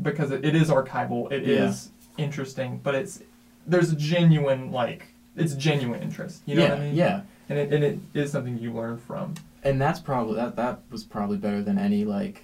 because 0.00 0.30
it, 0.30 0.44
it 0.44 0.54
is 0.54 0.68
archival. 0.70 1.30
It 1.32 1.48
is 1.48 1.90
Yeah. 2.16 2.24
interesting, 2.24 2.80
but 2.82 2.94
it's 2.94 3.22
there's 3.66 3.92
a 3.92 3.96
genuine 3.96 4.70
like 4.72 5.06
it's 5.36 5.54
genuine 5.54 6.00
interest. 6.02 6.42
You 6.46 6.56
know 6.56 6.62
yeah. 6.62 6.68
what 6.70 6.78
I 6.78 6.84
mean? 6.84 6.94
Yeah. 6.94 7.22
And 7.48 7.58
it, 7.58 7.72
and 7.72 7.82
it 7.84 7.98
is 8.14 8.30
something 8.32 8.58
you 8.58 8.72
learn 8.72 8.98
from. 8.98 9.34
And 9.64 9.80
that's 9.80 9.98
probably 10.00 10.36
that. 10.36 10.56
That 10.56 10.80
was 10.90 11.02
probably 11.04 11.36
better 11.38 11.62
than 11.62 11.78
any 11.78 12.04
like 12.04 12.42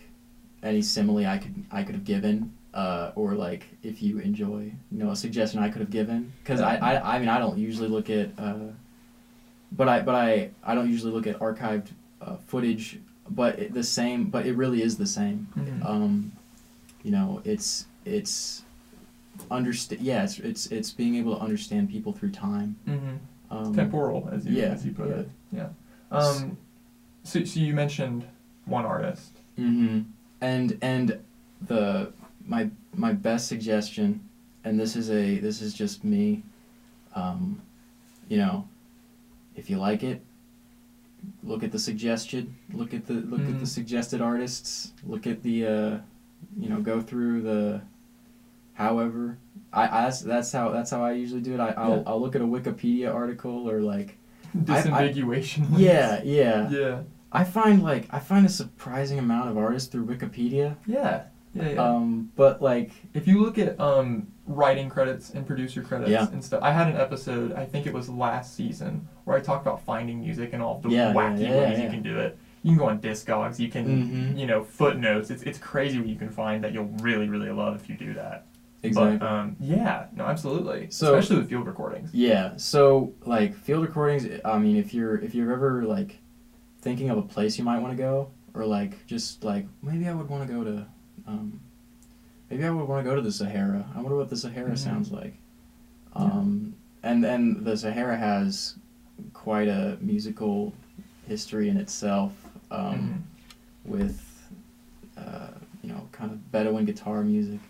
any 0.63 0.83
simile 0.83 1.27
I 1.27 1.39
could 1.39 1.65
I 1.71 1.83
could 1.83 1.95
have 1.95 2.05
given. 2.05 2.53
Uh, 2.77 3.11
or 3.15 3.33
like 3.33 3.65
if 3.83 4.03
you 4.03 4.19
enjoy, 4.19 4.71
you 4.93 4.99
know, 4.99 5.11
a 5.11 5.17
suggestion 5.17 5.61
I 5.61 5.71
could 5.71 5.81
have 5.81 5.89
given, 5.91 6.31
because 6.43 6.61
I, 6.61 6.77
I, 6.77 7.17
I 7.17 7.19
mean 7.19 7.31
I 7.31 7.39
don't 7.39 7.57
usually 7.57 7.89
look 7.89 8.11
at, 8.11 8.29
uh, 8.39 8.69
but 9.73 9.89
I 9.89 10.03
but 10.03 10.15
I 10.15 10.51
I 10.63 10.75
don't 10.75 10.91
usually 10.91 11.11
look 11.11 11.27
at 11.27 11.39
archived 11.39 11.87
uh, 12.21 12.37
footage, 12.47 12.99
but 13.31 13.59
it, 13.59 13.73
the 13.73 13.83
same, 13.83 14.25
but 14.25 14.45
it 14.45 14.55
really 14.57 14.83
is 14.83 14.99
the 14.99 15.07
same. 15.07 15.49
Mhm. 15.57 15.87
Um, 15.87 16.33
you 17.03 17.13
know, 17.13 17.41
it's 17.47 17.87
it's 18.05 18.63
understand. 19.51 20.03
Yeah, 20.03 20.25
it's 20.25 20.39
it's 20.41 20.67
it's 20.67 20.91
being 20.91 21.17
able 21.17 21.35
to 21.37 21.41
understand 21.41 21.89
people 21.89 22.13
through 22.13 22.33
time. 22.33 22.77
Mm-hmm. 22.87 23.17
Um, 23.57 23.75
Temporal, 23.75 24.29
as 24.33 24.45
you 24.45 24.53
yeah, 24.61 24.65
as 24.67 24.85
you 24.85 24.93
put 24.93 25.09
yeah. 25.09 25.15
it. 25.15 25.29
Yeah. 25.51 25.69
Um, 26.11 26.59
so 27.25 27.43
so 27.43 27.59
you 27.61 27.73
mentioned 27.73 28.27
one 28.67 28.85
artist. 28.85 29.33
hmm 29.57 30.01
And 30.43 30.77
and 30.83 31.21
the 31.67 32.13
my 32.47 32.71
my 32.95 33.13
best 33.13 33.49
suggestion, 33.49 34.21
and 34.65 34.79
this 34.79 34.97
is 34.97 35.11
a 35.11 35.39
this 35.39 35.61
is 35.61 35.75
just 35.75 36.05
me, 36.05 36.43
um, 37.15 37.61
you 38.29 38.39
know, 38.39 38.67
if 39.57 39.69
you 39.69 39.79
like 39.79 40.03
it, 40.03 40.23
look 41.43 41.63
at 41.63 41.73
the 41.73 41.79
suggested, 41.79 42.53
look 42.73 42.95
at 42.95 43.07
the 43.07 43.15
look 43.15 43.41
at 43.41 43.47
Mhm. 43.47 43.61
the 43.61 43.67
suggested 43.67 44.21
artists, 44.21 44.93
look 45.05 45.27
at 45.27 45.43
the, 45.43 45.67
uh, 45.67 45.99
you 46.59 46.69
know, 46.69 46.81
go 46.81 47.01
through 47.01 47.43
the. 47.43 47.81
However, 48.75 49.39
I, 49.73 49.85
I 49.89 50.03
that's, 50.05 50.21
that's 50.21 50.53
how 50.53 50.71
that's 50.71 50.91
how 50.91 51.03
I 51.03 51.13
usually 51.13 51.41
do 51.41 51.55
it. 51.55 51.61
I 51.61 51.71
I'll, 51.71 51.97
Yeah. 51.97 52.03
I'll 52.07 52.21
look 52.21 52.37
at 52.37 52.43
a 52.43 52.47
Wikipedia 52.47 53.13
article 53.13 53.69
or 53.71 53.81
like 53.81 54.19
Disambiguation. 54.57 55.67
yeah 55.77 56.23
yeah. 56.23 56.69
Yeah. 56.71 57.03
I 57.33 57.45
find 57.45 57.83
like 57.83 58.07
I 58.11 58.19
find 58.19 58.45
a 58.47 58.51
surprising 58.51 59.19
amount 59.19 59.49
of 59.51 59.57
artists 59.59 59.89
through 59.89 60.07
Wikipedia. 60.07 60.77
Yeah. 60.87 61.25
Yeah. 61.57 61.71
yeah. 61.71 61.83
Um, 61.95 62.31
but 62.37 62.61
like 62.63 62.91
If 63.15 63.27
you 63.27 63.43
look 63.43 63.59
at 63.59 63.79
um, 63.81 64.29
writing 64.47 64.89
credits 64.89 65.31
and 65.31 65.47
producer 65.47 65.83
credits 65.83 66.11
Yeah. 66.11 66.29
and 66.31 66.43
stuff, 66.45 66.63
I 66.63 66.71
had 66.73 66.89
an 66.89 66.97
episode, 66.97 67.53
I 67.53 67.65
think 67.65 67.87
it 67.87 67.93
was 67.93 68.09
last 68.09 68.55
season, 68.55 69.09
where 69.25 69.37
I 69.37 69.41
talked 69.41 69.67
about 69.67 69.83
finding 69.83 70.21
music 70.21 70.53
and 70.53 70.63
all 70.63 70.81
the 70.81 70.89
Yeah, 70.91 71.13
wacky 71.13 71.41
yeah, 71.43 71.57
ways 71.59 71.79
you 71.81 71.89
can 71.89 72.03
do 72.03 72.19
it. 72.19 72.39
You 72.63 72.73
can 72.73 72.79
go 72.79 72.87
on 72.89 72.99
Discogs, 73.01 73.59
you 73.61 73.69
can, 73.69 73.87
Mhm. 73.87 74.39
you 74.39 74.47
know, 74.47 74.65
footnotes. 74.65 75.31
It's, 75.31 75.43
it's 75.45 75.59
crazy 75.59 75.99
what 75.99 76.09
you 76.09 76.17
can 76.17 76.31
find 76.31 76.63
that 76.65 76.73
you'll 76.73 76.91
really, 77.01 77.29
really 77.29 77.51
love 77.51 77.77
if 77.77 77.89
you 77.89 77.97
do 77.97 78.15
that. 78.15 78.47
exactly. 78.83 79.19
But, 79.19 79.27
um, 79.27 79.57
yeah, 79.59 80.07
no, 80.15 80.25
absolutely. 80.27 80.89
So- 80.91 81.15
Especially 81.17 81.39
with 81.39 81.49
field 81.49 81.67
recordings. 81.67 82.11
Yeah. 82.15 82.53
So 82.57 83.13
like 83.25 83.55
field 83.55 83.83
recordings. 83.83 84.27
I 84.45 84.59
mean, 84.59 84.77
if 84.77 84.95
you're 84.95 85.17
if 85.17 85.35
you're 85.35 85.53
ever 85.53 85.83
like 85.85 86.19
thinking 86.83 87.11
of 87.11 87.19
a 87.19 87.23
place 87.23 87.59
you 87.59 87.65
might 87.65 87.81
want 87.81 87.97
to 87.97 88.01
go, 88.01 88.31
or 88.55 88.65
like 88.65 89.05
just 89.07 89.43
like 89.43 89.67
maybe 89.83 90.07
I 90.07 90.15
would 90.15 90.29
want 90.29 90.47
to 90.47 90.53
go 90.55 90.63
to, 90.63 90.87
um, 91.27 91.61
maybe 92.51 92.65
I 92.65 92.71
would 92.71 92.87
want 92.89 93.05
to 93.05 93.11
go 93.11 93.17
to 93.17 93.23
the 93.23 93.33
Sahara. 93.33 93.85
I 93.95 94.01
wonder 94.01 94.17
what 94.17 94.31
the 94.31 94.37
Sahara 94.37 94.73
Mhm. 94.73 94.79
sounds 94.79 95.11
like. 95.11 95.35
Yeah. 96.15 96.23
Um, 96.25 96.75
and 97.03 97.25
and 97.25 97.65
the 97.65 97.77
Sahara 97.77 98.17
has 98.17 98.75
quite 99.33 99.69
a 99.69 99.97
musical 100.01 100.73
history 101.29 101.69
in 101.69 101.77
itself. 101.77 102.33
Um, 102.71 103.25
Mhm. 103.87 103.91
with 103.91 104.23
uh, 105.17 105.49
you 105.83 105.89
know 105.89 106.09
kind 106.13 106.31
of 106.33 106.51
Bedouin 106.53 106.85
guitar 106.85 107.23
music. 107.23 107.61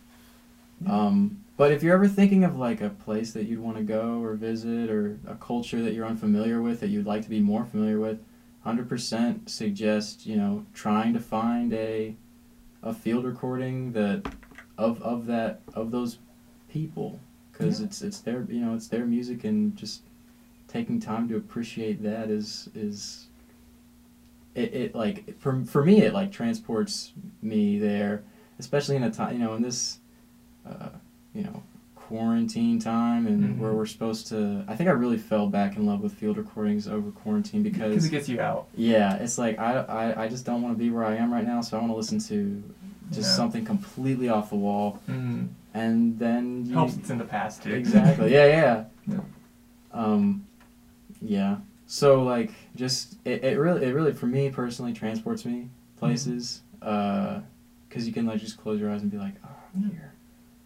Yeah. 0.82 1.06
Um, 1.06 1.38
but 1.56 1.72
if 1.72 1.82
you're 1.82 1.94
ever 1.94 2.08
thinking 2.08 2.44
of 2.44 2.56
like 2.58 2.80
a 2.82 2.90
place 2.90 3.32
that 3.32 3.44
you'd 3.46 3.60
want 3.60 3.76
to 3.78 3.82
go 3.82 4.20
or 4.22 4.34
visit 4.34 4.90
or 4.90 5.18
a 5.26 5.34
culture 5.36 5.80
that 5.82 5.94
you're 5.94 6.06
unfamiliar 6.06 6.60
with 6.60 6.80
that 6.80 6.88
you'd 6.88 7.06
like 7.06 7.22
to 7.22 7.30
be 7.30 7.40
more 7.40 7.64
familiar 7.64 7.98
with, 7.98 8.18
hundred 8.62 8.88
percent 8.88 9.48
suggest 9.50 10.26
you 10.26 10.36
know 10.36 10.64
trying 10.74 11.12
to 11.14 11.20
find 11.20 11.72
a 11.72 12.14
a 12.82 12.92
field 12.92 13.24
recording 13.24 13.92
that 13.92 14.22
of 14.78 15.00
of 15.02 15.26
that 15.26 15.60
of 15.74 15.90
those 15.90 16.18
people 16.68 17.20
because 17.52 17.80
Yeah. 17.80 17.86
it's 17.86 18.02
it's 18.02 18.20
their 18.20 18.44
you 18.48 18.60
know 18.60 18.74
it's 18.74 18.88
their 18.88 19.06
music 19.06 19.44
and 19.44 19.76
just 19.76 20.02
taking 20.68 20.98
time 21.00 21.28
to 21.28 21.36
appreciate 21.36 22.02
that 22.02 22.28
is 22.28 22.68
is 22.74 23.26
it, 24.54 24.74
it 24.74 24.94
like 24.94 25.38
for 25.38 25.64
for 25.64 25.84
me 25.84 26.02
it 26.02 26.12
like 26.12 26.30
transports 26.30 27.12
me 27.42 27.78
there 27.78 28.22
especially 28.58 28.96
in 28.96 29.02
a 29.04 29.10
time 29.10 29.32
you 29.34 29.38
know 29.38 29.54
in 29.54 29.62
this 29.62 29.98
uh, 30.68 30.88
you 31.34 31.42
know 31.42 31.62
quarantine 32.08 32.78
time 32.78 33.26
and 33.26 33.56
Mhm. 33.56 33.58
where 33.58 33.72
we're 33.72 33.86
supposed 33.86 34.28
to 34.28 34.64
I 34.68 34.76
think 34.76 34.88
I 34.88 34.92
really 34.92 35.16
fell 35.18 35.48
back 35.48 35.76
in 35.76 35.86
love 35.86 36.00
with 36.00 36.12
field 36.14 36.36
recordings 36.36 36.86
over 36.86 37.10
quarantine 37.10 37.62
Because 37.64 37.90
because 37.90 38.04
it 38.06 38.10
gets 38.10 38.28
you 38.28 38.40
out. 38.40 38.68
yeah 38.76 39.16
it's 39.16 39.38
like 39.38 39.58
I, 39.58 39.80
I, 39.80 40.24
I 40.24 40.28
just 40.28 40.44
don't 40.46 40.62
want 40.62 40.74
to 40.74 40.78
be 40.78 40.90
where 40.90 41.04
I 41.04 41.16
am 41.16 41.32
right 41.32 41.44
now 41.44 41.60
so 41.62 41.76
I 41.76 41.80
want 41.80 41.92
to 41.92 41.96
listen 41.96 42.18
to 42.20 42.62
just 43.10 43.30
Yeah. 43.30 43.36
something 43.36 43.64
completely 43.64 44.28
off 44.28 44.50
the 44.50 44.56
wall 44.56 45.00
Mm. 45.08 45.48
and 45.74 46.18
then 46.18 46.64
you, 46.66 46.74
Helps 46.74 46.96
it's 46.96 47.10
in 47.10 47.18
the 47.18 47.24
past, 47.24 47.62
too. 47.64 47.72
exactly 47.72 48.32
yeah 48.32 48.46
yeah 48.46 48.84
Yeah. 49.08 49.20
um 49.92 50.44
yeah 51.20 51.56
so 51.86 52.22
like 52.22 52.52
just 52.76 53.16
it, 53.24 53.42
it 53.42 53.58
really 53.58 53.84
it 53.84 53.92
really 53.94 54.12
for 54.12 54.26
me 54.26 54.48
personally 54.50 54.92
transports 54.92 55.44
me 55.44 55.68
places 55.96 56.62
uh 56.82 57.40
because 57.88 58.06
you 58.06 58.12
can 58.12 58.26
like 58.26 58.38
just 58.40 58.58
close 58.58 58.78
your 58.80 58.90
eyes 58.92 59.02
and 59.02 59.10
be 59.10 59.16
like 59.18 59.34
oh 59.44 59.48
I'm 59.74 59.90
here 59.90 60.12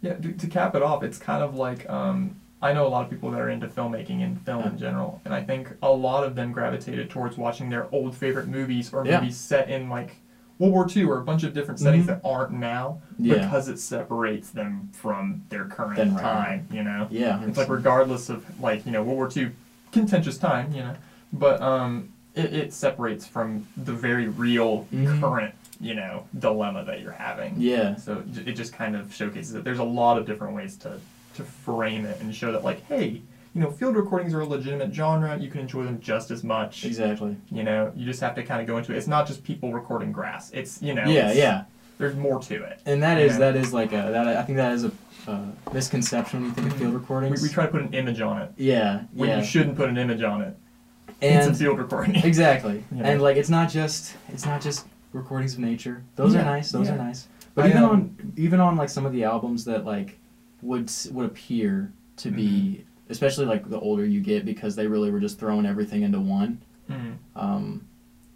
Yeah, 0.01 0.13
to, 0.15 0.31
to 0.33 0.47
cap 0.47 0.75
it 0.75 0.81
off, 0.81 1.03
it's 1.03 1.17
kind 1.17 1.43
of 1.43 1.55
like 1.55 1.87
um, 1.89 2.35
I 2.61 2.73
know 2.73 2.87
a 2.87 2.89
lot 2.89 3.03
of 3.03 3.09
people 3.09 3.29
that 3.31 3.39
are 3.39 3.49
into 3.49 3.67
filmmaking 3.67 4.23
and 4.23 4.39
film 4.41 4.63
in 4.65 4.77
general, 4.77 5.21
and 5.25 5.33
I 5.33 5.43
think 5.43 5.69
a 5.83 5.91
lot 5.91 6.23
of 6.23 6.35
them 6.35 6.51
gravitated 6.51 7.09
towards 7.09 7.37
watching 7.37 7.69
their 7.69 7.87
old 7.93 8.15
favorite 8.15 8.47
movies 8.47 8.91
or 8.93 9.05
Yeah. 9.05 9.19
movies 9.19 9.37
set 9.37 9.69
in 9.69 9.89
like 9.89 10.17
World 10.57 10.73
War 10.73 10.87
II 10.95 11.03
or 11.05 11.17
a 11.19 11.23
bunch 11.23 11.43
of 11.43 11.53
different 11.53 11.79
settings 11.79 12.05
Mhm. 12.05 12.07
that 12.07 12.21
aren't 12.23 12.51
now 12.51 13.01
yeah 13.17 13.39
because 13.41 13.67
it 13.67 13.79
separates 13.79 14.49
them 14.51 14.89
from 14.91 15.43
their 15.49 15.65
current 15.65 15.95
Then 15.95 16.13
right 16.13 16.21
time. 16.21 16.67
You 16.71 16.83
know, 16.83 17.07
yeah 17.11 17.43
it's 17.45 17.57
like 17.57 17.69
regardless 17.69 18.29
of 18.29 18.43
like 18.59 18.85
you 18.85 18.91
know 18.91 19.03
World 19.03 19.17
War 19.17 19.29
II, 19.35 19.51
contentious 19.91 20.37
time. 20.37 20.71
You 20.73 20.81
know, 20.83 20.93
but 21.33 21.61
um, 21.61 22.09
it, 22.33 22.53
it 22.53 22.73
separates 22.73 23.25
from 23.27 23.67
the 23.77 23.93
very 23.93 24.27
real 24.29 24.87
Mhm. 24.91 25.19
current 25.19 25.53
you 25.81 25.95
know 25.95 26.27
dilemma 26.39 26.85
that 26.85 27.01
you're 27.01 27.11
having. 27.11 27.55
yeah 27.57 27.95
So 27.95 28.23
it 28.45 28.53
just 28.53 28.71
kind 28.73 28.95
of 28.95 29.13
showcases 29.13 29.51
that 29.53 29.63
there's 29.63 29.79
a 29.79 29.83
lot 29.83 30.17
of 30.17 30.25
different 30.25 30.55
ways 30.55 30.77
to, 30.77 30.99
to 31.35 31.43
frame 31.43 32.05
it 32.05 32.19
and 32.21 32.33
show 32.35 32.51
that 32.51 32.63
like, 32.63 32.85
hey, 32.85 33.21
you 33.53 33.59
know, 33.61 33.69
field 33.71 33.95
recordings 33.97 34.33
are 34.33 34.41
a 34.41 34.45
legitimate 34.45 34.93
genre. 34.93 35.37
You 35.37 35.49
can 35.49 35.59
enjoy 35.61 35.83
them 35.83 35.99
just 35.99 36.31
as 36.31 36.43
much. 36.43 36.85
exactly 36.85 37.35
You 37.49 37.63
know, 37.63 37.91
you 37.95 38.05
just 38.05 38.21
have 38.21 38.35
to 38.35 38.43
kind 38.43 38.61
of 38.61 38.67
go 38.67 38.77
into 38.77 38.93
it. 38.93 38.97
It's 38.97 39.07
not 39.07 39.27
just 39.27 39.43
people 39.43 39.73
recording 39.73 40.11
grass. 40.11 40.51
It's 40.51 40.81
you 40.81 40.93
know. 40.93 41.03
yeah 41.05 41.33
yeah 41.33 41.63
There's 41.97 42.15
more 42.15 42.39
to 42.43 42.63
it. 42.63 42.79
and 42.85 43.01
that 43.03 43.17
is 43.17 43.33
Yeah. 43.33 43.39
that 43.39 43.55
is 43.55 43.73
like 43.73 43.91
a 43.91 44.09
that 44.11 44.27
I 44.27 44.43
think 44.43 44.57
that 44.57 44.71
is 44.73 44.85
a 44.85 44.91
uh, 45.27 45.39
misconception 45.73 46.41
when 46.41 46.49
you 46.49 46.55
think 46.55 46.67
of 46.71 46.77
field 46.79 46.93
recordings 46.95 47.41
we 47.43 47.49
try 47.49 47.65
to 47.65 47.71
put 47.71 47.81
an 47.81 47.93
image 47.93 48.21
on 48.21 48.41
it 48.41 48.51
yeah 48.57 49.03
when 49.13 49.29
yeah 49.29 49.37
you 49.39 49.43
shouldn't 49.45 49.75
put 49.77 49.87
an 49.89 49.97
image 49.97 50.23
on 50.23 50.41
it. 50.41 50.55
And 51.21 51.37
it's 51.49 51.59
a 51.59 51.63
field 51.63 51.77
recording. 51.77 52.15
exactly 52.15 52.83
and 52.99 53.21
like 53.21 53.37
it's 53.37 53.49
not 53.49 53.69
just 53.69 54.15
it's 54.29 54.45
not 54.47 54.61
just 54.61 54.87
recordings 55.13 55.53
of 55.53 55.59
nature 55.59 56.03
those 56.15 56.35
are 56.35 56.43
nice 56.43 56.71
those 56.71 56.87
yeah. 56.87 56.95
are 56.95 56.97
nice 56.97 57.27
but 57.55 57.65
I, 57.65 57.69
even 57.69 57.83
um, 57.83 57.89
on 57.89 58.33
even 58.37 58.59
on 58.59 58.75
like 58.77 58.89
some 58.89 59.05
of 59.05 59.11
the 59.13 59.23
albums 59.23 59.65
that 59.65 59.85
like 59.85 60.17
would 60.61 60.91
would 61.11 61.25
appear 61.25 61.91
to 62.17 62.31
be 62.31 62.49
Mm-hmm. 62.49 63.11
especially 63.11 63.45
like 63.45 63.69
the 63.69 63.79
older 63.79 64.05
you 64.05 64.21
get 64.21 64.45
because 64.45 64.75
they 64.75 64.87
really 64.87 65.11
were 65.11 65.19
just 65.19 65.37
throwing 65.39 65.65
everything 65.65 66.03
into 66.03 66.19
one 66.19 66.61
Mhm. 66.89 67.15
um, 67.35 67.85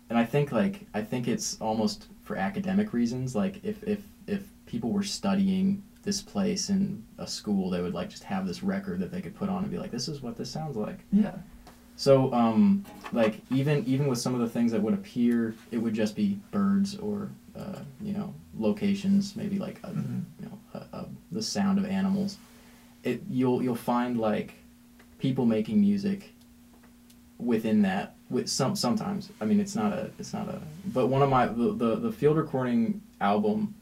and 0.10 0.18
I 0.20 0.26
think 0.26 0.52
like 0.52 0.86
I 0.94 1.02
think 1.02 1.28
it's 1.28 1.60
almost 1.62 2.08
for 2.24 2.36
academic 2.38 2.94
reasons. 2.94 3.36
Like 3.36 3.60
if 3.64 3.84
if 3.84 4.02
if 4.28 4.44
people 4.66 4.92
were 4.92 5.04
studying 5.04 5.82
this 6.04 6.22
place 6.22 6.70
in 6.70 7.04
a 7.18 7.26
school, 7.26 7.70
they 7.72 7.82
would 7.82 7.94
like 7.96 8.10
just 8.10 8.24
have 8.24 8.46
this 8.46 8.62
record 8.64 9.00
that 9.00 9.12
they 9.12 9.20
could 9.22 9.36
put 9.36 9.50
on 9.50 9.64
and 9.64 9.72
be 9.72 9.78
like, 9.80 9.90
"This 9.92 10.08
is 10.08 10.22
what 10.22 10.38
this 10.38 10.50
sounds 10.50 10.78
like." 10.78 11.00
Yeah. 11.12 11.36
So 11.98 12.32
um, 12.34 12.84
like 13.14 13.40
even 13.52 13.84
even 13.86 14.08
with 14.08 14.20
some 14.20 14.34
of 14.34 14.42
the 14.42 14.50
things 14.50 14.72
that 14.72 14.82
would 14.82 14.94
appear, 14.94 15.56
it 15.72 15.78
would 15.78 15.94
just 15.94 16.16
be 16.16 16.40
birds 16.52 16.98
or 16.98 17.30
uh, 17.58 17.80
you 18.02 18.14
know 18.14 18.34
locations, 18.58 19.36
maybe 19.36 19.58
like 19.60 19.80
a, 19.84 19.88
Mhm. 19.90 20.24
you 20.40 20.46
know 20.48 20.58
a, 20.74 20.98
a, 20.98 21.06
the 21.32 21.42
sound 21.42 21.78
of 21.80 21.86
animals. 21.86 22.38
It 23.04 23.22
you'll 23.30 23.62
you'll 23.64 23.76
find 23.76 24.20
like 24.20 24.54
people 25.20 25.46
making 25.46 25.80
music 25.80 26.34
within 27.38 27.82
that 27.82 28.16
with 28.30 28.48
some 28.50 28.76
sometimes 28.76 29.30
i 29.42 29.46
mean 29.46 29.60
it's 29.60 29.76
not 29.76 29.92
a 29.92 30.10
it's 30.18 30.34
not 30.34 30.48
a 30.48 30.60
but 30.94 31.08
one 31.08 31.22
of 31.22 31.30
my 31.30 31.46
the, 31.46 31.74
the 31.74 31.96
the 31.98 32.12
field 32.12 32.38
recording 32.38 33.02
album 33.20 33.76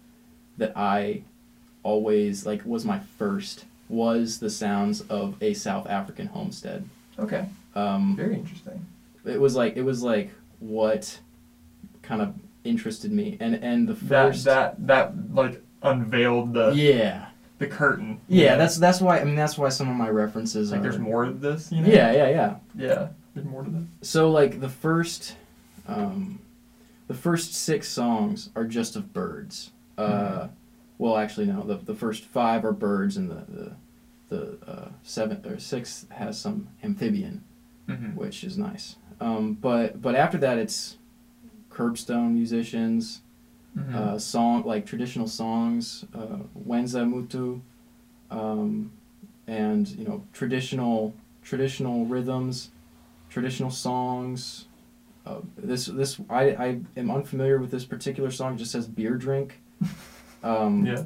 that 0.58 0.76
i 0.76 1.22
always 1.84 2.46
like 2.46 2.66
was 2.66 2.84
my 2.84 3.00
first 3.18 3.66
was 3.90 4.40
the 4.40 4.50
sounds 4.50 5.02
of 5.02 5.36
a 5.42 5.54
south 5.54 5.88
african 5.88 6.26
homestead 6.28 6.88
Okay. 7.20 7.46
Um 7.76 8.16
Very 8.16 8.36
interesting. 8.36 8.86
it 9.26 9.40
was 9.40 9.56
like 9.56 9.76
it 9.78 9.84
was 9.84 10.04
like 10.04 10.32
what 10.60 11.20
kind 12.02 12.22
of 12.22 12.34
interested 12.64 13.12
me 13.12 13.38
and 13.40 13.56
and 13.56 13.88
the 13.88 13.96
first 13.96 14.46
that 14.46 14.76
that 14.88 15.16
that 15.16 15.36
like 15.36 15.62
unveiled 15.82 16.54
the 16.54 16.72
yeah 16.76 17.28
the 17.60 17.68
curtain. 17.68 18.20
yeah 18.28 18.52
know? 18.52 18.58
that's 18.60 18.78
that's 18.78 19.02
why 19.02 19.20
i 19.20 19.24
mean 19.24 19.36
that's 19.36 19.58
why 19.58 19.70
some 19.70 19.90
of 19.90 19.96
my 19.96 20.10
references 20.10 20.72
like 20.72 20.80
are 20.80 20.84
there's 20.84 21.00
more 21.00 21.24
of 21.26 21.42
this. 21.42 21.72
You 21.72 21.82
know. 21.82 21.88
yeah 21.90 22.12
yeah 22.12 22.30
yeah 22.30 22.56
Yeah. 22.76 23.08
There's 23.34 23.48
more 23.48 23.64
to 23.64 23.70
this. 23.70 24.10
So 24.10 24.30
like 24.30 24.60
the 24.62 24.70
first, 24.70 25.36
um, 25.88 26.40
the 27.08 27.16
first 27.16 27.54
six 27.56 27.88
songs 27.90 28.50
are 28.56 28.64
just 28.66 28.96
of 28.96 29.12
birds. 29.12 29.72
Uh, 29.98 30.04
Mhm. 30.44 30.50
well, 31.00 31.18
actually 31.18 31.48
no. 31.48 31.64
The 31.64 31.78
the 31.78 31.96
first 31.96 32.26
five 32.26 32.64
are 32.64 32.72
birds, 32.72 33.18
and 33.18 33.32
the 33.32 33.42
the 33.50 33.72
the 34.30 34.72
uh, 34.72 34.90
seventh 35.04 35.48
or 35.48 35.58
sixth 35.58 36.08
has 36.12 36.38
some 36.40 36.68
amphibian, 36.84 37.44
Mm-hmm. 37.88 38.16
which 38.16 38.44
is 38.44 38.58
nice. 38.58 38.96
Um, 39.20 39.54
but 39.54 40.02
but 40.02 40.16
after 40.16 40.38
that, 40.40 40.58
it's 40.58 40.98
curbstone 41.70 42.32
musicians, 42.34 43.22
Mm-hmm. 43.78 43.96
uh, 43.98 44.20
song 44.20 44.64
like 44.66 44.86
traditional 44.86 45.28
songs, 45.28 46.06
uh, 46.14 46.38
Wenza 46.68 47.04
Mutu, 47.12 47.60
um, 48.30 48.92
and 49.48 49.88
you 49.90 50.06
know 50.06 50.24
traditional 50.32 51.14
traditional 51.42 52.06
rhythms, 52.06 52.70
traditional 53.32 53.72
songs. 53.72 54.68
Uh, 55.26 55.40
this 55.58 55.88
this 55.88 56.20
I, 56.30 56.44
I 56.52 56.80
am 56.96 57.10
unfamiliar 57.10 57.58
with 57.58 57.72
this 57.72 57.84
particular 57.86 58.30
song. 58.30 58.54
It 58.54 58.58
just 58.58 58.72
says 58.72 58.88
beer 58.88 59.16
drink. 59.16 59.60
Um, 60.44 60.86
yeah. 60.86 61.04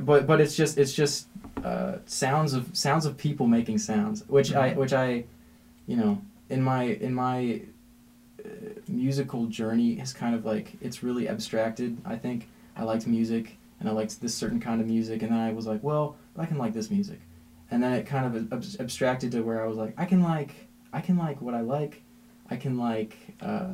But 0.00 0.26
but 0.26 0.40
it's 0.40 0.56
just 0.56 0.76
it's 0.76 0.92
just 0.92 1.28
uh, 1.64 1.98
sounds 2.04 2.52
of 2.52 2.76
sounds 2.76 3.06
of 3.06 3.16
people 3.16 3.46
making 3.46 3.78
sounds, 3.78 4.24
which 4.28 4.52
I 4.54 4.72
Mhm. 4.72 4.76
which 4.76 4.92
I 4.92 5.24
you 5.86 5.96
know, 5.96 6.20
in 6.50 6.62
my 6.62 6.82
in 6.84 7.14
my 7.14 7.62
uh, 8.44 8.48
musical 8.88 9.46
journey 9.46 9.96
has 9.96 10.12
kind 10.12 10.34
of 10.34 10.44
like 10.44 10.72
it's 10.80 11.02
really 11.02 11.28
abstracted. 11.28 11.96
I 12.04 12.16
think 12.16 12.48
I 12.76 12.82
liked 12.84 13.06
music 13.06 13.56
and 13.80 13.88
I 13.88 13.92
liked 13.92 14.20
this 14.20 14.34
certain 14.34 14.60
kind 14.60 14.80
of 14.80 14.86
music, 14.86 15.22
and 15.22 15.30
then 15.32 15.38
I 15.38 15.52
was 15.52 15.66
like, 15.66 15.82
well, 15.82 16.16
I 16.36 16.46
can 16.46 16.58
like 16.58 16.72
this 16.72 16.90
music, 16.90 17.20
and 17.70 17.82
then 17.82 17.92
it 17.92 18.06
kind 18.06 18.24
of 18.26 18.52
ab- 18.52 18.64
abstracted 18.80 19.32
to 19.32 19.40
where 19.42 19.62
I 19.62 19.66
was 19.66 19.76
like, 19.76 19.94
I 19.98 20.04
can 20.06 20.22
like 20.22 20.66
I 20.92 21.00
can 21.00 21.16
like 21.18 21.40
what 21.40 21.54
I 21.54 21.60
like, 21.60 22.02
I 22.50 22.56
can 22.56 22.78
like 22.78 23.16
uh, 23.40 23.72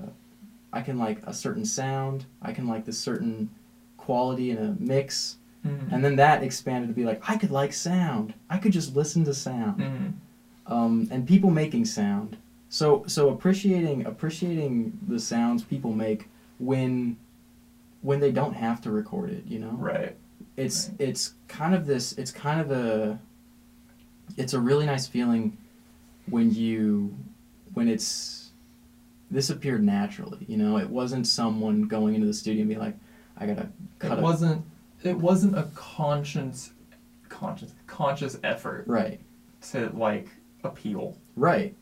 I 0.72 0.80
can 0.80 0.98
like 0.98 1.18
a 1.26 1.32
certain 1.32 1.64
sound, 1.64 2.24
I 2.40 2.52
can 2.52 2.66
like 2.66 2.84
this 2.84 2.98
certain 2.98 3.50
quality 3.96 4.50
in 4.50 4.58
a 4.58 4.74
mix, 4.78 5.36
Mhm. 5.64 5.92
and 5.92 6.04
then 6.04 6.16
that 6.16 6.42
expanded 6.42 6.88
to 6.88 6.94
be 6.94 7.04
like 7.04 7.22
I 7.28 7.36
could 7.36 7.50
like 7.52 7.72
sound, 7.72 8.34
I 8.50 8.58
could 8.58 8.72
just 8.72 8.96
listen 8.96 9.24
to 9.26 9.34
sound 9.34 9.78
Mhm. 9.82 10.12
Um, 10.72 11.08
and 11.10 11.26
people 11.26 11.50
making 11.50 11.84
sound. 11.84 12.36
So 12.68 13.04
so 13.06 13.28
appreciating 13.28 14.06
appreciating 14.06 14.98
the 15.06 15.18
sounds 15.18 15.62
people 15.62 15.92
make 15.92 16.28
when 16.58 17.16
when 18.00 18.18
they 18.20 18.32
don't 18.32 18.54
have 18.54 18.80
to 18.82 18.90
record 18.90 19.30
it, 19.30 19.44
you 19.46 19.58
know. 19.58 19.72
Right. 19.72 20.16
It's 20.56 20.88
Right. 20.88 21.00
it's 21.08 21.34
kind 21.48 21.74
of 21.74 21.86
this. 21.86 22.12
It's 22.18 22.30
kind 22.30 22.60
of 22.60 22.70
a. 22.70 23.18
It's 24.36 24.54
a 24.54 24.60
really 24.60 24.86
nice 24.86 25.06
feeling 25.06 25.56
when 26.26 26.52
you 26.54 27.14
when 27.74 27.88
it's 27.88 28.50
this 29.30 29.50
appeared 29.50 29.82
naturally. 29.84 30.38
You 30.48 30.56
know, 30.56 30.78
it 30.78 30.88
wasn't 30.88 31.26
someone 31.26 31.82
going 31.82 32.14
into 32.14 32.26
the 32.26 32.34
studio 32.34 32.62
and 32.62 32.68
be 32.68 32.76
like, 32.76 32.94
I 33.36 33.46
gotta 33.46 33.68
cut 33.98 34.12
It 34.12 34.18
it. 34.18 34.22
wasn't. 34.22 34.64
It 35.02 35.18
wasn't 35.18 35.58
a 35.58 35.64
conscious, 35.74 36.70
conscious, 37.28 37.72
conscious 37.86 38.38
effort 38.44 38.84
Right. 38.86 39.20
to 39.72 39.90
like 39.94 40.28
appeal. 40.64 41.16
Right. 41.36 41.74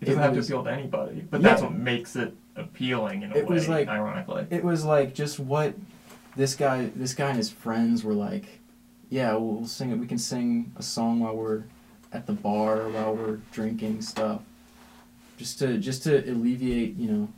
It 0.00 0.04
doesn't 0.06 0.22
have 0.22 0.36
was- 0.36 0.46
to 0.46 0.54
appeal 0.54 0.64
to 0.64 0.70
anybody, 0.72 1.24
but 1.30 1.40
Yeah. 1.40 1.48
that's 1.48 1.62
what 1.62 1.74
makes 1.74 2.14
it 2.16 2.34
appealing 2.56 3.22
in 3.22 3.32
a 3.32 3.36
It 3.36 3.46
way. 3.48 3.54
was 3.54 3.68
like- 3.68 3.88
ironically. 3.88 4.46
it 4.50 4.64
was 4.64 4.84
like 4.84 5.14
just 5.14 5.38
what 5.38 5.74
this 6.36 6.54
guy 6.54 6.90
this 6.94 7.14
guy 7.14 7.28
and 7.28 7.36
his 7.36 7.50
friends 7.50 8.04
were 8.04 8.14
like 8.14 8.60
yeah 9.10 9.32
we'll, 9.32 9.54
we'll 9.58 9.66
sing 9.66 9.90
it 9.90 9.96
we 9.98 10.06
can 10.06 10.18
sing 10.18 10.70
a 10.76 10.82
song 10.82 11.20
while 11.20 11.34
we're 11.36 11.62
at 12.12 12.26
the 12.26 12.32
bar 12.32 12.88
while 12.90 13.14
we're 13.14 13.38
drinking 13.52 14.00
stuff 14.02 14.42
just 15.36 15.58
to 15.60 15.78
just 15.78 16.02
to 16.04 16.18
alleviate 16.30 16.96
you 16.96 17.10
know 17.10 17.28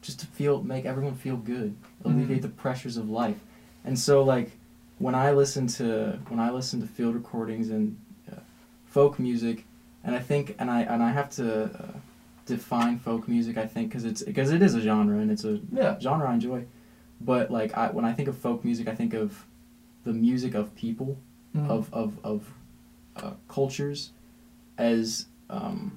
just 0.00 0.18
to 0.20 0.26
feel 0.26 0.62
make 0.62 0.84
everyone 0.86 1.14
feel 1.14 1.36
good 1.36 1.74
alleviate 2.04 2.38
Mhm. 2.38 2.42
the 2.42 2.48
pressures 2.48 2.96
of 2.96 3.08
life 3.10 3.38
and 3.84 3.96
so 3.98 4.22
like 4.24 4.52
when 4.98 5.14
i 5.14 5.30
listen 5.32 5.66
to 5.68 6.18
when 6.28 6.40
i 6.40 6.50
listen 6.50 6.80
to 6.80 6.86
field 6.86 7.14
recordings 7.14 7.68
and 7.70 7.96
uh, 8.32 8.36
folk 8.86 9.18
music 9.18 9.65
and 10.06 10.14
i 10.14 10.18
think 10.18 10.54
and 10.58 10.70
i 10.70 10.80
and 10.82 11.02
i 11.02 11.10
have 11.10 11.28
to 11.28 11.64
uh, 11.64 11.68
define 12.46 12.98
folk 12.98 13.28
music 13.28 13.58
i 13.58 13.66
think 13.66 13.88
because 13.90 14.04
it's 14.06 14.22
because 14.22 14.50
it 14.52 14.62
is 14.62 14.74
a 14.74 14.80
genre 14.80 15.18
and 15.18 15.30
it's 15.30 15.44
a 15.44 15.60
yeah. 15.72 15.98
genre 16.00 16.30
I 16.30 16.34
enjoy. 16.34 16.64
But 17.20 17.50
like 17.50 17.76
I, 17.76 17.88
when 17.90 18.04
I 18.04 18.12
think 18.12 18.28
of 18.28 18.36
folk 18.36 18.62
music, 18.62 18.88
I 18.88 18.94
think 18.94 19.14
of 19.14 19.46
the 20.04 20.12
music 20.12 20.54
of 20.54 20.74
people, 20.74 21.16
Mhm. 21.56 21.68
of 21.70 21.92
of 21.94 22.18
of 22.22 22.52
uh, 23.16 23.30
cultures, 23.48 24.10
as 24.76 25.26
um, 25.48 25.96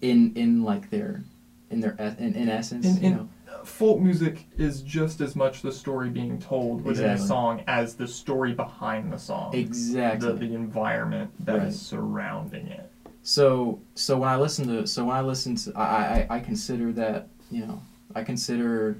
in 0.00 0.32
in 0.34 0.64
like 0.64 0.90
their 0.90 1.22
in 1.70 1.80
their 1.80 1.92
in, 2.18 2.34
in 2.34 2.48
essence, 2.48 2.86
In- 2.86 3.04
you 3.04 3.10
know. 3.10 3.28
folk 3.64 4.00
music 4.00 4.46
is 4.58 4.82
just 4.82 5.20
as 5.20 5.36
much 5.36 5.62
the 5.62 5.70
story 5.72 6.08
being 6.10 6.38
told 6.40 6.82
within 6.84 7.04
Exactly. 7.10 7.24
a 7.24 7.28
song 7.28 7.62
as 7.68 7.94
the 7.94 8.08
story 8.08 8.52
behind 8.52 9.12
the 9.12 9.18
song. 9.18 9.54
Exactly. 9.54 10.32
The, 10.32 10.38
the 10.48 10.54
environment 10.54 11.30
that 11.46 11.56
is 11.58 11.62
Right. 11.62 11.72
surrounding 11.74 12.66
it. 12.66 12.89
So 13.22 13.80
so 13.94 14.18
when 14.18 14.28
I 14.28 14.36
listen 14.36 14.66
to 14.68 14.86
so 14.86 15.04
when 15.04 15.16
I 15.16 15.20
listen 15.20 15.54
to 15.56 15.72
I 15.76 16.26
I, 16.30 16.36
I 16.36 16.40
consider 16.40 16.92
that 16.92 17.28
you 17.50 17.66
know 17.66 17.80
I 18.14 18.24
consider 18.24 18.96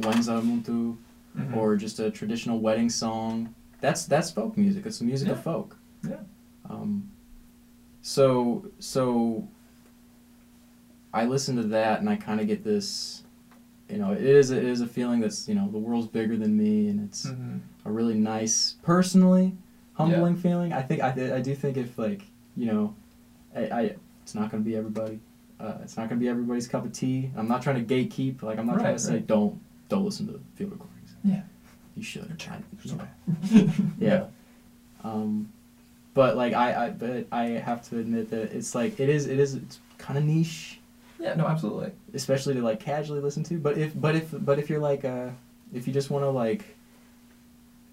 Wenza 0.00 0.40
Muntu 0.42 0.96
Mhm. 1.36 1.56
or 1.56 1.76
just 1.76 2.00
a 2.00 2.10
traditional 2.10 2.58
wedding 2.58 2.88
song. 2.90 3.54
That's 3.80 4.06
that's 4.06 4.30
folk 4.30 4.56
music. 4.56 4.86
It's 4.86 4.98
the 4.98 5.04
music 5.04 5.28
of 5.28 5.40
folk. 5.42 5.76
Yeah. 6.02 6.16
Um, 6.68 7.10
so 8.02 8.64
so 8.80 9.46
I 11.14 11.24
listen 11.26 11.56
to 11.56 11.62
that 11.64 12.00
and 12.00 12.08
I 12.10 12.16
kind 12.16 12.40
of 12.40 12.46
get 12.46 12.64
this, 12.64 13.22
you 13.88 13.98
know, 13.98 14.12
it 14.12 14.22
is 14.22 14.50
a, 14.50 14.56
it 14.56 14.64
is 14.64 14.80
a 14.80 14.86
feeling 14.86 15.20
that's 15.20 15.48
you 15.48 15.54
know 15.54 15.68
the 15.70 15.78
world's 15.78 16.08
bigger 16.08 16.36
than 16.36 16.56
me 16.56 16.88
and 16.88 17.00
it's 17.08 17.26
Mhm. 17.26 17.60
a 17.84 17.90
really 17.90 18.14
nice 18.18 18.74
personally 18.82 19.56
humbling 19.94 20.36
feeling. 20.36 20.72
I 20.72 20.82
think 20.82 21.02
I 21.02 21.36
I 21.36 21.40
do 21.40 21.54
think 21.54 21.76
if 21.76 21.98
like 21.98 22.22
you 22.58 22.66
know, 22.66 22.94
I, 23.56 23.60
I 23.60 23.96
it's 24.22 24.34
not 24.34 24.50
gonna 24.50 24.62
be 24.64 24.76
everybody. 24.76 25.20
Uh, 25.60 25.74
it's 25.82 25.96
not 25.96 26.08
gonna 26.08 26.20
be 26.20 26.28
everybody's 26.28 26.68
cup 26.68 26.84
of 26.84 26.92
tea. 26.92 27.30
I'm 27.36 27.48
not 27.48 27.62
trying 27.62 27.84
to 27.84 27.94
gatekeep. 27.94 28.42
Like 28.42 28.58
I'm 28.58 28.66
not 28.66 28.74
trying 28.74 28.86
Right, 28.86 28.98
to 28.98 29.02
say 29.04 29.12
right. 29.14 29.26
don't 29.26 29.60
don't 29.88 30.04
listen 30.04 30.26
to 30.26 30.40
field 30.56 30.72
recordings. 30.72 31.12
Yeah. 31.24 31.42
You 31.96 32.02
should. 32.02 32.28
Know. 32.28 32.96
bad. 32.98 33.72
Yeah. 33.98 34.26
Um, 35.04 35.52
but 36.14 36.36
like 36.36 36.52
I, 36.52 36.86
I 36.86 36.90
but 36.90 37.26
I 37.32 37.44
have 37.44 37.88
to 37.90 37.98
admit 37.98 38.30
that 38.30 38.52
it's 38.52 38.74
like 38.74 38.98
it 39.00 39.08
is 39.08 39.26
it 39.26 39.38
is 39.38 39.54
it's 39.54 39.78
kind 39.98 40.18
of 40.18 40.24
niche, 40.24 40.80
Yeah, 41.18 41.34
no, 41.34 41.46
absolutely. 41.46 41.92
especially 42.14 42.54
to 42.54 42.62
like 42.62 42.80
casually 42.80 43.20
listen 43.20 43.42
to. 43.44 43.58
But 43.58 43.78
if 43.78 43.98
but 44.00 44.14
if 44.16 44.28
but 44.32 44.58
if 44.58 44.68
you're 44.70 44.80
like 44.80 45.04
uh 45.04 45.30
if 45.72 45.86
you 45.86 45.92
just 45.92 46.10
want 46.10 46.24
to 46.24 46.30
like 46.30 46.76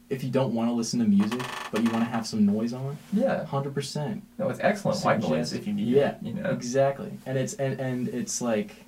if 0.10 0.24
you 0.24 0.30
don't 0.30 0.54
want 0.54 0.70
to 0.70 0.74
listen 0.74 1.00
to 1.00 1.06
music 1.06 1.42
but 1.72 1.84
you 1.84 1.90
want 1.90 2.04
to 2.04 2.10
have 2.10 2.26
some 2.28 2.46
noise 2.46 2.74
on, 2.74 2.98
Yeah. 3.12 3.44
hundred 3.46 3.74
percent. 3.74 4.24
No, 4.38 4.50
it's 4.50 4.60
excellent 4.62 5.00
white 5.04 5.20
noise 5.22 5.54
if 5.54 5.66
you 5.68 5.74
need 5.74 5.88
yeah, 5.88 6.10
it. 6.12 6.18
You 6.22 6.34
know. 6.34 6.50
Exactly. 6.52 7.12
And 7.26 7.38
it's 7.38 7.54
and 7.56 7.80
and 7.80 8.08
it's 8.10 8.42
like 8.42 8.86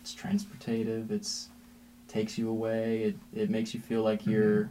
it's 0.00 0.14
transportative. 0.14 1.10
It's 1.10 1.48
takes 2.08 2.36
you 2.36 2.48
away. 2.48 3.02
It 3.04 3.16
it 3.32 3.50
makes 3.50 3.72
you 3.74 3.80
feel 3.80 4.02
like 4.02 4.22
Mhm. 4.22 4.30
you're 4.32 4.70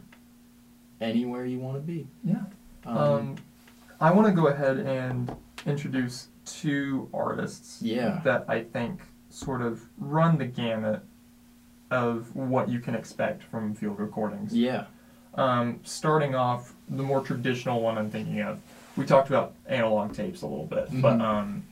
anywhere 1.00 1.46
you 1.46 1.58
want 1.58 1.76
to 1.76 1.80
be. 1.80 2.06
Yeah. 2.24 2.42
Um, 2.84 3.36
I 4.00 4.10
want 4.12 4.26
to 4.28 4.32
go 4.34 4.48
ahead 4.48 4.78
and 4.78 5.34
introduce 5.66 6.28
two 6.44 7.08
artists 7.14 7.80
Yeah. 7.82 8.20
that 8.24 8.44
I 8.48 8.64
think 8.64 9.00
sort 9.30 9.62
of 9.62 9.82
run 9.98 10.36
the 10.38 10.46
gamut 10.46 11.02
of 11.90 12.34
what 12.36 12.68
you 12.68 12.80
can 12.80 12.94
expect 12.94 13.42
from 13.44 13.74
field 13.74 13.98
recordings. 13.98 14.54
yeah. 14.54 14.84
Um, 15.34 15.80
starting 15.84 16.34
off, 16.34 16.74
the 16.88 17.02
more 17.02 17.20
traditional 17.22 17.80
one 17.80 17.96
I'm 17.98 18.10
thinking 18.10 18.40
of, 18.40 18.58
we 18.96 19.06
talked 19.06 19.28
about 19.28 19.54
analog 19.66 20.12
tapes 20.14 20.42
a 20.42 20.46
little 20.46 20.66
bit, 20.66 20.88
but 21.00 21.18
Mhm. 21.18 21.22
um, 21.22 21.62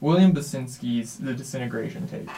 William 0.00 0.32
Basinski's 0.32 1.18
The 1.18 1.34
Disintegration 1.34 2.06
tapes 2.06 2.32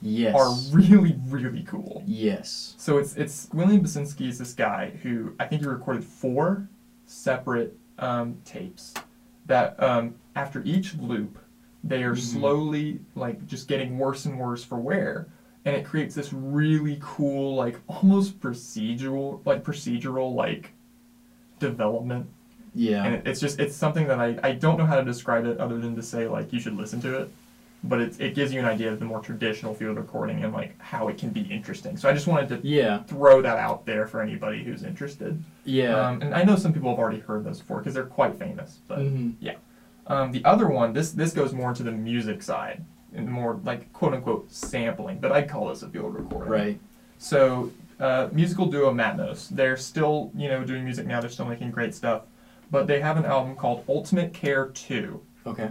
Yes. 0.00 0.34
are 0.34 0.76
really, 0.76 1.18
really 1.28 1.62
cool. 1.64 2.02
Yes. 2.06 2.74
So 2.78 2.98
it's 2.98 3.16
it's 3.16 3.48
William 3.52 3.82
Basinski 3.82 4.28
is 4.28 4.38
this 4.38 4.54
guy 4.54 4.90
who 5.02 5.34
I 5.40 5.46
think 5.46 5.62
he 5.62 5.68
recorded 5.68 6.04
four 6.04 6.68
separate 7.06 7.76
um, 7.98 8.36
tapes 8.44 8.94
that 9.46 9.80
um, 9.82 10.14
after 10.36 10.62
each 10.64 10.94
loop 10.96 11.38
they 11.82 12.02
are 12.02 12.14
Mhm. 12.14 12.18
slowly 12.18 13.00
like 13.14 13.44
just 13.46 13.68
getting 13.68 13.98
worse 13.98 14.24
and 14.26 14.38
worse 14.38 14.64
for 14.64 14.78
wear 14.78 15.26
and 15.64 15.74
it 15.74 15.84
creates 15.84 16.14
this 16.14 16.32
really 16.32 16.98
cool 17.00 17.54
like 17.54 17.78
almost 17.88 18.38
procedural 18.40 19.44
like 19.46 19.64
procedural 19.64 20.34
like 20.34 20.72
development. 21.58 22.26
Yeah. 22.76 23.04
and 23.04 23.14
it, 23.14 23.26
it's 23.26 23.40
just 23.40 23.60
it's 23.60 23.76
something 23.76 24.08
that 24.08 24.18
I, 24.18 24.36
I 24.42 24.52
don't 24.52 24.76
know 24.76 24.86
how 24.86 24.96
to 24.96 25.04
describe 25.04 25.46
it 25.46 25.60
other 25.60 25.78
than 25.78 25.94
to 25.96 26.02
say 26.02 26.26
like 26.26 26.52
you 26.52 26.60
should 26.60 26.76
listen 26.76 27.00
to 27.02 27.18
it. 27.18 27.30
But 27.86 28.00
it, 28.00 28.18
it 28.18 28.34
gives 28.34 28.50
you 28.50 28.60
an 28.60 28.64
idea 28.64 28.90
of 28.90 28.98
the 28.98 29.04
more 29.04 29.20
traditional 29.20 29.74
field 29.74 29.98
recording 29.98 30.42
and 30.42 30.54
like 30.54 30.80
how 30.80 31.08
it 31.08 31.18
can 31.18 31.28
be 31.28 31.42
interesting. 31.42 31.98
So 31.98 32.08
i 32.08 32.14
just 32.14 32.26
wanted 32.26 32.48
to 32.48 32.66
yeah. 32.66 33.02
throw 33.02 33.42
that 33.42 33.58
out 33.58 33.84
there 33.84 34.06
for 34.06 34.22
anybody 34.22 34.64
who's 34.64 34.82
interested. 34.84 35.42
Yeah. 35.64 36.08
um, 36.08 36.22
and 36.22 36.34
i 36.34 36.42
know 36.42 36.56
some 36.56 36.72
people 36.72 36.90
have 36.90 36.98
already 36.98 37.20
heard 37.20 37.44
those 37.44 37.60
before 37.60 37.78
because 37.78 37.94
they're 37.94 38.04
quite 38.04 38.38
famous 38.38 38.80
but 38.88 38.98
hmm 38.98 39.30
um, 40.06 40.32
the 40.32 40.44
other 40.44 40.68
one 40.68 40.92
this 40.92 41.12
this 41.12 41.32
goes 41.32 41.54
more 41.54 41.70
into 41.70 41.82
the 41.82 41.90
music 41.90 42.42
side 42.42 42.84
and 43.14 43.28
more 43.30 43.60
like 43.64 43.90
quote 43.92 44.12
unquote 44.14 44.50
sampling 44.50 45.18
but 45.18 45.32
i'd 45.32 45.48
call 45.48 45.68
this 45.68 45.82
a 45.82 45.88
field 45.88 46.14
recording 46.14 46.50
Right. 46.52 46.80
so, 47.18 47.70
uh, 48.00 48.28
musical 48.32 48.66
duo 48.66 48.92
Matmos. 48.92 49.48
They're 49.50 49.76
still, 49.76 50.32
you 50.36 50.48
know, 50.48 50.64
doing 50.64 50.82
music 50.84 51.06
now. 51.06 51.20
They're 51.20 51.30
still 51.30 51.46
making 51.46 51.70
great 51.70 51.94
stuff, 51.94 52.22
but 52.72 52.88
they 52.88 52.98
have 53.00 53.16
an 53.16 53.24
album 53.24 53.54
called 53.54 53.84
Ultimate 53.88 54.32
Care 54.34 54.66
Two, 54.74 55.22
Okay. 55.46 55.70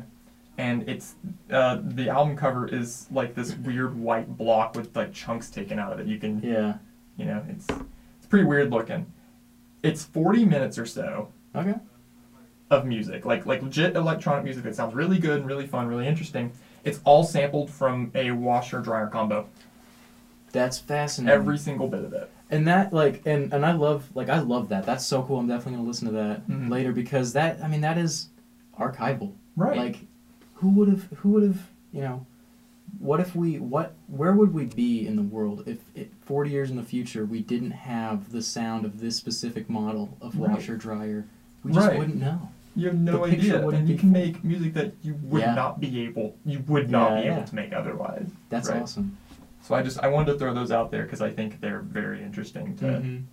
and 0.58 0.88
it's 0.88 1.16
uh, 1.52 1.80
the 1.84 2.08
album 2.08 2.38
cover 2.38 2.66
is 2.68 3.08
like 3.12 3.36
this 3.36 3.56
weird 3.58 4.00
white 4.00 4.38
block 4.38 4.74
with 4.74 4.96
like 4.96 5.12
chunks 5.14 5.50
taken 5.50 5.78
out 5.78 5.92
of 5.92 6.00
it. 6.00 6.08
You 6.08 6.18
can, 6.18 6.42
Yeah. 6.42 6.76
you 7.18 7.26
know, 7.26 7.44
it's 7.50 7.68
it's 7.70 8.28
pretty 8.30 8.46
weird 8.46 8.72
looking. 8.72 9.06
It's 9.84 10.06
40 10.06 10.46
minutes 10.46 10.78
or 10.78 10.86
so 10.86 11.28
Okay. 11.54 11.76
of 12.72 12.86
music, 12.86 13.26
like 13.26 13.46
like 13.46 13.62
legit 13.62 13.98
electronic 13.98 14.46
music 14.46 14.64
that 14.64 14.76
sounds 14.76 14.96
really 14.96 15.20
good 15.20 15.40
and 15.42 15.46
really 15.48 15.68
fun, 15.68 15.88
really 15.88 16.08
interesting. 16.08 16.52
It's 16.84 17.00
all 17.06 17.24
sampled 17.24 17.70
from 17.70 18.12
a 18.16 18.32
washer 18.32 18.82
dryer 18.82 19.08
combo. 19.08 19.48
That's 20.52 20.78
fascinating. 20.78 21.34
Every 21.40 21.58
single 21.58 21.88
bit 21.88 22.04
of 22.04 22.14
it. 22.14 22.30
and 22.52 22.68
that 22.68 22.94
like 22.94 23.26
and 23.26 23.52
and 23.54 23.66
I 23.66 23.72
love 23.72 24.08
like 24.16 24.30
I 24.30 24.40
love 24.40 24.70
that. 24.70 24.86
That's 24.86 25.06
so 25.06 25.24
cool. 25.24 25.40
I'm 25.40 25.48
definitely 25.48 25.78
gonna 25.78 25.88
listen 25.88 26.08
to 26.08 26.14
that 26.14 26.48
Mhm. 26.48 26.70
later 26.70 26.92
because 26.92 27.34
that 27.34 27.64
I 27.64 27.68
mean 27.68 27.82
that 27.82 27.98
is 27.98 28.30
archival. 28.80 29.32
Right. 29.56 29.78
Like 29.78 30.06
who 30.56 30.70
would 30.70 30.88
have 30.90 31.04
who 31.18 31.30
would 31.32 31.44
have 31.44 31.70
you 31.92 32.02
know 32.02 32.26
what 33.00 33.20
if 33.20 33.36
we 33.36 33.58
what 33.58 33.94
where 34.08 34.34
would 34.34 34.54
we 34.54 34.66
be 34.66 35.08
in 35.08 35.16
the 35.16 35.24
world 35.24 35.64
if 35.66 35.80
it, 35.96 36.12
40 36.22 36.52
years 36.52 36.70
in 36.70 36.78
the 36.78 36.84
future 36.84 37.26
we 37.26 37.42
didn't 37.42 37.72
have 37.72 38.32
the 38.32 38.42
sound 38.42 38.86
of 38.86 39.00
this 39.00 39.16
specific 39.16 39.68
model 39.70 40.16
of 40.22 40.38
Right. 40.38 40.52
washer 40.52 40.78
dryer 40.78 41.26
we 41.64 41.72
just 41.72 41.88
Right. 41.88 41.98
wouldn't 41.98 42.20
know 42.20 42.50
You 42.76 42.88
have 42.88 42.98
no 42.98 43.26
The 43.28 43.34
idea, 43.34 43.68
and 43.68 43.88
you 43.88 43.98
can 43.98 44.12
full. 44.14 44.22
make 44.22 44.44
music 44.44 44.74
that 44.74 44.94
you 45.04 45.16
would 45.24 45.42
Yeah. 45.42 45.54
not 45.54 45.80
be 45.80 46.02
able, 46.02 46.36
you 46.46 46.60
would 46.68 46.90
not 46.90 47.12
Yeah, 47.12 47.22
be 47.22 47.28
able 47.28 47.38
yeah. 47.38 47.46
to 47.46 47.56
make 47.56 47.74
otherwise. 47.74 48.30
that's 48.50 48.70
Right. 48.70 48.82
awesome 48.82 49.18
So 49.62 49.76
I 49.76 49.82
just 49.84 50.00
I 50.04 50.08
wanted 50.08 50.34
to 50.34 50.40
throw 50.40 50.54
those 50.54 50.72
out 50.72 50.92
there 50.92 51.04
because 51.04 51.22
I 51.22 51.30
think 51.30 51.62
they're 51.62 51.80
very 51.80 52.22
interesting 52.22 52.76
to 52.78 52.86
Mhm. 52.86 53.24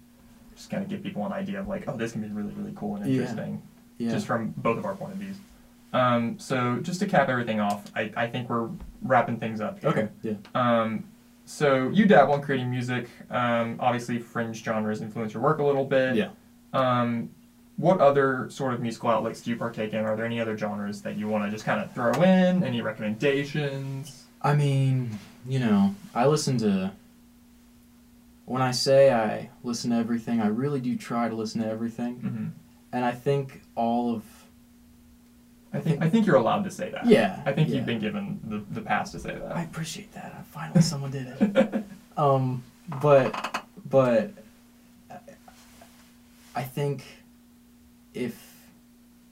just 0.54 0.70
kind 0.70 0.82
of 0.82 0.88
give 0.88 1.02
people 1.02 1.26
an 1.26 1.32
idea 1.32 1.58
of 1.58 1.66
like, 1.68 1.84
oh, 1.88 1.96
this 1.96 2.12
can 2.12 2.20
be 2.22 2.28
really 2.28 2.52
really 2.52 2.72
cool 2.76 2.96
and 2.96 3.06
interesting, 3.06 3.62
yeah 3.98 4.10
just 4.10 4.26
from 4.26 4.54
both 4.58 4.78
of 4.78 4.84
our 4.84 4.94
point 4.94 5.12
of 5.12 5.18
views. 5.18 5.36
Um, 5.92 6.38
so 6.38 6.78
just 6.82 7.00
to 7.00 7.06
cap 7.06 7.28
everything 7.28 7.58
off, 7.58 7.90
I, 7.96 8.12
I 8.16 8.26
think 8.28 8.48
we're 8.48 8.68
wrapping 9.02 9.38
things 9.38 9.60
up. 9.60 9.80
Here. 9.80 9.90
okay 9.90 10.08
yeah 10.22 10.34
Um, 10.54 11.02
so 11.46 11.88
you 11.88 12.06
dabble 12.06 12.34
in 12.36 12.42
creating 12.42 12.70
music. 12.70 13.08
Um, 13.28 13.74
obviously, 13.80 14.18
fringe 14.20 14.62
genres 14.62 15.00
influence 15.02 15.34
your 15.34 15.42
work 15.42 15.58
a 15.58 15.64
little 15.64 15.84
bit. 15.84 16.14
Yeah. 16.14 16.28
Um, 16.72 17.30
what 17.80 18.00
other 18.00 18.48
sort 18.50 18.74
of 18.74 18.80
musical 18.80 19.08
outlets 19.08 19.40
do 19.40 19.50
you 19.50 19.56
partake 19.56 19.94
in? 19.94 20.04
Are 20.04 20.14
there 20.14 20.26
any 20.26 20.40
other 20.40 20.56
genres 20.56 21.00
that 21.02 21.16
you 21.16 21.28
want 21.28 21.44
to 21.44 21.50
just 21.50 21.64
kind 21.64 21.80
of 21.80 21.92
throw 21.92 22.12
in? 22.22 22.62
Any 22.62 22.82
recommendations? 22.82 24.24
I 24.42 24.54
mean, 24.54 25.18
you 25.46 25.58
know, 25.58 25.94
I 26.14 26.26
listen 26.26 26.58
to. 26.58 26.92
When 28.44 28.62
I 28.62 28.72
say 28.72 29.12
I 29.12 29.50
listen 29.62 29.90
to 29.90 29.96
everything, 29.96 30.40
I 30.40 30.48
really 30.48 30.80
do 30.80 30.96
try 30.96 31.28
to 31.28 31.34
listen 31.34 31.62
to 31.62 31.68
everything, 31.68 32.16
hmm 32.16 32.46
and 32.92 33.04
I 33.04 33.12
think 33.12 33.62
all 33.76 34.14
of. 34.14 34.24
I 35.72 35.78
think 35.78 36.02
I 36.02 36.10
think 36.10 36.26
you're 36.26 36.36
allowed 36.36 36.64
to 36.64 36.70
say 36.72 36.90
that. 36.90 37.06
Yeah. 37.06 37.40
I 37.46 37.52
think 37.52 37.68
yeah. 37.68 37.76
you've 37.76 37.86
been 37.86 38.00
given 38.00 38.40
the, 38.42 38.64
the 38.74 38.80
pass 38.80 39.12
to 39.12 39.20
say 39.20 39.36
that. 39.36 39.56
I 39.56 39.62
appreciate 39.62 40.12
that. 40.14 40.34
I 40.36 40.42
finally 40.42 40.82
someone 40.82 41.12
did 41.12 41.28
it. 41.40 41.84
Um, 42.16 42.64
but 43.00 43.64
but 43.88 44.32
I 46.56 46.62
think 46.62 47.04
if 48.14 48.56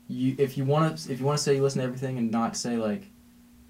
you 0.09 0.35
if 0.39 0.57
you 0.57 0.65
want 0.65 0.97
to 0.99 1.13
if 1.13 1.21
you 1.21 1.27
want 1.27 1.37
to 1.39 1.45
say 1.45 1.55
you 1.57 1.63
listen 1.63 1.81
to 1.81 1.85
everything 1.85 2.19
and 2.19 2.31
not 2.31 2.57
say 2.57 2.77
like 2.77 3.09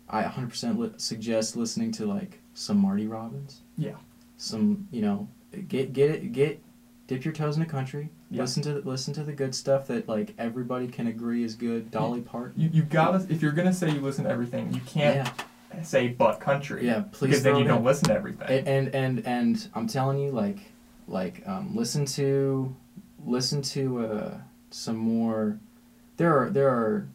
I 0.09 0.23
100% 0.23 0.79
li- 0.79 0.93
suggest 0.97 1.57
listening 1.57 1.93
to 1.93 2.07
like 2.07 2.39
some 2.55 2.79
Marty 2.79 3.07
Robbins. 3.07 3.61
Yeah. 3.77 3.97
Some 4.37 4.89
you 4.91 5.03
know 5.03 5.29
get 5.69 5.93
get 5.93 6.11
it 6.11 6.33
get 6.33 6.63
dip 7.07 7.25
your 7.25 7.35
toes 7.35 7.57
in 7.57 7.61
the 7.63 7.69
country. 7.69 8.11
Yeah. 8.31 8.43
Listen 8.43 8.63
to 8.65 8.75
the, 8.81 8.89
listen 8.89 9.13
to 9.15 9.25
the 9.25 9.33
good 9.33 9.55
stuff 9.55 9.87
that 9.89 10.09
like 10.09 10.35
everybody 10.39 10.87
can 10.89 11.07
agree 11.09 11.43
is 11.45 11.55
good. 11.55 11.91
Dolly 11.91 12.21
Parton. 12.21 12.61
You 12.61 12.69
you 12.73 12.83
gotta 12.83 13.27
if 13.29 13.43
you're 13.43 13.53
gonna 13.53 13.73
say 13.73 13.91
you 13.91 14.01
listen 14.01 14.25
to 14.25 14.31
everything, 14.31 14.73
you 14.73 14.81
can't 14.83 15.29
Yeah. 15.75 15.83
say 15.83 16.09
but 16.09 16.39
country. 16.41 16.87
Yeah. 16.87 17.05
Please. 17.13 17.29
Because 17.29 17.43
then 17.43 17.57
you 17.57 17.65
don't 17.65 17.85
listen 17.85 18.09
to 18.09 18.15
everything. 18.15 18.49
and 18.49 18.69
and 18.69 18.95
and, 18.95 19.27
and 19.27 19.69
I'm 19.75 19.87
telling 19.89 20.19
you, 20.19 20.31
like, 20.31 20.59
like 21.09 21.43
um, 21.47 21.75
listen 21.75 22.05
to, 22.07 22.75
listen 23.27 23.61
to 23.63 24.07
uh, 24.07 24.35
some 24.71 24.97
more. 24.97 25.59
There 26.17 26.37
are 26.39 26.51
there 26.51 26.69
are. 26.69 27.09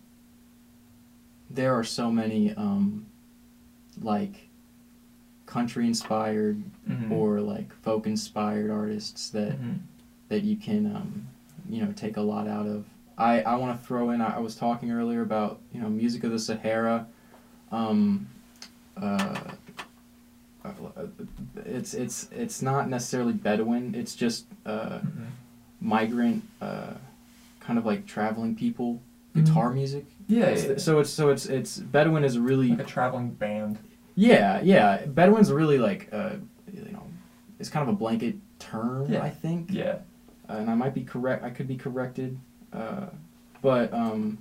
There 1.49 1.78
are 1.78 1.84
so 1.84 2.12
many 2.12 2.51
um, 2.56 3.06
like, 4.01 4.47
country 5.45 5.86
inspired 5.86 6.64
Mhm. 6.89 7.12
or 7.12 7.41
like 7.41 7.72
folk 7.84 8.08
inspired 8.08 8.72
artists 8.72 9.30
that 9.30 9.62
Mhm. 9.62 9.80
that 10.30 10.43
you 10.43 10.56
can 10.56 10.88
um, 10.95 11.28
you 11.70 11.86
know 11.86 11.91
take 11.91 12.18
a 12.18 12.22
lot 12.22 12.47
out 12.47 12.66
of. 12.66 12.86
I, 13.18 13.41
I 13.41 13.56
want 13.58 13.80
to 13.80 13.86
throw 13.86 14.10
in. 14.10 14.20
I, 14.22 14.38
I 14.38 14.39
was 14.39 14.56
talking 14.56 14.89
earlier 14.91 15.22
about 15.22 15.60
you 15.72 15.80
know 15.82 15.89
music 15.89 16.24
of 16.24 16.32
the 16.32 16.39
Sahara. 16.39 17.06
Um, 17.72 18.28
uh, 18.97 19.51
it's 21.66 21.93
it's 21.93 22.30
it's 22.32 22.62
not 22.62 22.89
necessarily 22.89 23.34
Bedouin. 23.34 23.93
It's 23.95 24.16
just 24.16 24.45
uh, 24.66 24.99
Mhm. 24.99 25.28
migrant, 25.82 26.43
uh, 26.62 26.93
kind 27.66 27.80
of 27.80 27.86
like 27.86 28.05
traveling 28.05 28.55
people 28.55 29.01
Mhm. 29.36 29.45
guitar 29.45 29.72
music. 29.72 30.05
Yeah, 30.28 30.43
It's- 30.45 30.64
yeah, 30.64 30.72
yeah. 30.72 30.78
So 30.78 30.99
it's 30.99 31.09
so 31.09 31.30
it's 31.30 31.45
it's 31.47 31.80
Bedouin 31.80 32.24
is 32.24 32.38
really 32.38 32.70
like 32.70 32.80
a 32.80 32.84
traveling 32.84 33.32
band. 33.32 33.80
yeah 34.16 34.61
yeah 34.61 35.05
Bedouin's 35.07 35.51
really 35.51 35.78
like 35.80 36.07
uh, 36.11 36.34
you 36.72 36.91
know 36.91 37.03
it's 37.59 37.70
kind 37.70 37.88
of 37.88 37.93
a 37.93 37.97
blanket 37.97 38.36
term 38.59 39.05
Yeah. 39.11 39.24
I 39.24 39.30
think 39.30 39.72
Yeah. 39.72 39.97
and 40.49 40.70
I 40.70 40.76
might 40.76 40.93
be 40.93 41.03
correct. 41.03 41.43
I 41.43 41.49
could 41.49 41.68
be 41.68 41.76
corrected, 41.78 42.38
uh, 42.74 43.07
but 43.61 43.91
um, 43.93 44.38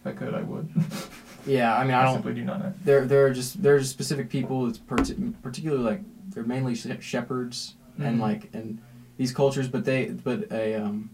If 0.00 0.06
I 0.06 0.12
could, 0.12 0.34
I 0.34 0.42
would. 0.42 0.68
yeah. 1.46 1.76
I 1.76 1.82
mean, 1.84 1.92
I 1.94 2.00
I 2.00 2.04
don't. 2.04 2.14
simply 2.14 2.34
do 2.34 2.44
not 2.44 2.58
know. 2.60 2.72
There, 2.84 3.04
there 3.06 3.26
are 3.26 3.32
just 3.34 3.62
there 3.62 3.74
are 3.74 3.78
just 3.78 3.90
specific 3.90 4.28
people. 4.30 4.66
It's 4.68 4.78
parti- 4.78 5.32
particularly 5.42 5.82
like 5.82 6.02
they're 6.30 6.44
mainly 6.44 6.74
she- 6.74 7.00
shepherds 7.00 7.74
and 7.98 8.16
Mhm. 8.18 8.20
like 8.20 8.48
and 8.54 8.78
these 9.18 9.32
cultures, 9.32 9.68
but 9.68 9.84
they 9.84 10.06
but 10.10 10.50
a 10.52 10.74
um, 10.76 11.10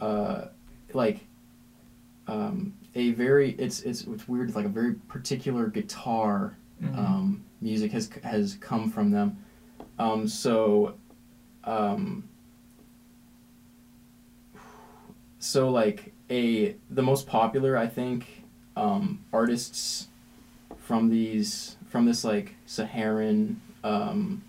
uh, 0.00 0.46
like 0.92 1.20
um, 2.26 2.74
a 2.94 3.12
very 3.12 3.50
it's 3.52 3.80
it's 3.82 4.02
it's 4.02 4.26
weird 4.28 4.54
like 4.54 4.64
a 4.66 4.68
very 4.70 4.94
particular 4.94 5.66
guitar 5.66 6.56
Mhm. 6.82 6.98
um, 6.98 7.44
music 7.60 7.92
has 7.92 8.10
has 8.24 8.56
come 8.60 8.90
from 8.90 9.10
them. 9.10 9.36
Um, 9.98 10.26
so, 10.26 10.94
um, 11.62 12.24
so 15.38 15.70
like 15.70 16.12
a 16.30 16.74
the 16.90 17.02
most 17.02 17.26
popular 17.26 17.76
I 17.76 17.86
think 17.86 18.44
um, 18.76 19.24
artists 19.32 20.08
from 20.78 21.10
these 21.10 21.76
from 21.88 22.06
this 22.06 22.24
like 22.24 22.56
Saharan 22.66 23.60
um, 23.84 24.42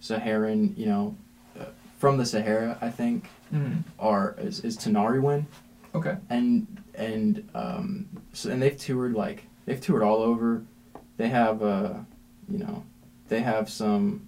Saharan 0.00 0.74
you 0.76 0.86
know 0.86 1.16
from 2.02 2.16
the 2.16 2.26
Sahara 2.26 2.76
I 2.80 2.90
think 2.90 3.28
Mhm. 3.54 3.84
are 3.96 4.34
is, 4.38 4.58
is 4.64 4.76
Tinariwen 4.76 5.44
Okay. 5.94 6.16
and 6.30 6.66
and 6.96 7.48
um 7.54 8.08
so 8.32 8.50
and 8.50 8.60
they've 8.60 8.76
toured 8.76 9.12
like 9.14 9.44
they've 9.66 9.80
toured 9.80 10.02
all 10.02 10.20
over 10.20 10.64
they 11.16 11.28
have 11.28 11.62
uh 11.62 11.94
you 12.48 12.58
know 12.58 12.82
they 13.28 13.40
have 13.40 13.70
some 13.70 14.26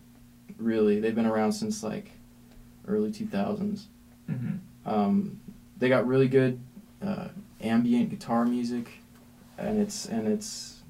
really 0.57 1.01
they've 1.01 1.16
been 1.16 1.27
around 1.27 1.51
since 1.53 1.83
like 1.83 2.12
early 2.87 3.11
2000s 3.11 3.87
hmm 4.29 4.55
um 4.87 5.41
they 5.81 5.89
got 5.89 6.07
really 6.07 6.29
good 6.29 6.61
uh 7.03 7.27
ambient 7.61 8.09
guitar 8.09 8.47
music 8.47 8.87
and 9.59 9.81
it's 9.81 10.07
and 10.07 10.29
it's 10.29 10.83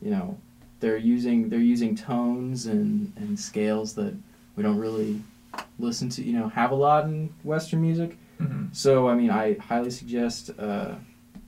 you 0.00 0.10
know 0.10 0.38
they're 0.80 0.96
using 0.96 1.50
they're 1.50 1.68
using 1.74 1.94
tones 1.94 2.64
and 2.64 3.12
and 3.16 3.38
scales 3.38 3.92
that 3.96 4.14
we 4.56 4.62
don't 4.62 4.78
really 4.78 5.20
listen 5.78 6.08
to 6.10 6.22
you 6.22 6.32
know 6.32 6.48
have 6.48 6.70
a 6.70 6.74
lot 6.74 7.04
in 7.04 7.32
western 7.44 7.80
music 7.82 8.16
hmm 8.38 8.66
so 8.72 9.08
I 9.08 9.14
mean, 9.14 9.30
I 9.30 9.54
highly 9.58 9.90
suggest 9.90 10.50
uh, 10.58 10.96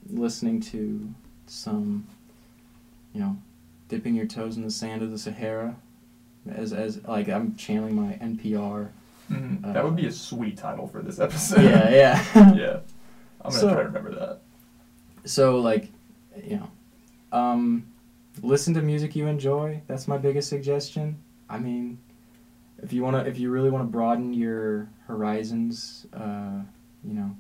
listening 0.09 0.61
to 0.73 1.13
some, 1.47 2.07
you 3.13 3.21
know, 3.21 3.37
dipping 3.89 4.15
your 4.15 4.25
toes 4.25 4.57
in 4.57 4.63
the 4.65 4.71
sand 4.71 5.03
of 5.03 5.11
the 5.11 5.19
Sahara, 5.19 5.77
as 6.51 6.73
as 6.73 7.05
like 7.07 7.29
I'm 7.29 7.55
channeling 7.57 7.95
my 7.95 8.13
NPR. 8.15 8.89
hmm 9.29 9.57
Uh, 9.63 9.73
that 9.75 9.85
would 9.85 9.97
be 9.97 10.07
a 10.07 10.13
sweet 10.13 10.57
title 10.57 10.87
for 10.89 11.03
this 11.03 11.19
episode. 11.21 11.63
yeah, 11.63 11.91
yeah. 11.91 12.25
yeah. 12.55 12.77
I'm 13.43 13.51
gonna 13.51 13.61
So- 13.61 13.73
try 13.75 13.83
to 13.83 13.89
remember 13.89 14.15
that. 14.15 14.41
so 15.27 15.59
like, 15.61 15.91
you 16.43 16.57
know, 16.57 16.71
um, 17.39 17.85
listen 18.43 18.73
to 18.75 18.81
music 18.81 19.15
you 19.17 19.27
enjoy. 19.27 19.83
That's 19.87 20.09
my 20.09 20.17
biggest 20.17 20.49
suggestion. 20.49 21.17
I 21.51 21.59
mean, 21.59 21.99
if 22.83 22.93
you 22.93 23.03
wanna, 23.03 23.19
if 23.25 23.39
you 23.39 23.51
really 23.51 23.71
wanna 23.71 23.85
broaden 23.85 24.33
your 24.33 24.89
horizons, 25.07 26.07
uh, 26.13 26.61
you 27.05 27.15
know, 27.15 27.37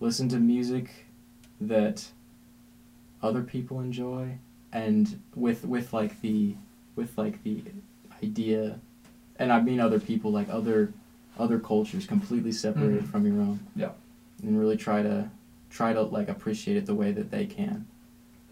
listen 0.00 0.28
to 0.30 0.38
music 0.38 0.90
that 1.60 2.10
other 3.22 3.42
people 3.42 3.80
enjoy, 3.80 4.36
and 4.72 5.20
with 5.34 5.64
with 5.64 5.92
like 5.92 6.20
the 6.20 6.54
with 6.96 7.16
like 7.16 7.42
the 7.42 7.62
idea, 8.22 8.78
and 9.38 9.52
I 9.52 9.60
mean 9.60 9.80
other 9.80 10.00
people 10.00 10.30
like 10.30 10.48
other 10.50 10.92
other 11.38 11.58
cultures 11.58 12.06
completely 12.06 12.52
separated 12.52 13.04
Mhm. 13.04 13.08
from 13.08 13.26
your 13.26 13.40
own. 13.40 13.60
Yeah. 13.74 13.90
And 14.42 14.58
really 14.58 14.76
try 14.76 15.02
to 15.02 15.30
try 15.70 15.92
to 15.92 16.02
like 16.02 16.28
appreciate 16.28 16.76
it 16.76 16.86
the 16.86 16.94
way 16.94 17.10
that 17.12 17.30
they 17.30 17.46
can. 17.46 17.86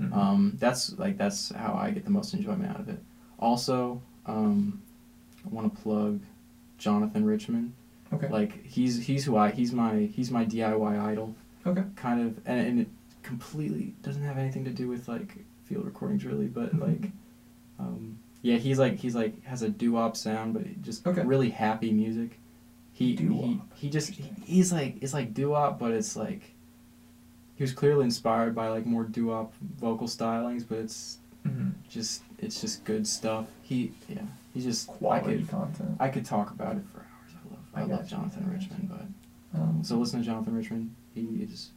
Mhm. 0.00 0.12
Um, 0.12 0.56
that's 0.58 0.98
like 0.98 1.16
that's 1.18 1.50
how 1.50 1.74
I 1.74 1.90
get 1.90 2.04
the 2.04 2.10
most 2.10 2.34
enjoyment 2.34 2.70
out 2.70 2.80
of 2.80 2.88
it. 2.88 2.98
Also, 3.38 4.00
um, 4.26 4.80
I 5.44 5.48
want 5.54 5.74
to 5.74 5.82
plug 5.82 6.20
Jonathan 6.78 7.24
Richman. 7.24 7.74
okay. 8.12 8.28
Like 8.28 8.64
he's 8.64 9.04
he's 9.06 9.24
who 9.24 9.36
I 9.36 9.50
he's 9.50 9.72
my 9.72 10.00
he's 10.12 10.30
my 10.30 10.44
DIY 10.44 10.98
idol. 11.00 11.34
Okay. 11.66 11.84
Kind 11.96 12.20
of, 12.20 12.38
and, 12.46 12.66
and 12.66 12.80
it 12.80 12.88
completely 13.22 13.94
doesn't 14.02 14.22
have 14.22 14.36
anything 14.38 14.64
to 14.64 14.70
do 14.70 14.88
with 14.88 15.08
like 15.08 15.44
field 15.64 15.84
recordings 15.84 16.24
really, 16.24 16.46
but 16.48 16.74
Mhm. 16.74 16.80
like, 16.80 17.10
um, 17.78 18.18
yeah, 18.42 18.56
he's 18.56 18.78
like 18.78 18.96
he's 18.96 19.14
like 19.14 19.42
has 19.44 19.62
a 19.62 19.68
doo-wop 19.68 20.16
sound, 20.16 20.54
but 20.54 20.82
just 20.82 21.06
Okay. 21.06 21.22
really 21.22 21.50
happy 21.50 21.92
music. 21.92 22.38
He 22.92 23.10
he, 23.10 23.14
Doo-wop. 23.14 23.72
he 23.74 23.88
just 23.90 24.10
Interesting. 24.10 24.42
he's 24.44 24.72
like 24.72 24.98
it's 25.00 25.14
like 25.14 25.32
doo-wop, 25.34 25.78
but 25.78 25.92
it's 25.92 26.16
like 26.16 26.42
he 26.42 27.58
he 27.58 27.62
was 27.62 27.72
clearly 27.72 28.04
inspired 28.04 28.54
by 28.54 28.68
like 28.68 28.84
more 28.86 29.04
doo-wop 29.04 29.54
vocal 29.78 30.08
stylings, 30.08 30.64
but 30.68 30.78
it's 30.78 31.18
hmm 31.44 31.70
just 31.88 32.22
it's 32.38 32.60
just 32.60 32.82
good 32.84 33.06
stuff. 33.06 33.46
He 33.62 33.92
yeah, 34.08 34.22
he 34.54 34.60
just 34.60 34.86
Quality 34.88 35.34
I 35.34 35.36
could 35.38 35.48
content. 35.48 35.96
I 36.00 36.08
could 36.08 36.24
talk 36.24 36.50
about 36.50 36.76
it 36.76 36.82
for 36.92 36.98
hours. 37.00 37.32
I 37.34 37.48
love 37.50 37.58
I 37.74 37.80
I, 37.80 37.84
love 37.96 38.04
you. 38.04 38.16
Jonathan 38.16 38.50
Richman, 38.52 38.88
but 38.90 39.58
Um, 39.60 39.80
so 39.84 39.96
listen 39.98 40.20
to 40.20 40.26
Jonathan 40.26 40.54
Richman. 40.56 40.94
He 41.14 41.22
is 41.42 41.70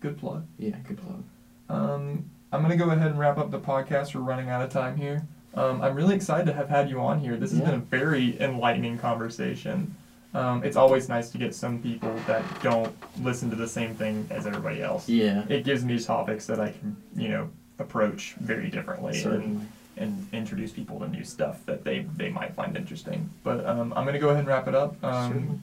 good 0.00 0.18
plug. 0.18 0.44
yeah, 0.58 0.76
good 0.86 0.98
plug. 0.98 1.22
Um, 1.68 2.30
I'm 2.52 2.62
gonna 2.62 2.76
go 2.76 2.90
ahead 2.90 3.10
and 3.10 3.18
wrap 3.18 3.38
up 3.38 3.50
the 3.50 3.58
podcast. 3.60 4.14
We're 4.14 4.20
running 4.22 4.48
out 4.50 4.62
of 4.62 4.70
time 4.70 4.96
here. 4.96 5.26
Um, 5.54 5.80
I'm 5.80 5.94
really 5.94 6.14
excited 6.14 6.46
to 6.46 6.52
have 6.52 6.68
had 6.68 6.90
you 6.90 7.00
on 7.00 7.18
here. 7.18 7.36
This 7.36 7.50
has 7.50 7.60
Yeah. 7.60 7.66
been 7.66 7.74
a 7.76 7.78
very 7.78 8.38
enlightening 8.40 8.98
conversation. 8.98 9.94
Um, 10.34 10.62
it's 10.64 10.76
always 10.76 11.08
nice 11.08 11.30
to 11.30 11.38
get 11.38 11.54
some 11.54 11.80
people 11.80 12.14
that 12.26 12.42
don't 12.62 12.94
listen 13.22 13.48
to 13.50 13.56
the 13.56 13.66
same 13.66 13.94
thing 13.94 14.26
as 14.30 14.46
everybody 14.46 14.82
else. 14.82 15.08
Yeah, 15.08 15.44
It 15.48 15.64
gives 15.64 15.82
me 15.82 15.98
topics 15.98 16.46
that 16.46 16.60
I 16.60 16.72
can, 16.72 16.94
you 17.16 17.28
know, 17.28 17.48
approach 17.78 18.34
very 18.38 18.68
differently 18.68 19.14
certainly. 19.14 19.46
and, 19.46 19.68
and 19.96 20.28
introduce 20.32 20.72
people 20.72 20.98
to 21.00 21.08
new 21.08 21.24
stuff 21.24 21.64
that 21.66 21.84
they, 21.84 22.06
they 22.16 22.28
might 22.28 22.54
find 22.54 22.76
interesting. 22.76 23.30
But 23.42 23.64
um, 23.66 23.92
I'm 23.94 24.04
gonna 24.04 24.18
go 24.18 24.28
ahead 24.28 24.40
and 24.40 24.48
wrap 24.48 24.68
it 24.68 24.74
up. 24.74 25.02
Um, 25.02 25.62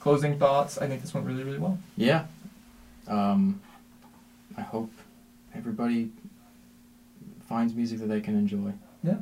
closing 0.00 0.38
thoughts. 0.38 0.78
I 0.78 0.86
think 0.86 1.02
this 1.02 1.14
went 1.14 1.26
really 1.26 1.44
really 1.44 1.58
well. 1.58 1.78
Yeah. 1.96 2.26
Um, 3.06 3.60
I 4.56 4.62
hope 4.62 4.90
everybody 5.54 6.10
finds 7.48 7.74
music 7.74 8.00
that 8.00 8.06
they 8.06 8.20
can 8.20 8.36
enjoy. 8.36 8.72
Yeah. 9.02 9.18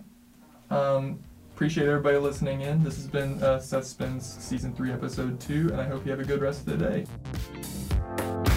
Um, 0.71 1.19
appreciate 1.55 1.87
everybody 1.87 2.17
listening 2.17 2.63
in. 2.63 2.83
This 2.83 2.97
has 2.97 3.07
been 3.07 3.43
uh, 3.43 3.61
Seth 3.61 3.87
Spins 3.87 4.27
Season 4.41 4.75
3, 4.75 4.93
Episode 4.93 5.41
2, 5.41 5.71
and 5.73 5.81
I 5.81 5.85
hope 5.85 6.05
you 6.05 6.11
have 6.11 6.21
a 6.21 6.25
good 6.25 6.41
rest 6.41 6.67
of 6.67 6.79
the 6.79 6.89
day. 6.89 8.56